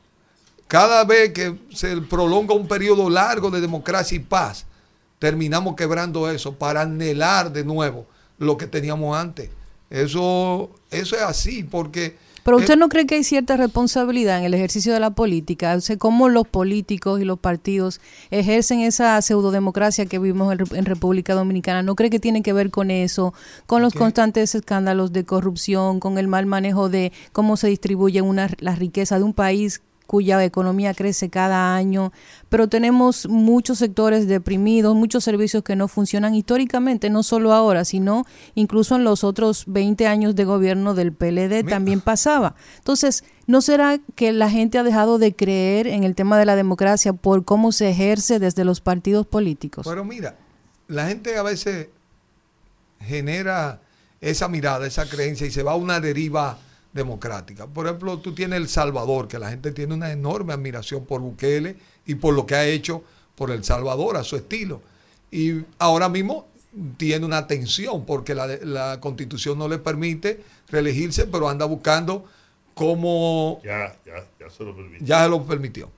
[0.68, 4.66] Cada vez que se prolonga un periodo largo de democracia y paz,
[5.20, 8.08] terminamos quebrando eso para anhelar de nuevo
[8.38, 9.50] lo que teníamos antes.
[9.90, 14.46] Eso, eso es así, porque Pero eh, usted no cree que hay cierta responsabilidad en
[14.46, 18.02] el ejercicio de la política, o sea, cómo los políticos y los partidos
[18.32, 22.54] ejercen esa pseudodemocracia que vimos en, Rep- en República Dominicana, ¿no cree que tiene que
[22.54, 23.34] ver con eso,
[23.68, 24.00] con los ¿Qué?
[24.00, 29.18] constantes escándalos de corrupción, con el mal manejo de cómo se distribuye una, la riqueza
[29.18, 29.82] de un país
[30.12, 32.12] cuya economía crece cada año,
[32.50, 38.26] pero tenemos muchos sectores deprimidos, muchos servicios que no funcionan históricamente, no solo ahora, sino
[38.54, 42.56] incluso en los otros 20 años de gobierno del PLD también pasaba.
[42.80, 46.58] Entonces, ¿no será que la gente ha dejado de creer en el tema de la
[46.58, 49.88] democracia por cómo se ejerce desde los partidos políticos?
[49.88, 50.36] Pero mira,
[50.90, 51.88] la gente a veces
[53.00, 53.80] genera
[54.20, 56.60] esa mirada, esa creencia y se va a una deriva
[56.94, 57.68] democrática.
[57.68, 61.78] Por ejemplo, tú tienes El Salvador, que la gente tiene una enorme admiración por Bukele
[62.06, 63.04] y por lo que ha hecho
[63.36, 64.82] por El Salvador a su estilo.
[65.32, 66.48] Y ahora mismo
[66.98, 72.26] tiene una tensión porque la, la constitución no le permite reelegirse, pero anda buscando
[72.74, 75.04] cómo Ya, ya, ya se lo permite.
[75.06, 75.90] ya se lo permitió.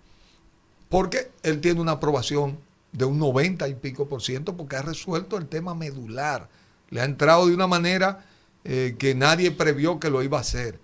[0.90, 2.57] Porque él tiene una aprobación
[2.91, 6.48] de un 90 y pico por ciento porque ha resuelto el tema medular.
[6.91, 8.26] Le ha entrado de una manera
[8.64, 10.80] eh, que nadie previó que lo iba a hacer.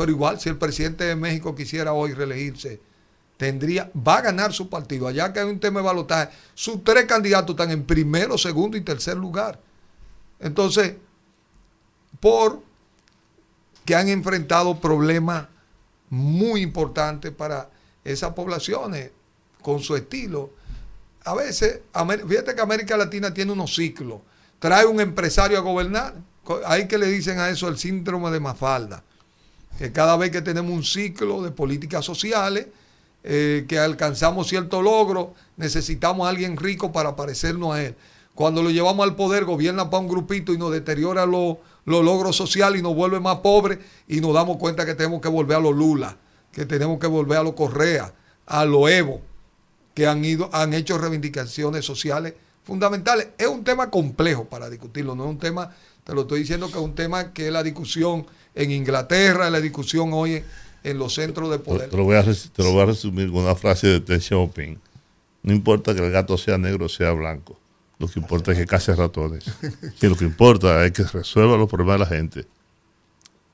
[0.00, 2.80] Pero igual, si el presidente de México quisiera hoy reelegirse,
[3.36, 5.06] tendría, va a ganar su partido.
[5.06, 8.80] Allá que hay un tema de balotaje, sus tres candidatos están en primero, segundo y
[8.80, 9.60] tercer lugar.
[10.38, 10.94] Entonces,
[12.18, 12.62] por
[13.84, 15.48] que han enfrentado problemas
[16.08, 17.68] muy importantes para
[18.02, 19.10] esas poblaciones
[19.60, 20.48] con su estilo.
[21.26, 21.80] A veces,
[22.26, 24.22] fíjate que América Latina tiene unos ciclos.
[24.60, 26.14] Trae un empresario a gobernar.
[26.64, 29.04] Hay que le dicen a eso el síndrome de Mafalda.
[29.78, 32.66] Que cada vez que tenemos un ciclo de políticas sociales,
[33.24, 37.94] eh, que alcanzamos cierto logro, necesitamos a alguien rico para parecernos a él.
[38.34, 42.36] Cuando lo llevamos al poder, gobierna para un grupito y nos deteriora los los logros
[42.36, 43.78] sociales y nos vuelve más pobres
[44.08, 46.16] y nos damos cuenta que tenemos que volver a los Lula,
[46.52, 48.12] que tenemos que volver a los Correa,
[48.46, 49.22] a los Evo,
[49.94, 52.34] que han, ido, han hecho reivindicaciones sociales
[52.64, 53.28] fundamentales.
[53.38, 55.74] Es un tema complejo para discutirlo, no es un tema,
[56.10, 58.26] te lo estoy diciendo que es un tema que es la discusión
[58.56, 60.42] en Inglaterra, la discusión hoy
[60.82, 61.88] en, los centros de poder.
[61.88, 64.20] te lo voy a, res- te lo voy a resumir con una frase de Deng
[64.20, 64.80] Xiaoping.
[65.44, 67.56] No importa que el gato sea negro o sea blanco.
[68.00, 69.44] Lo que importa es que case ratones.
[70.00, 72.46] Que lo que importa es que resuelva los problemas de la gente.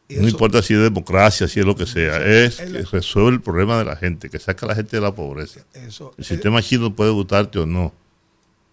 [0.09, 2.25] No importa si es democracia, si es lo que sea.
[2.25, 5.15] Es que resuelve el problema de la gente, que saca a la gente de la
[5.15, 5.61] pobreza.
[5.75, 7.93] El sistema chino puede gustarte o no,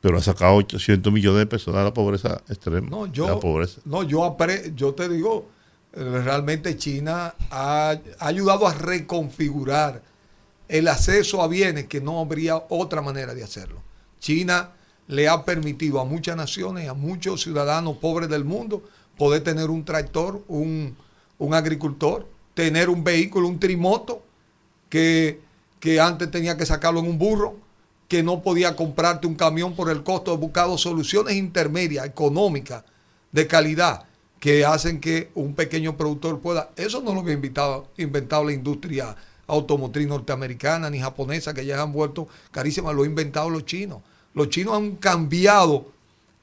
[0.04, 2.90] pero ha sacado 800 millones de personas de la pobreza extrema.
[2.90, 3.80] No, yo, la pobreza.
[3.86, 5.48] no, yo, apre- yo te digo,
[5.94, 10.02] eh, realmente China ha, ha ayudado a reconfigurar
[10.68, 13.82] el acceso a bienes que no habría otra manera de hacerlo.
[14.20, 14.72] China
[15.08, 18.84] le ha permitido a muchas naciones, a muchos ciudadanos pobres del mundo,
[19.18, 20.98] poder tener un tractor, un,
[21.38, 24.22] un agricultor, tener un vehículo, un trimoto,
[24.90, 25.40] que,
[25.80, 27.56] que antes tenía que sacarlo en un burro,
[28.14, 30.35] que no podía comprarte un camión por el costo.
[30.35, 32.84] He buscado soluciones intermedias, económicas,
[33.31, 34.06] de calidad,
[34.40, 36.69] que hacen que un pequeño productor pueda.
[36.76, 39.15] Eso no lo había inventado, inventado la industria
[39.48, 44.03] automotriz norteamericana ni japonesa, que ya han vuelto carísimas, lo han inventado los chinos.
[44.35, 45.88] Los chinos han cambiado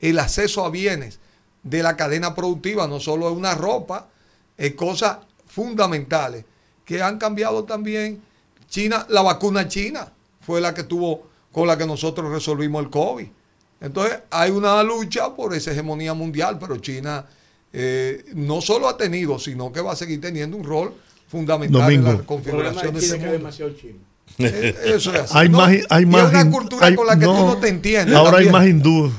[0.00, 1.20] el acceso a bienes
[1.62, 4.08] de la cadena productiva, no solo es una ropa,
[4.56, 6.44] es cosas fundamentales
[6.84, 8.20] que han cambiado también.
[8.68, 13.26] China, la vacuna china fue la que tuvo, con la que nosotros resolvimos el COVID.
[13.80, 17.24] Entonces hay una lucha por esa hegemonía mundial, pero China
[17.72, 20.92] eh, no solo ha tenido, sino que va a seguir teniendo un rol
[21.28, 22.10] fundamental Domingo.
[22.10, 23.32] en la configuración de de China ese es es mundo.
[23.32, 23.98] demasiado chino.
[24.38, 25.32] Eh, Eso es así.
[25.36, 25.58] Hay ¿no?
[25.58, 28.14] más, hay Y más es una cultura hay- con la que tú no te entiendes.
[28.14, 29.10] Ahora hay más hindú.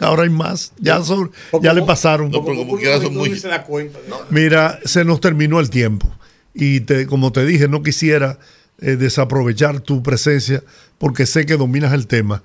[0.00, 0.72] Ahora hay más.
[0.78, 1.32] Ya, son-
[1.62, 2.30] ya le pasaron.
[2.30, 3.98] No, pero como quiera son muy- se da cuenta.
[3.98, 6.06] de- Mira, se nos terminó el tiempo.
[6.52, 8.38] Y te, como te dije, no quisiera
[8.80, 10.62] eh, desaprovechar tu presencia
[10.98, 12.42] porque sé que dominas el tema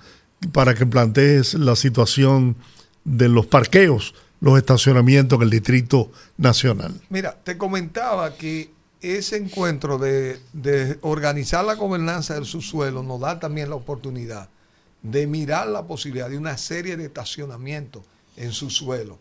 [0.51, 2.55] para que plantees la situación
[3.03, 6.93] de los parqueos, los estacionamientos en el Distrito Nacional.
[7.09, 8.71] Mira, te comentaba que
[9.01, 10.39] ese encuentro de,
[11.01, 14.49] organizar la gobernanza del subsuelo nos da también la oportunidad
[15.03, 18.03] de mirar la posibilidad de una serie de estacionamientos
[18.35, 19.19] en subsuelo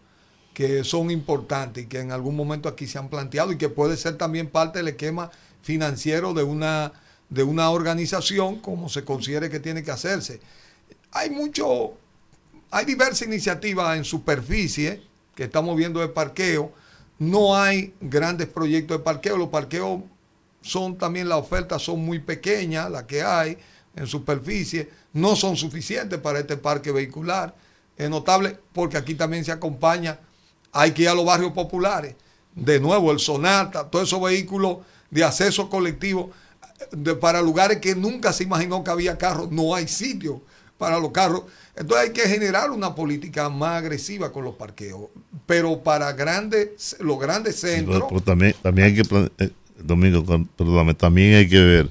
[0.54, 3.96] que son importantes y que en algún momento aquí se han planteado y que puede
[3.96, 5.30] ser también parte del esquema
[5.62, 6.92] financiero de una,
[7.34, 10.40] de una organización como se considere que tiene que hacerse.
[11.10, 11.94] Hay mucho,
[12.70, 15.02] hay diversas iniciativas en superficie
[15.34, 16.72] que estamos viendo de parqueo.
[17.18, 19.36] No hay grandes proyectos de parqueo.
[19.36, 20.02] Los parqueos
[20.62, 23.58] son también, las ofertas son muy pequeñas, las que hay
[23.96, 24.88] en superficie.
[25.12, 27.52] No son suficientes para este parque vehicular.
[27.96, 30.20] Es notable porque aquí también se acompaña,
[30.72, 32.14] hay que ir a los barrios populares.
[32.54, 34.78] De nuevo, el Sonata, todos esos vehículos
[35.10, 36.30] de acceso colectivo
[36.92, 39.50] de- para lugares que nunca se imaginó que había carros.
[39.50, 40.42] No hay sitio
[40.78, 41.44] para los carros.
[41.76, 45.08] Entonces hay que generar una política más agresiva con los parqueos.
[45.46, 49.50] Pero para grandes, los grandes Sí, centros, pero, pero también, también hay que, eh,
[49.82, 50.24] Domingo,
[50.56, 51.90] perdóname, también hay que ver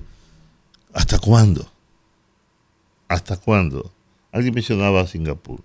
[0.93, 1.69] ¿Hasta cuándo?
[3.07, 3.91] ¿Hasta cuándo?
[4.31, 5.59] Alguien mencionaba a Singapur.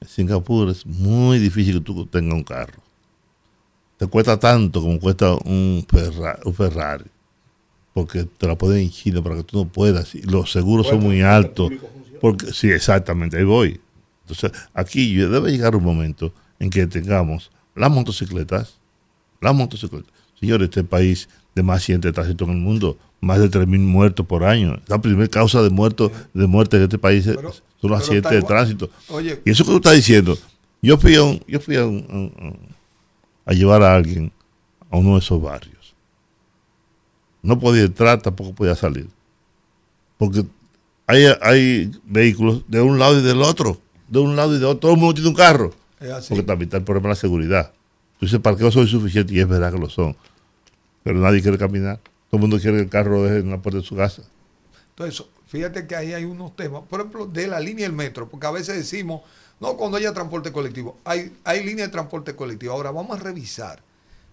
[0.00, 2.82] En Singapur es muy difícil que tú tengas un carro.
[3.96, 7.04] Te cuesta tanto como cuesta un Ferrari.
[7.94, 10.14] Porque te la ponen en China para que tú no puedas.
[10.14, 11.70] Y los seguros son muy altos.
[12.20, 13.80] Porque, sí, exactamente, ahí voy.
[14.22, 18.74] Entonces, aquí debe llegar un momento en que tengamos las motocicletas,
[19.40, 20.10] las motocicletas.
[20.40, 24.26] Señores, este país de más accidentes de tránsito en el mundo, más de 3.000 muertos
[24.26, 24.80] por año.
[24.88, 28.42] La primera causa de muerto, de muerte en este país Pero- son los accidentes de
[28.42, 28.90] tránsito.
[29.08, 30.36] Oye, Y eso que tú estás diciendo,
[30.82, 32.58] yo fui a, un- yo fui a, un- a un-
[33.46, 34.32] a llevar a alguien
[34.90, 35.83] a uno de esos barrios.
[37.44, 39.06] No podía entrar, tampoco podía salir.
[40.16, 40.46] Porque
[41.06, 43.78] hay, hay vehículos de un lado y del otro.
[44.08, 44.80] De un lado y de otro.
[44.80, 45.74] Todo el mundo tiene un carro.
[45.98, 47.72] Porque también está el problema de la seguridad.
[48.18, 50.16] Tú dices, parqueos son insuficientes y es verdad que lo son.
[51.02, 52.00] Pero nadie quiere caminar.
[52.30, 54.22] Todo el mundo quiere que el carro deje en la puerta de su casa.
[54.88, 58.46] Entonces, fíjate que ahí hay unos temas, por ejemplo, de la línea del metro, porque
[58.46, 59.20] a veces decimos,
[59.60, 62.72] no, cuando haya transporte colectivo, hay, hay línea de transporte colectivo.
[62.72, 63.82] Ahora vamos a revisar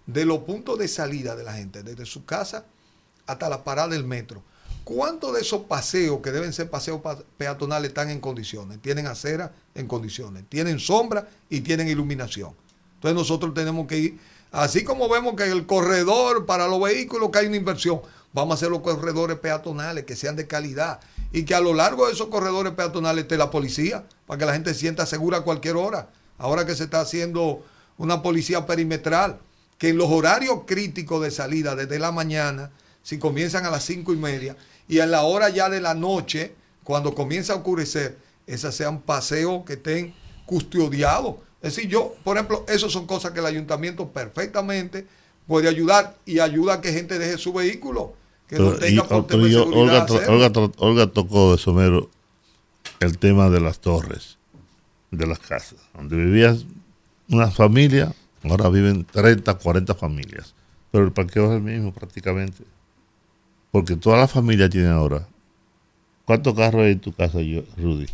[0.06, 2.66] de los puntos de salida de la gente, desde su casa
[3.32, 4.44] hasta la parada del metro.
[4.84, 8.82] ¿Cuántos de esos paseos, que deben ser paseos pa- peatonales, están en condiciones?
[8.82, 12.54] Tienen acera en condiciones, tienen sombra y tienen iluminación.
[12.96, 14.20] Entonces nosotros tenemos que ir,
[14.52, 18.02] así como vemos que el corredor para los vehículos que hay una inversión,
[18.34, 21.00] vamos a hacer los corredores peatonales que sean de calidad
[21.32, 24.54] y que a lo largo de esos corredores peatonales esté la policía para que la
[24.54, 26.10] gente se sienta segura a cualquier hora.
[26.38, 27.64] Ahora que se está haciendo
[27.98, 29.38] una policía perimetral,
[29.78, 32.72] que en los horarios críticos de salida desde la mañana,
[33.04, 34.56] si comienzan a las cinco y media,
[34.88, 36.54] y en la hora ya de la noche,
[36.84, 38.18] cuando comienza a oscurecer,
[38.48, 40.14] esas sean paseos que estén
[40.46, 41.36] custodiados.
[41.62, 45.06] Es decir, yo, por ejemplo, esas son cosas que el ayuntamiento perfectamente
[45.48, 48.14] puede ayudar y ayuda a que gente deje su vehículo,
[48.48, 50.28] que no Pero, y- tenga por pero tema de yo- seguridad Olga.
[50.52, 52.10] Olga Olga tocó de somero
[53.00, 54.38] el tema de las torres,
[55.12, 56.66] de las casas, donde vivías
[57.30, 58.14] una familia,
[58.44, 60.54] ahora viven 30, 40 familias,
[60.92, 62.64] pero el parqueo es el mismo prácticamente,
[63.72, 65.28] porque todas las familias tienen ahora.
[66.26, 68.08] ¿Cuántos carros hay en tu casa, yo, Rudy?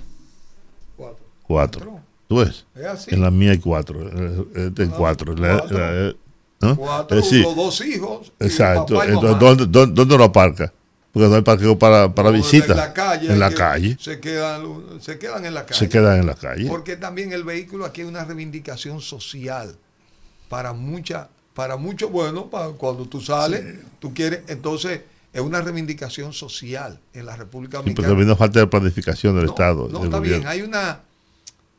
[0.95, 1.25] Cuatro.
[1.43, 1.99] Cuatro.
[2.27, 2.65] ¿Tú ves?
[2.75, 3.13] Es así.
[3.15, 4.09] En la mía hay cuatro,
[4.55, 5.33] este cuatro.
[5.35, 5.77] La- cuatro.
[5.77, 6.13] la-
[6.59, 6.75] ¿no?
[6.75, 8.31] Cuatro, Es decir, los dos hijos.
[8.39, 9.01] Exacto.
[9.03, 9.39] Entonces.
[9.39, 10.73] ¿dónde, dónde, dónde lo aparca?
[11.13, 12.73] Porque no hay parqueo para, para No, visita.
[12.73, 13.31] En la calle.
[13.31, 13.97] En la calle.
[13.99, 14.63] Se quedan,
[14.99, 15.79] se quedan en la calle.
[15.79, 16.67] Se quedan en la calle.
[16.67, 19.75] Porque también el vehículo aquí es una reivindicación social
[20.49, 25.01] para mucha, para mucho, bueno, para cuando tú sales, tú quieres, entonces
[25.33, 28.07] es una reivindicación social en la República Sí, Dominicana.
[28.07, 29.87] también nos falta de planificación del No, Estado.
[29.89, 30.39] No, del está gobierno.
[30.39, 31.01] bien, hay una,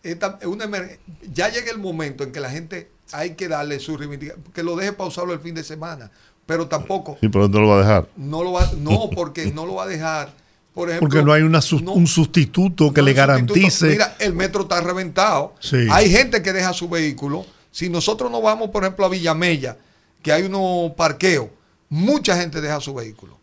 [0.03, 0.99] esta- una emer-
[1.33, 4.77] ya llega el momento en que la gente hay que darle su reivindicación, que lo
[4.77, 6.11] deje pausarlo el fin de semana,
[6.47, 8.09] pero tampoco Sí, pero ¿dónde lo va a dejar?
[8.17, 10.33] no lo va, no, porque no lo va a dejar.
[10.75, 13.17] Por ejemplo, Porque no hay una no- un sustituto que no le sustituto.
[13.17, 13.87] garantice.
[13.89, 15.55] Mira, el metro está reventado.
[15.59, 15.89] Sí.
[15.91, 17.45] Hay gente que deja su vehículo.
[17.73, 19.77] Si nosotros nos vamos, por ejemplo, a Villamella,
[20.23, 21.49] que hay unos parqueos,
[21.89, 23.38] mucha gente deja su vehículo.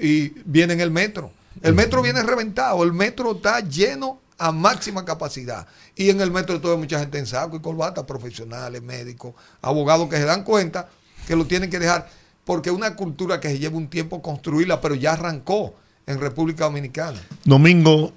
[0.00, 1.32] Y viene en el metro.
[1.62, 2.82] El metro viene reventado.
[2.84, 5.66] El metro está lleno a máxima capacidad.
[5.96, 10.08] Y en el metro todo hay mucha gente en saco y corbata, profesionales, médicos, abogados
[10.08, 10.88] que se dan cuenta
[11.26, 12.08] que lo tienen que dejar.
[12.44, 15.74] Porque es una cultura que se lleva un tiempo construirla, pero ya arrancó
[16.06, 17.20] en República Dominicana.
[17.44, 18.12] Domingo,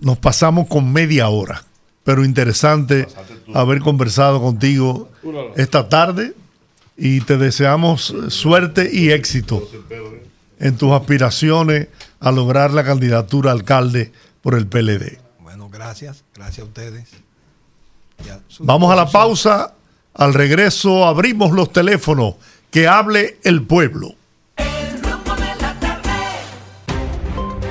[0.00, 1.64] nos pasamos con media hora,
[2.04, 3.08] pero interesante
[3.54, 5.08] haber conversado contigo
[5.56, 6.34] esta tarde
[6.98, 9.62] y te deseamos suerte y éxito
[10.58, 11.86] en tus aspiraciones
[12.18, 14.12] a lograr la candidatura a alcalde
[14.42, 15.18] por el PLD.
[15.38, 16.24] Bueno, gracias.
[16.34, 17.08] Gracias a ustedes.
[18.26, 19.74] Ya, Vamos a la pausa.
[20.14, 22.34] Al regreso abrimos los teléfonos.
[22.72, 24.14] Que hable el pueblo.
[24.56, 26.10] El rumbo de la tarde.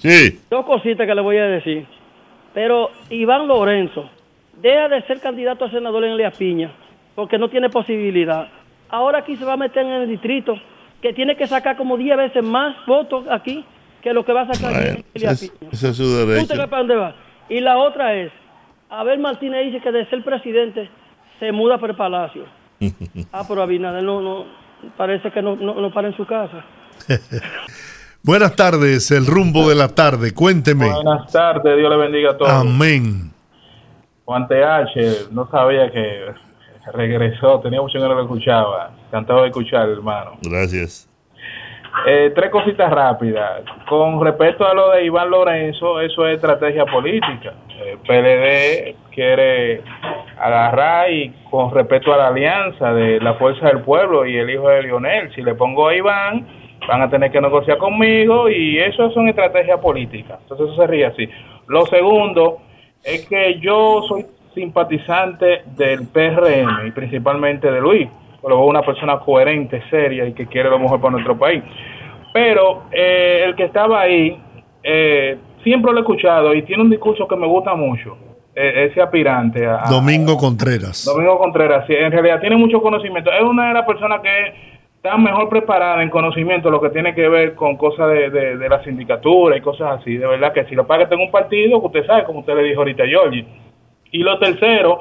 [0.05, 0.41] Eh, Sí.
[0.51, 1.87] dos cositas que le voy a decir.
[2.55, 4.11] Pero Iván Lorenzo,
[4.63, 6.73] deja de ser candidato a senador en Elías Piña,
[7.15, 8.49] porque no tiene posibilidad.
[8.89, 10.55] Ahora aquí se va a meter en el distrito,
[11.01, 13.65] que tiene que sacar como 10 veces más votos aquí
[14.03, 15.71] que lo que va a sacar Bueno, en Elías ese, Piña.
[15.73, 16.55] ese es su ¿Usted derecho.
[16.71, 17.15] para dónde va?
[17.49, 18.33] Y la otra es,
[18.91, 20.89] Abel Martínez dice que de ser presidente
[21.41, 22.45] se muda por el palacio.
[23.33, 24.45] Ah, pero Abinader no, no,
[24.97, 26.65] parece que no, no, no para en su casa.
[28.25, 30.33] Buenas tardes, el rumbo de la tarde.
[30.33, 30.89] Cuénteme.
[30.93, 32.51] Buenas tardes, Dios le bendiga a todos.
[32.53, 33.32] Amén.
[34.33, 36.25] Juan TH, no sabía que
[36.95, 38.93] regresó, tenía mucho que no lo escuchaba.
[39.09, 40.39] Encantado de escuchar, hermano.
[40.43, 41.07] Gracias.
[42.07, 43.61] Eh, tres cositas rápidas.
[43.87, 47.53] Con respecto a lo de Iván Lorenzo, eso es estrategia política.
[47.79, 49.83] El PLD quiere
[50.41, 54.67] agarrar y con respecto a la alianza de la Fuerza del Pueblo y el hijo
[54.71, 56.47] de Lionel, si le pongo a Iván,
[56.89, 60.39] van a tener que negociar conmigo y eso son estrategias políticas.
[60.41, 61.29] Entonces eso sería así.
[61.69, 62.63] Lo segundo
[63.05, 68.09] es que yo soy simpatizante del PRM y principalmente de Luis,
[68.47, 71.63] luego una persona coherente, seria y que quiere lo mejor para nuestro país.
[72.33, 74.39] Pero eh, el que estaba ahí,
[74.83, 78.17] eh, siempre lo he escuchado y tiene un discurso que me gusta mucho,
[78.55, 81.05] eh, ese aspirante a, a- Domingo Contreras.
[81.05, 83.31] Domingo Contreras, sí, en realidad tiene mucho conocimiento.
[83.31, 84.72] Es una de las personas que
[85.03, 88.69] está mejor preparada en conocimiento lo que tiene que ver con cosas de, de, de
[88.69, 90.17] la sindicatura y cosas así.
[90.17, 92.83] De verdad que si lo paga tengo un partido, usted sabe, como usted le dijo
[92.83, 93.45] ahorita a Giorgi.
[94.13, 95.01] Y lo tercero,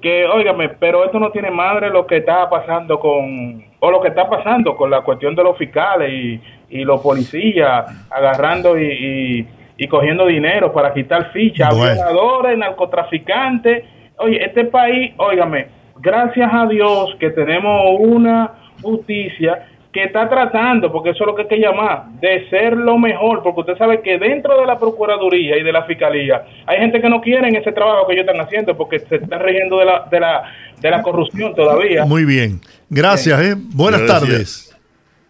[0.00, 4.08] que, óigame, pero esto no tiene madre lo que está pasando con, o lo que
[4.10, 6.40] está pasando con la cuestión de los fiscales y,
[6.70, 11.94] y los policías agarrando y, y, y cogiendo dinero para quitar fichas, Bueno.
[11.94, 13.86] violadores, narcotraficantes.
[14.18, 15.66] Oye, este país, óigame,
[15.98, 21.42] gracias a Dios que tenemos una justicia que está tratando, porque eso es lo que
[21.42, 25.58] hay que llamar, de ser lo mejor, porque usted sabe que dentro de la Procuraduría
[25.58, 28.74] y de la Fiscalía hay gente que no quiere ese trabajo que ellos están haciendo
[28.74, 30.42] porque se están rigiendo de la, de la,
[30.80, 32.06] de la corrupción todavía.
[32.06, 32.58] Muy bien.
[32.88, 33.54] Gracias, ¿eh?
[33.74, 34.20] Buenas Gracias.
[34.20, 34.78] tardes.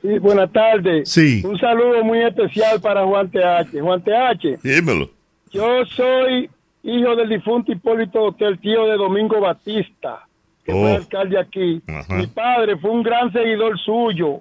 [0.01, 1.09] Sí, buenas tardes.
[1.09, 1.43] Sí.
[1.45, 3.81] Un saludo muy especial para Juan TH.
[3.81, 5.09] Juan TH, Dímelo.
[5.53, 6.49] yo soy
[6.85, 10.27] hijo del difunto Hipólito Hotel, tío de Domingo Batista,
[10.65, 10.97] que fue Oh.
[10.97, 11.83] alcalde aquí.
[11.89, 12.15] Ajá.
[12.15, 14.41] Mi padre fue un gran seguidor suyo,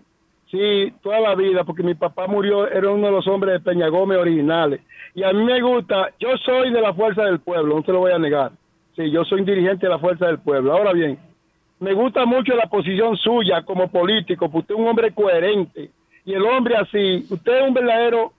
[0.49, 3.88] sí, toda la vida, porque mi papá murió, era uno de los hombres de Peña
[3.88, 4.81] Gómez originales.
[5.15, 7.99] Y a mí me gusta, yo soy de la Fuerza del Pueblo, no te lo
[7.99, 8.52] voy a negar.
[8.95, 10.73] Sí, yo soy un dirigente de la Fuerza del Pueblo.
[10.73, 11.18] Ahora bien,
[11.80, 15.89] me gusta mucho la posición suya como político, porque usted es un hombre coherente.
[16.26, 18.31] Y el hombre así, usted es un verdadero,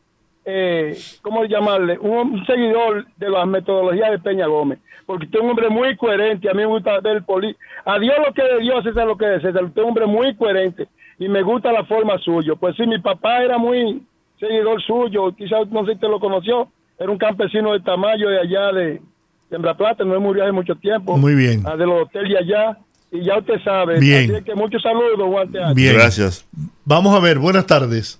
[0.44, 1.98] eh, ¿cómo llamarle?
[1.98, 4.78] Un, un seguidor de las metodologías de Peña Gómez.
[5.06, 6.48] Porque usted es un hombre muy coherente.
[6.48, 7.54] A mí me gusta ver poli
[7.84, 9.64] A Dios lo que de Dios, César lo que de César.
[9.64, 10.88] Usted es un hombre muy coherente.
[11.18, 12.56] Y me gusta la forma suyo.
[12.56, 14.02] Pues sí, mi papá era muy
[14.38, 15.34] seguidor suyo.
[15.36, 16.68] Quizás no sé si usted lo conoció.
[16.98, 19.02] Era un campesino de Tamayo de allá de
[19.50, 20.04] Sembra Plata.
[20.04, 21.16] No murió hace mucho tiempo.
[21.16, 21.62] Muy bien.
[21.66, 22.78] Ah, de los hoteles de allá.
[23.10, 23.98] Y ya usted sabe.
[24.00, 24.34] Bien.
[24.34, 25.74] Así que muchos saludos, Juan.
[25.74, 25.94] Bien.
[25.94, 26.46] Gracias.
[26.84, 28.18] Vamos a ver, buenas tardes.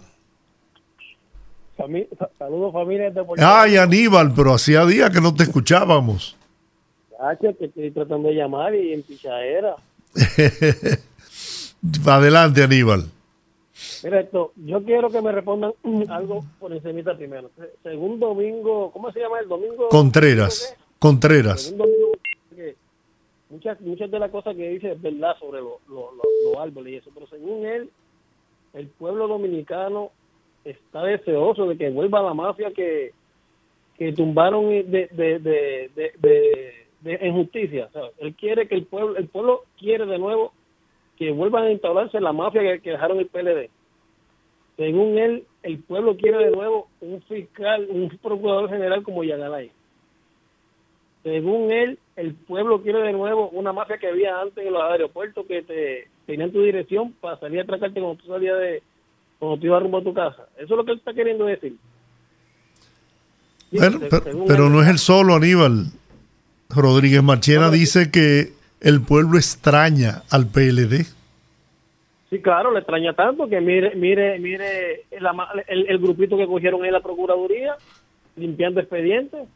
[1.76, 2.06] Fami-
[2.38, 6.36] Saludos, familia de Puerto Ay, Aníbal, pero hacía días que no te escuchábamos.
[7.40, 9.76] Rico, que estoy tratando de llamar y en pichadera.
[12.06, 13.04] Adelante, Aníbal.
[14.04, 15.72] Mira esto, yo quiero que me respondan
[16.08, 17.50] algo por encimita primero.
[17.56, 19.88] Se- Según Domingo, ¿cómo se llama el Domingo?
[19.88, 20.76] Contreras.
[20.98, 21.62] Contreras.
[21.62, 22.12] Según Domingo,
[22.54, 22.76] que
[23.50, 26.92] muchas, muchas de las cosas que dice es verdad sobre lo- lo- lo- los árboles
[26.92, 27.90] y eso, pero según él,
[28.74, 30.10] el pueblo dominicano
[30.64, 33.12] está deseoso de que vuelva la mafia que,
[33.96, 35.90] que tumbaron de, de, de,
[36.20, 37.88] de, en justicia.
[38.18, 40.52] Él quiere que el pueblo, el pueblo quiere de nuevo
[41.16, 43.70] que vuelvan a instaurarse la mafia que, que dejaron el PLD.
[44.76, 49.70] Según él, el pueblo quiere de nuevo un fiscal, un procurador general como Yagalay.
[51.22, 55.46] Según él, el pueblo quiere de nuevo una mafia que había antes en los aeropuertos
[55.46, 58.82] que te tenían tu dirección para salir a atracarte cuando tú salías de
[59.42, 60.46] cuando tú ibas rumbo a tu casa.
[60.54, 61.74] Eso es lo que él está queriendo decir.
[63.72, 63.98] Bueno,
[64.46, 65.86] pero, no es el solo, Aníbal.
[66.70, 71.06] Rodríguez Marchena dice que el pueblo extraña al PLD.
[72.30, 75.26] Sí, claro, le extraña tanto que mire, mire, mire el,
[75.66, 77.74] el, el grupito que cogieron en la Procuraduría,
[78.36, 79.48] limpiando expedientes.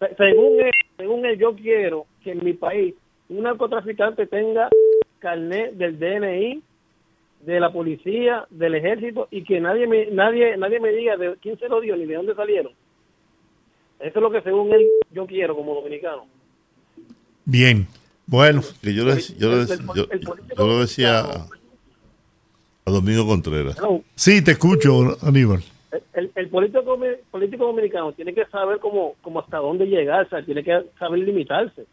[0.00, 2.94] Se- Según él, según él, yo quiero que en mi país
[3.30, 4.68] un narcotraficante tenga
[5.20, 6.62] carnet del DNI,
[7.40, 11.58] de la policía, del ejército y que nadie me, nadie, nadie me diga de quién
[11.58, 12.72] se lo dio ni de dónde salieron.
[14.00, 16.26] Eso es lo que según él yo quiero como dominicano.
[17.44, 17.86] Bien.
[18.26, 20.06] Bueno, Que yo, le- yo, le- yo-
[20.58, 21.46] yo lo decía a,
[22.84, 23.80] a Domingo Contreras.
[23.80, 25.62] No, sí, te escucho, Aníbal.
[25.92, 26.98] el, el- el político,
[27.30, 31.20] político dominicano tiene que saber cómo, cómo hasta dónde llegar, o sea, tiene que saber
[31.20, 31.86] limitarse.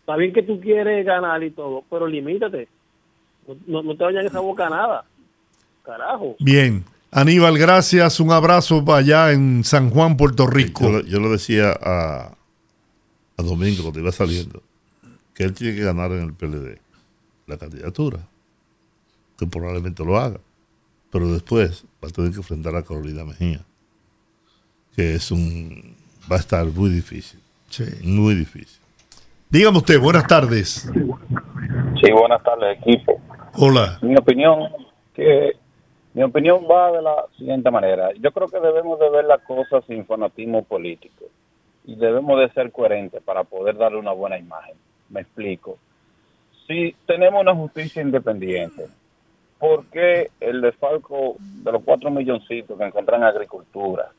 [0.00, 2.68] Está bien que tú quieres ganar y todo, pero limítate.
[3.66, 5.04] No, no, te vayan esa boca a nada.
[5.84, 6.36] Carajo.
[6.40, 6.84] Bien.
[7.12, 8.18] Aníbal, gracias.
[8.20, 10.84] Un abrazo allá en San Juan, Puerto Rico.
[10.84, 12.32] Yo, lo- yo lo decía a,
[13.36, 14.62] a Domingo cuando iba saliendo,
[15.34, 16.78] que él tiene que ganar en el PLD
[17.46, 18.18] la candidatura.
[19.38, 20.40] que probablemente lo haga.
[21.12, 23.60] Pero después va a tener que enfrentar a Carolina Mejía,
[24.94, 25.94] que es un.
[26.30, 27.38] va a estar muy difícil.
[28.02, 28.78] Muy difícil.
[29.48, 30.90] Dígame usted, buenas tardes.
[32.02, 33.20] Sí, buenas tardes, equipo.
[33.58, 33.98] Hola.
[34.02, 34.68] Mi opinión,
[35.14, 35.52] que
[36.12, 38.10] mi opinión va de la siguiente manera.
[38.20, 41.24] Yo creo que debemos de ver las cosas sin fanatismo político
[41.84, 44.76] y debemos de ser coherentes para poder darle una buena imagen.
[45.08, 45.78] Me explico.
[46.66, 48.88] Si tenemos una justicia independiente,
[49.58, 54.10] ¿por qué el desfalco de los cuatro milloncitos que encuentran en agricultura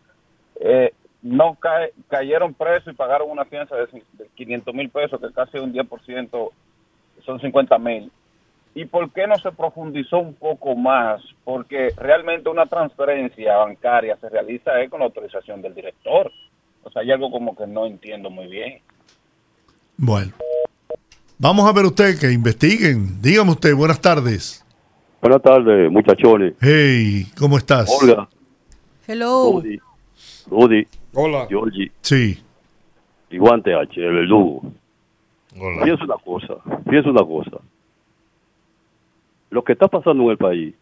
[0.60, 5.32] eh, no cae, cayeron presos y pagaron una fianza de, de 500 mil pesos, que
[5.32, 6.50] casi un 10%
[7.24, 8.12] son 50 mil?
[8.80, 11.20] ¿Y por qué no se profundizó un poco más?
[11.44, 16.32] Porque realmente una transferencia bancaria se realiza eh, con la autorización del director.
[16.84, 18.80] O sea, hay algo como que no entiendo muy bien.
[19.98, 20.32] Bueno.
[21.40, 23.20] Vamos a ver usted que investiguen.
[23.20, 24.64] Dígame usted, buenas tardes.
[25.24, 26.54] Buenas tardes, muchachones.
[26.62, 27.90] Hey, ¿cómo estás?
[28.00, 28.30] Olga,
[29.08, 29.54] Hello.
[29.54, 29.80] Rudy,
[30.52, 31.48] Rudy, Hola.
[31.50, 32.44] Georgie Sí.
[33.32, 34.62] y Guante H, el verdugo.
[35.84, 36.54] Piensa una cosa,
[36.88, 37.58] piensa una cosa.
[39.50, 40.76] Lo que está pasando en el país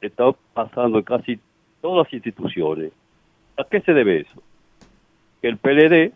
[0.00, 1.38] está pasando en casi
[1.80, 2.92] todas las instituciones.
[3.56, 4.42] ¿A qué se debe eso?
[5.40, 6.12] Que el PLD,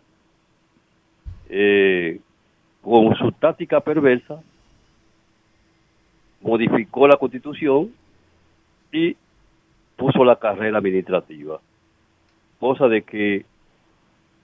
[1.49, 2.19] eh,
[2.81, 4.41] con su táctica perversa,
[6.41, 7.91] modificó la constitución
[8.91, 9.15] y
[9.95, 11.59] puso la carrera administrativa.
[12.59, 13.45] Cosa de que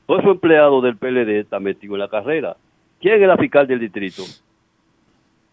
[0.06, 2.58] todos esos empleados del PLD están metidos en la carrera.
[3.00, 4.24] ¿Quién es la fiscal del distrito?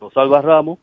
[0.00, 0.78] Rosalba Ramos,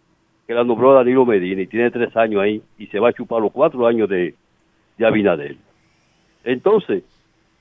[0.48, 3.42] que la nombró Danilo Medina y tiene tres años ahí y se va a chupar
[3.42, 4.36] los cuatro años de,
[4.98, 5.58] de Abinadel.
[6.44, 7.04] Entonces,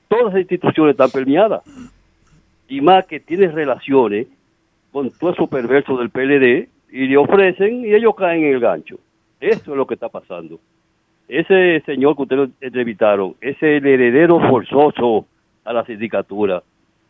[0.07, 1.63] todas las instituciones están permeadas.
[2.67, 4.27] Y más que tiene relaciones
[4.91, 8.97] con todo esos perversos del PLD y le ofrecen y ellos caen en el gancho.
[9.39, 10.59] Eso es lo que está pasando.
[11.27, 15.25] Ese señor que ustedes entrevistaron, ese el heredero forzoso
[15.63, 16.61] a la sindicatura,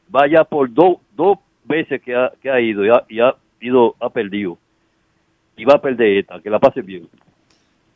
[0.08, 3.96] vaya por do- dos veces que ha, que ha ido y ha, y ha ido,
[4.00, 4.58] ha perdido.
[5.58, 7.08] Y va a perder esta, que la pase bien.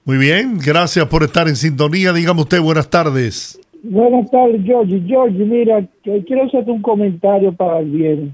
[0.06, 2.14] Muy bien, gracias por estar en sintonía.
[2.14, 3.60] Dígame usted, buenas tardes.
[3.84, 5.02] Buenas tardes, George.
[5.06, 8.34] George, mira, que quiero hacerte un comentario para el viernes.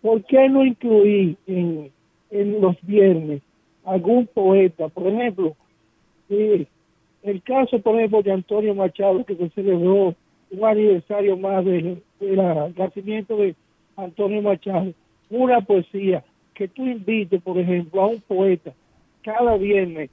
[0.00, 1.90] ¿Por qué no incluir en,
[2.30, 3.42] en los viernes
[3.84, 4.88] algún poeta?
[4.88, 5.56] Por ejemplo,
[6.28, 6.66] eh,
[7.22, 10.14] el caso, por ejemplo, de Antonio Machado, que se celebró
[10.50, 13.54] un aniversario más del de nacimiento de
[13.96, 14.92] Antonio Machado.
[15.30, 16.22] Una poesía
[16.62, 18.70] que tú invites, por ejemplo, a un poeta
[19.24, 20.10] cada viernes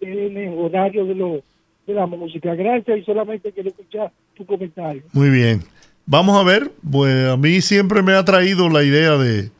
[0.00, 1.42] en el horario de los
[1.88, 2.54] de la música.
[2.54, 5.02] Gracias y solamente quiero escuchar tu comentario.
[5.12, 5.62] Muy bien.
[6.06, 9.50] Vamos a ver, pues a mí siempre me ha traído la idea de,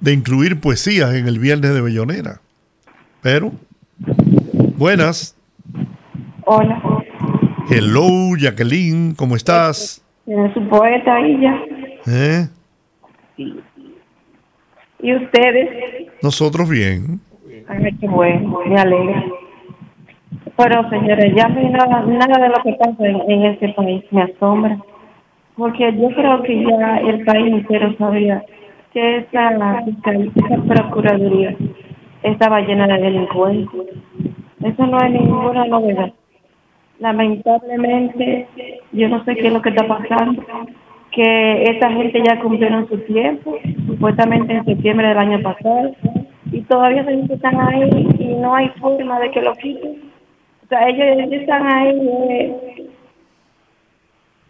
[0.00, 2.40] de incluir poesías en el viernes de Bellonera.
[3.20, 3.50] Pero,
[4.76, 5.36] buenas.
[6.44, 6.80] Hola,
[7.68, 10.04] Hello, Jacqueline, ¿cómo estás?
[10.24, 11.60] ¿tiene su poeta ahí ya?
[12.06, 12.48] ¿Eh?
[15.00, 16.08] ¿Y ustedes?
[16.22, 17.20] Nosotros bien.
[17.68, 19.24] Ay, qué bueno, me alegra.
[20.56, 24.78] Pero, señores, ya nada, nada de lo que pasa en, en este país me asombra.
[25.56, 28.44] Porque yo creo que ya el país entero sabía
[28.92, 31.56] que esa, esa procuraduría
[32.22, 33.80] estaba llena de delincuentes.
[34.64, 36.12] Eso no es ninguna novedad.
[36.98, 38.48] Lamentablemente,
[38.92, 40.42] yo no sé qué es lo que está pasando,
[41.18, 43.58] que esta gente ya cumplieron su tiempo,
[43.88, 45.90] supuestamente en septiembre del año pasado,
[46.52, 50.00] y todavía esa gente están ahí y no hay forma de que lo quiten.
[50.62, 52.86] O sea, ellos, ellos están ahí eh,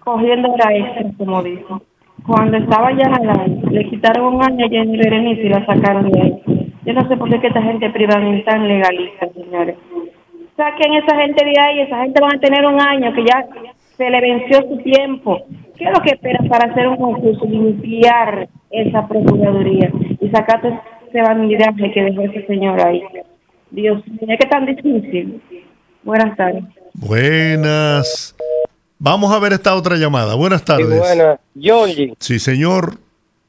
[0.01, 1.81] cogiendo hora extra, como dicen.
[2.27, 3.19] Cuando estaba ya
[3.70, 6.43] le quitaron un año a Jenny Berenice y la sacaron de ahí.
[6.85, 9.77] Yo no sé por qué esta gente privada es tan legalista, señores.
[10.55, 13.47] Saquen esa gente de ahí, esa gente van a tener un año que ya
[13.97, 15.40] se le venció su tiempo.
[15.78, 19.90] ¿Qué es lo que esperan para hacer un concurso y limpiar esa procuraduría
[20.20, 20.72] y sacar todo
[21.09, 23.02] ese bandidaje que dejó ese señor ahí?
[23.70, 25.40] Dios mío, qué tan difícil.
[26.02, 26.64] Buenas tardes.
[26.94, 28.34] Buenas.
[28.98, 30.34] Vamos a ver esta otra llamada.
[30.34, 30.98] Buenas tardes.
[30.98, 31.38] buenas.
[31.59, 32.94] Georgie, Sí, señor.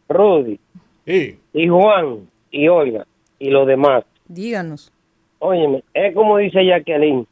[0.07, 0.59] Rudy,
[1.05, 3.05] y Juan, y Olga,
[3.39, 4.03] y los demás.
[4.27, 4.91] Díganos.
[5.39, 7.25] Óyeme, es como dice Jacqueline.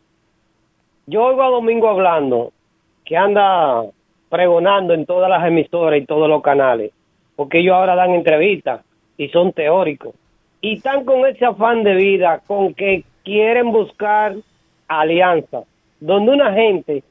[1.07, 2.52] Yo oigo a Domingo hablando
[3.06, 3.84] que anda
[4.30, 6.91] pregonando en todas las emisoras y todos los canales,
[7.36, 8.82] porque ellos ahora dan entrevistas
[9.18, 10.14] y son teóricos.
[10.62, 14.36] Y están con ese afán de vida, con que quieren buscar
[14.88, 15.66] alianzas,
[15.99, 17.04] donde una gente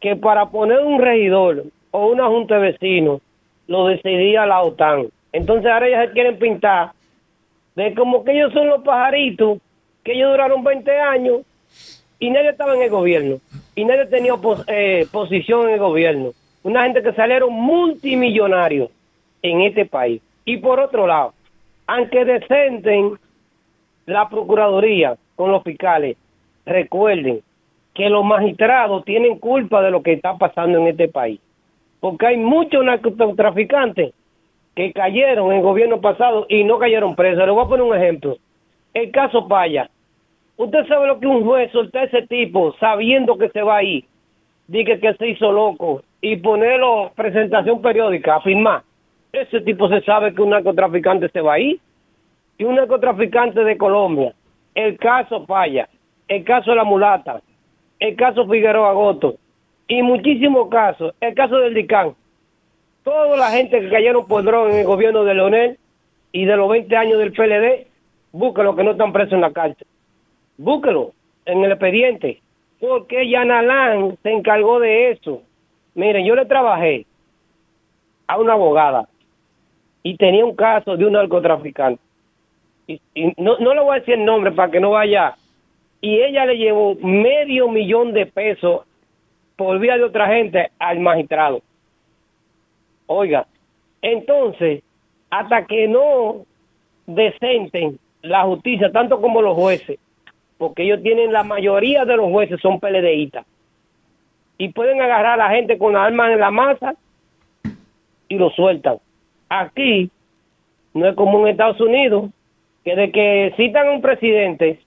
[0.00, 3.20] que para poner un regidor o una junta de vecinos
[3.66, 5.08] lo decidía la OTAN.
[5.32, 6.92] Entonces ahora ellos se quieren pintar
[7.74, 9.58] de como que ellos son los pajaritos
[10.02, 11.42] que ellos duraron 20 años
[12.18, 13.38] y nadie estaba en el gobierno
[13.74, 14.34] y nadie tenía
[14.68, 16.30] eh, posición en el gobierno.
[16.66, 18.90] Una gente que salieron multimillonarios
[19.40, 20.20] en este país.
[20.44, 21.32] Y por otro lado,
[21.86, 23.20] aunque descenden
[24.06, 26.16] la Procuraduría con los fiscales,
[26.64, 27.40] recuerden
[27.94, 31.38] que los magistrados tienen culpa de lo que está pasando en este país.
[32.00, 34.12] Porque hay muchos narcotraficantes
[34.74, 37.46] que cayeron en el gobierno pasado y no cayeron presos.
[37.46, 38.38] Le voy a poner un ejemplo.
[38.92, 39.88] El caso Paya.
[40.56, 43.84] Usted sabe lo que un juez soltó a ese tipo sabiendo que se va a
[43.84, 44.04] ir.
[44.66, 48.82] Dice que se hizo loco y ponerlo presentación periódica a.
[49.32, 51.78] Ese tipo se sabe que un narcotraficante se va a ir.
[52.58, 54.32] Y un narcotraficante de Colombia.
[54.74, 55.88] El caso Paya.
[56.26, 57.40] El caso la mulata.
[58.00, 59.36] El caso Figueroa Goto.
[59.88, 61.14] Y muchísimos casos.
[61.20, 62.14] El caso del DICAN.
[63.04, 65.78] Toda la gente que cayeron por en el gobierno de Leonel
[66.32, 67.86] y de los 20 años del PLD,
[68.32, 69.86] búsquelo que no están presos en la cárcel.
[70.58, 71.12] Búsquelo
[71.44, 72.40] en el expediente.
[72.80, 75.42] Porque Yanalán se encargó de eso.
[75.96, 77.06] Miren, yo le trabajé
[78.26, 79.08] a una abogada
[80.02, 82.00] y tenía un caso de un narcotraficante.
[82.86, 83.00] Y,
[83.38, 85.34] no, no le voy a decir el nombre para que no vaya.
[86.00, 88.82] Y ella le llevó medio millón de pesos
[89.56, 91.62] por vía de otra gente al magistrado.
[93.06, 93.46] Oiga,
[94.02, 94.82] entonces,
[95.30, 96.44] hasta que no
[97.06, 99.98] decenten la justicia, tanto como los jueces,
[100.58, 103.46] porque ellos tienen la mayoría de los jueces son PLDistas,
[104.58, 106.94] y pueden agarrar a la gente con las armas en la masa
[108.28, 108.96] y lo sueltan.
[109.48, 110.10] Aquí
[110.94, 112.30] no es como en Estados Unidos,
[112.84, 114.80] que de que citan a un presidente,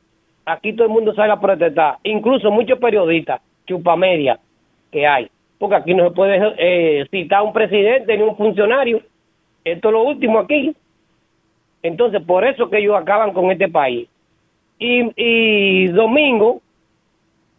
[0.46, 4.40] aquí todo el mundo sale a protestar, incluso muchos periodistas, chupamedia
[4.92, 9.02] que hay, porque aquí no se puede eh, citar a un presidente ni un funcionario,
[9.64, 10.76] esto es lo último aquí.
[11.82, 14.10] Entonces, por eso que ellos acaban con este país.
[14.80, 16.62] Y, y Domingo,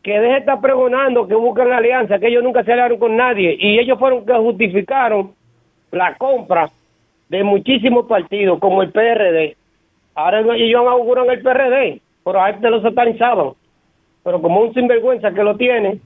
[0.03, 3.17] que deje de estar pregonando que buscan la alianza, que ellos nunca se aliaron con
[3.17, 5.33] nadie, y ellos fueron que justificaron
[5.93, 6.71] la compra
[7.29, 9.57] de muchísimos partidos, como el PRD.
[10.15, 13.53] Ahora ellos auguran el PRD, pero a este lo satanizaban.
[14.23, 16.01] Pero como un sinvergüenza que lo tiene,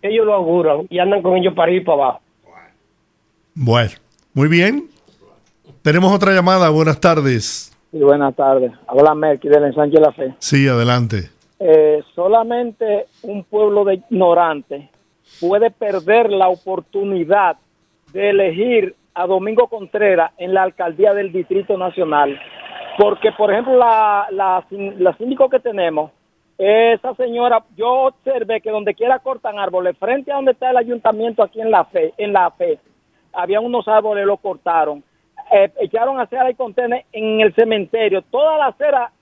[0.00, 2.20] ellos lo auguran y andan con ellos para ir para abajo.
[3.54, 3.90] Bueno,
[4.34, 4.88] muy bien.
[5.82, 6.70] Tenemos otra llamada.
[6.70, 7.76] Buenas tardes.
[7.92, 8.72] Y buenas tardes.
[8.88, 10.34] Habla Merky del ensanche de la fe.
[10.38, 11.31] Sí, adelante.
[11.64, 14.90] Eh, solamente un pueblo de ignorantes
[15.40, 17.56] puede perder la oportunidad
[18.12, 22.36] de elegir a Domingo Contreras en la alcaldía del Distrito Nacional.
[22.98, 26.10] Porque, por ejemplo, la, la, la síndico que tenemos,
[26.58, 31.44] esa señora, yo observé que donde quiera cortan árboles, frente a donde está el ayuntamiento
[31.44, 32.80] aquí en la fe, en la fe,
[33.32, 35.04] había unos árboles, los cortaron.
[35.52, 38.20] Eh, echaron acera y contener en el cementerio.
[38.22, 39.12] Toda la acera,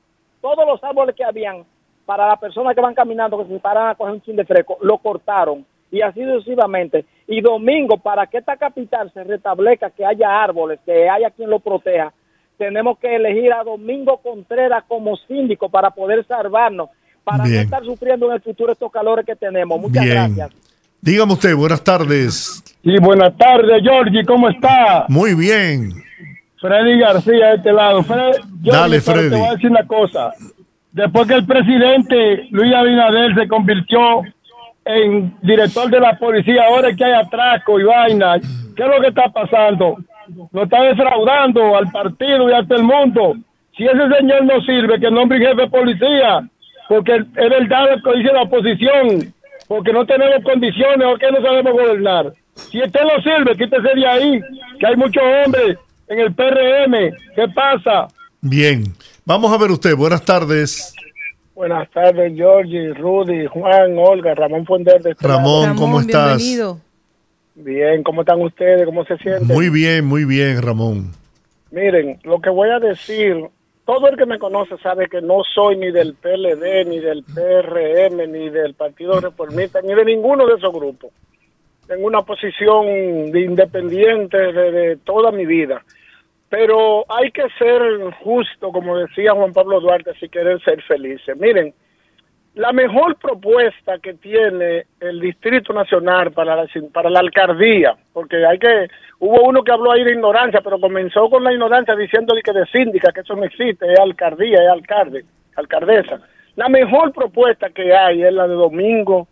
[0.40, 1.64] todos los árboles que habían
[2.10, 4.76] para las personas que van caminando, que se paran a coger un chin de fresco,
[4.82, 5.64] lo cortaron.
[5.92, 7.04] Y así sucesivamente.
[7.28, 11.60] Y domingo, para que esta capital se restablezca, que haya árboles, que haya quien lo
[11.60, 12.12] proteja,
[12.58, 16.90] tenemos que elegir a Domingo Contreras como síndico para poder salvarnos,
[17.22, 19.80] para no estar sufriendo en el futuro estos calores que tenemos.
[19.80, 20.34] Muchas Bien.
[20.34, 20.50] gracias.
[21.00, 22.60] Dígame usted, buenas tardes.
[22.82, 25.04] Sí, buenas tardes, Georgie, ¿cómo está?
[25.06, 25.92] Muy bien.
[26.60, 28.02] Freddy García de este lado.
[28.02, 28.32] Fred,
[28.64, 29.30] Dale, Freddy.
[29.30, 30.32] Te voy a decir una cosa.
[30.92, 34.22] Después que el presidente Luis Abinader se convirtió
[34.84, 38.40] en director de la policía, ahora es que hay atraco y vaina.
[38.74, 39.96] ¿Qué es lo que está pasando?
[40.52, 43.34] Lo está defraudando al partido y a todo el mundo.
[43.76, 46.40] Si ese señor no sirve, que nombre jefe de policía,
[46.88, 49.32] porque es verdad lo que dice la oposición,
[49.68, 52.32] porque no tenemos condiciones o que no sabemos gobernar.
[52.54, 54.40] Si usted no sirve, quítese de ahí,
[54.78, 57.12] que hay muchos hombres en el PRM.
[57.36, 58.08] ¿Qué pasa?
[58.40, 58.84] Bien.
[59.24, 60.94] Vamos a ver usted, buenas tardes.
[61.54, 65.76] Buenas tardes, Georgie, Rudy, Juan, Olga, Ramón Fuender de este Ramón, lado.
[65.76, 66.42] ¿cómo estás?
[67.54, 68.86] Bien, ¿cómo están ustedes?
[68.86, 69.46] ¿Cómo se sienten?
[69.46, 71.12] Muy bien, muy bien, Ramón.
[71.70, 73.36] Miren, lo que voy a decir,
[73.84, 78.32] todo el que me conoce sabe que no soy ni del PLD, ni del PRM,
[78.32, 81.10] ni del Partido Reformista, ni de ninguno de esos grupos.
[81.86, 82.86] Tengo una posición
[83.32, 85.84] de independiente de, de toda mi vida.
[86.50, 87.80] Pero hay que ser
[88.22, 91.38] justo, como decía Juan Pablo Duarte, si quieren ser felices.
[91.38, 91.72] Miren,
[92.54, 98.58] la mejor propuesta que tiene el Distrito Nacional para la, para la alcaldía, porque hay
[98.58, 98.88] que,
[99.20, 102.66] hubo uno que habló ahí de ignorancia, pero comenzó con la ignorancia diciendo que de
[102.66, 105.24] síndica, que eso no existe, es alcaldía, es alcalde,
[105.54, 106.20] alcaldesa.
[106.56, 109.28] La mejor propuesta que hay es la de Domingo,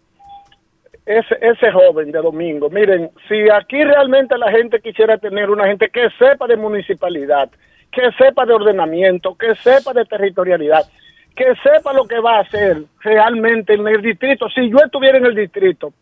[1.09, 2.69] ese, ese joven de Domingo.
[2.69, 7.49] Miren, si aquí realmente la gente quisiera tener una gente que sepa de municipalidad,
[7.91, 10.85] que sepa de ordenamiento, que sepa de territorialidad,
[11.35, 14.51] que sepa lo que va a hacer realmente en el distrito.
[14.51, 15.95] Si yo estuviera en el distrito,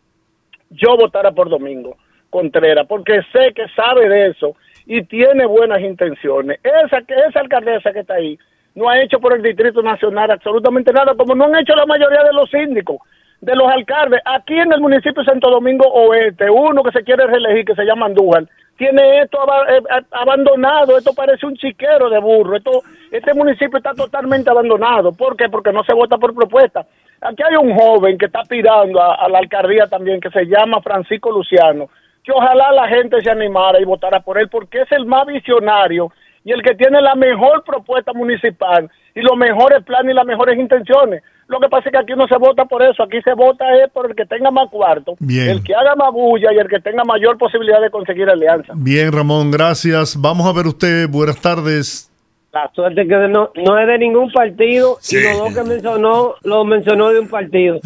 [0.71, 1.95] yo votara por Domingo
[2.29, 6.59] Contreras, porque sé que sabe de eso y tiene buenas intenciones.
[6.61, 8.37] Esa, esa alcaldesa que está ahí
[8.75, 12.23] no ha hecho por el Distrito Nacional absolutamente nada, como no han hecho la mayoría
[12.23, 12.97] de los síndicos,
[13.41, 14.21] de los alcaldes.
[14.25, 17.85] Aquí en el municipio de Santo Domingo Oeste, uno que se quiere reelegir, que se
[17.85, 18.45] llama Andújar,
[18.77, 19.39] tiene esto
[19.69, 19.81] eh,
[20.11, 25.11] abandonado, esto parece un chiquero de burro, esto, este municipio está totalmente abandonado.
[25.13, 25.49] ¿Por qué?
[25.49, 26.85] Porque no se vota por propuesta.
[27.21, 30.81] Aquí hay un joven que está aspirando a, a la alcaldía también, que se llama
[30.81, 31.89] Francisco Luciano,
[32.23, 36.11] que ojalá la gente se animara y votara por él, porque es el más visionario
[36.43, 40.57] y el que tiene la mejor propuesta municipal y los mejores planes y las mejores
[40.57, 41.23] intenciones.
[41.47, 43.89] Lo que pasa es que aquí no se vota por eso, aquí se vota es
[43.91, 45.49] por el que tenga más cuarto, Bien.
[45.49, 48.73] el que haga más bulla y el que tenga mayor posibilidad de conseguir alianza.
[48.75, 50.19] Bien, Ramón, gracias.
[50.19, 51.07] Vamos a ver usted.
[51.09, 52.11] Buenas tardes.
[52.51, 55.17] La suerte que no, no es de ningún partido Sí.
[55.17, 57.79] y los dos que mencionó, lo mencionó de un partido.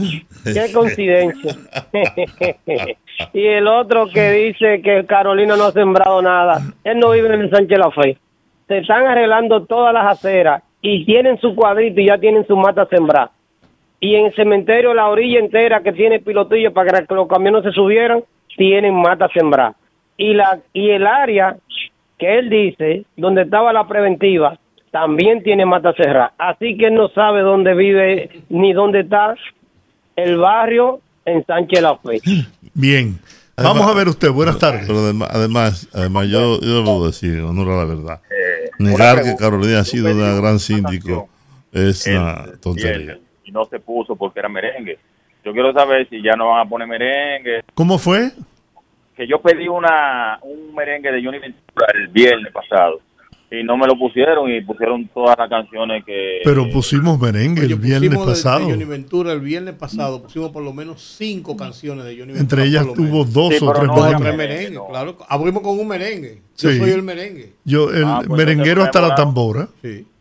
[0.44, 1.56] Qué coincidencia.
[3.34, 6.62] y el otro que dice que Carolina no ha sembrado nada.
[6.84, 8.18] Él no vive en el Sánchez La Fe.
[8.68, 12.86] Se están arreglando todas las aceras y tienen su cuadrito y ya tienen su mata
[12.88, 13.32] sembrada.
[14.02, 17.72] Y en el cementerio, la orilla entera que tiene pilotillo para que los camiones se
[17.72, 18.24] subieran,
[18.58, 19.76] tienen mata sembrada.
[20.18, 21.56] Y, la, y el área
[22.18, 24.58] que él dice, donde estaba la preventiva,
[24.90, 26.34] también tiene mata cerrada.
[26.40, 29.36] Así que él no sabe dónde vive ni dónde está
[30.16, 32.20] el barrio en Sánchez La Fe.
[32.74, 33.20] Bien.
[33.56, 34.32] Vamos a ver usted.
[34.32, 34.86] Buenas tardes.
[34.88, 39.22] Pero además, además, además yo, yo debo decir, en honor a la verdad, Eh, negar
[39.22, 41.30] que Carolina ha sido una gran síndico
[41.72, 43.20] es una tontería.
[43.52, 44.98] Y no se puso porque era merengue.
[45.44, 47.64] Yo quiero saber si ya no van a poner merengue.
[47.74, 48.32] ¿Cómo fue?
[49.16, 53.02] Que yo pedí una un merengue de Johnny Ventura el viernes pasado
[53.54, 57.76] y no me lo pusieron y pusieron todas las canciones que Pero pusimos merengue el
[57.76, 58.60] viernes Pusimos de- pasado.
[58.66, 62.40] De Johnny Ventura el viernes pasado pusimos por lo menos cinco canciones de Johnny Ventura.
[62.40, 63.34] Entre ellas tuvo menos.
[63.34, 64.22] dos Sí, o tres no, merengues.
[64.22, 65.18] tres merengues, claro.
[65.28, 66.42] Abrimos con un merengue.
[66.58, 66.78] Yo Sí.
[66.78, 67.54] soy el merengue.
[67.66, 69.68] Yo, el Ah, pues merenguero hasta me la tambora.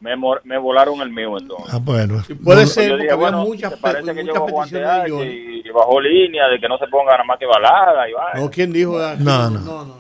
[0.00, 1.72] me, mor- me volaron el mío entonces.
[1.72, 2.22] Ah, bueno.
[2.42, 5.30] Puede No- ser, porque dije, había bueno, muchas, parece que muchas Juan peticiones de Johnny.
[5.30, 8.40] y, y bajó línea de que no se ponga nada más que balada y vaina.
[8.40, 8.98] No, ¿quién dijo?
[9.20, 9.99] No, no.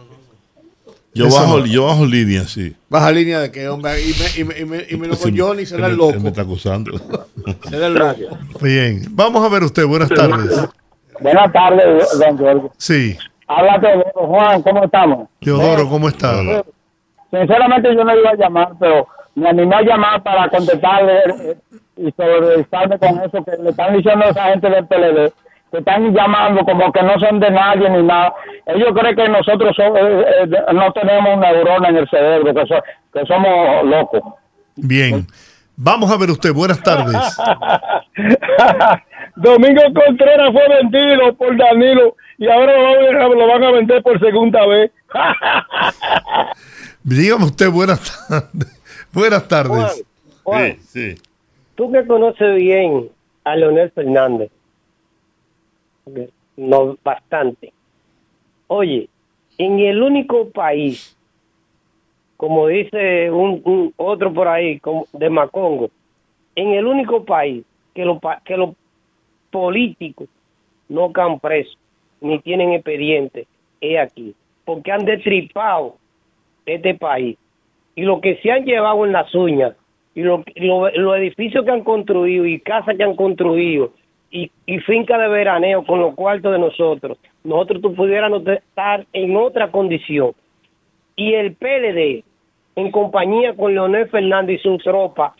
[1.12, 1.66] Yo Eso bajo, no.
[1.66, 2.76] yo bajo línea, sí.
[2.88, 5.34] Baja línea de que, hombre, y me, y me, y me, y me lo Sí,
[5.36, 6.20] Johnny será el loco.
[6.20, 6.92] me está acusando.
[7.68, 8.38] Será el loco.
[8.62, 9.02] Bien.
[9.10, 9.84] Vamos a ver usted.
[9.86, 10.68] Buenas tardes.
[11.20, 12.68] Buenas tardes, don Jorge.
[12.78, 13.18] Sí.
[13.48, 14.10] Habla Teodoro.
[14.14, 15.28] Juan, ¿cómo estamos?
[15.40, 16.62] Teodoro, ¿cómo está?
[17.30, 21.56] Sinceramente yo no iba a llamar, pero me animé a llamar para contestarle eh,
[21.96, 25.32] y solidarizarme con eso que le están diciendo a esa gente del PLD,
[25.70, 28.32] que están llamando como que no son de nadie ni nada.
[28.66, 32.66] Ellos creen que nosotros so- eh, eh, no tenemos una neurona en el cerebro, que,
[32.66, 32.82] so-
[33.12, 34.22] que somos locos.
[34.76, 35.26] Bien.
[35.76, 36.52] Vamos a ver usted.
[36.52, 37.16] Buenas tardes.
[39.36, 44.02] Domingo Contreras fue vendido por Danilo y ahora lo van a- lo van a vender
[44.02, 44.90] por segunda vez.
[47.02, 47.70] Dígame usted.
[47.70, 48.82] Buenas tardes.
[49.12, 50.04] Buenas tardes.
[50.42, 51.14] Juan, Sí,
[51.76, 53.08] tú que conoces bien
[53.44, 54.50] a Leonel Fernández,
[56.56, 57.72] no bastante.
[58.68, 59.08] Oye,
[59.58, 61.16] en el único país,
[62.36, 65.90] como dice un, un otro por ahí, como de Macongo,
[66.56, 67.64] en el único país
[67.94, 68.70] que los que los
[69.50, 70.28] políticos
[70.88, 71.76] no caen presos
[72.20, 73.46] ni tienen expediente
[73.80, 74.34] es aquí,
[74.64, 75.96] porque han destripado
[76.66, 77.36] este país
[77.94, 79.74] y lo que se han llevado en las uñas
[80.14, 83.92] y lo- lo- los edificios que han construido y casas que han construido
[84.30, 89.36] y, y finca de veraneo con los cuartos de nosotros, nosotros tú pudiéramos estar en
[89.36, 90.32] otra condición.
[91.16, 92.24] Y el PLD,
[92.76, 95.34] en compañía con Leonel Fernández y su tropa,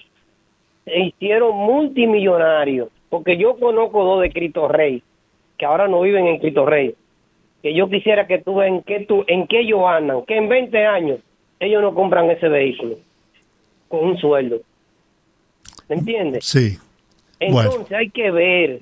[0.85, 5.03] se hicieron multimillonarios, porque yo conozco dos de Cristo Rey,
[5.57, 6.95] que ahora no viven en Cristo Rey,
[7.63, 10.87] que yo quisiera que tú en qué tú, en qué ellos andan, que en 20
[10.87, 11.21] años
[11.61, 12.97] ellos no compran ese vehículo
[13.89, 14.61] con un sueldo.
[15.89, 16.45] ¿Me entiendes?
[16.45, 16.79] Sí.
[17.41, 17.97] Entonces Bueno.
[17.99, 18.81] hay que ver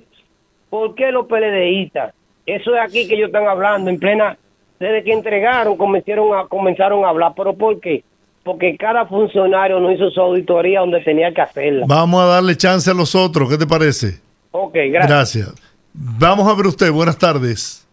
[0.69, 2.13] por qué los PLDistas,
[2.45, 4.37] eso es aquí que ellos están hablando en plena,
[4.79, 8.03] desde que entregaron comenzaron a, comenzaron a hablar, pero ¿por qué?
[8.43, 11.85] Porque cada funcionario no hizo su auditoría donde tenía que hacerla.
[11.87, 13.49] Vamos a darle chance a los otros.
[13.49, 14.19] ¿Qué te parece?
[14.51, 15.07] Ok, gracias.
[15.09, 15.55] Gracias.
[15.93, 16.91] Vamos a ver usted.
[16.91, 17.85] Buenas tardes.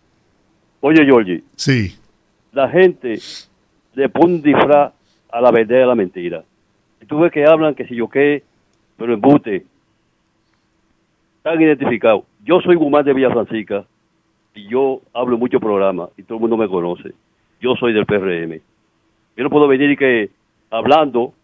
[0.81, 1.97] Oye, Georgie, Sí.
[2.53, 3.19] la gente
[3.95, 4.93] le pone un disfraz
[5.31, 6.45] a la verdad y a la mentira.
[7.03, 8.43] Y tú ves que hablan que si yo qué,
[8.97, 9.65] pero embute.
[11.47, 12.25] Están identificados.
[12.45, 13.87] Yo soy Guzmán de Villa Francisca
[14.53, 17.13] y yo hablo en muchos programas y todo el mundo me conoce.
[17.61, 18.61] Yo soy del PRM.
[19.37, 20.31] Yo no puedo venir y que
[20.73, 21.35] hablando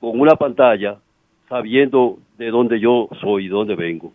[0.00, 0.98] con una pantalla
[1.48, 4.12] sabiendo de dónde yo soy y de dónde vengo.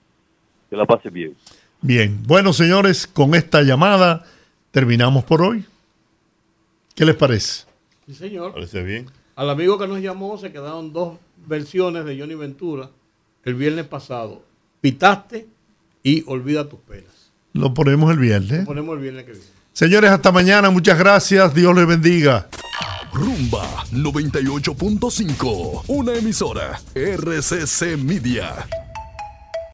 [0.69, 1.35] Que la pase bien.
[1.81, 4.23] Bien, bueno señores, con esta llamada
[4.69, 5.65] terminamos por hoy.
[6.95, 7.65] ¿Qué les parece?
[8.05, 8.53] Sí, señor.
[8.53, 9.07] Parece bien.
[9.35, 12.91] Al amigo que nos llamó se quedaron dos versiones de Johnny Ventura
[13.43, 14.52] el viernes pasado.
[14.83, 15.47] Pitaste
[16.03, 17.31] y olvida tus penas.
[17.53, 18.59] Lo ponemos el viernes.
[18.59, 19.47] Lo ponemos el viernes que viene.
[19.71, 20.69] Señores, hasta mañana.
[20.71, 21.55] Muchas gracias.
[21.55, 22.49] Dios les bendiga.
[23.13, 28.67] Rumba 98.5, una emisora RCC Media.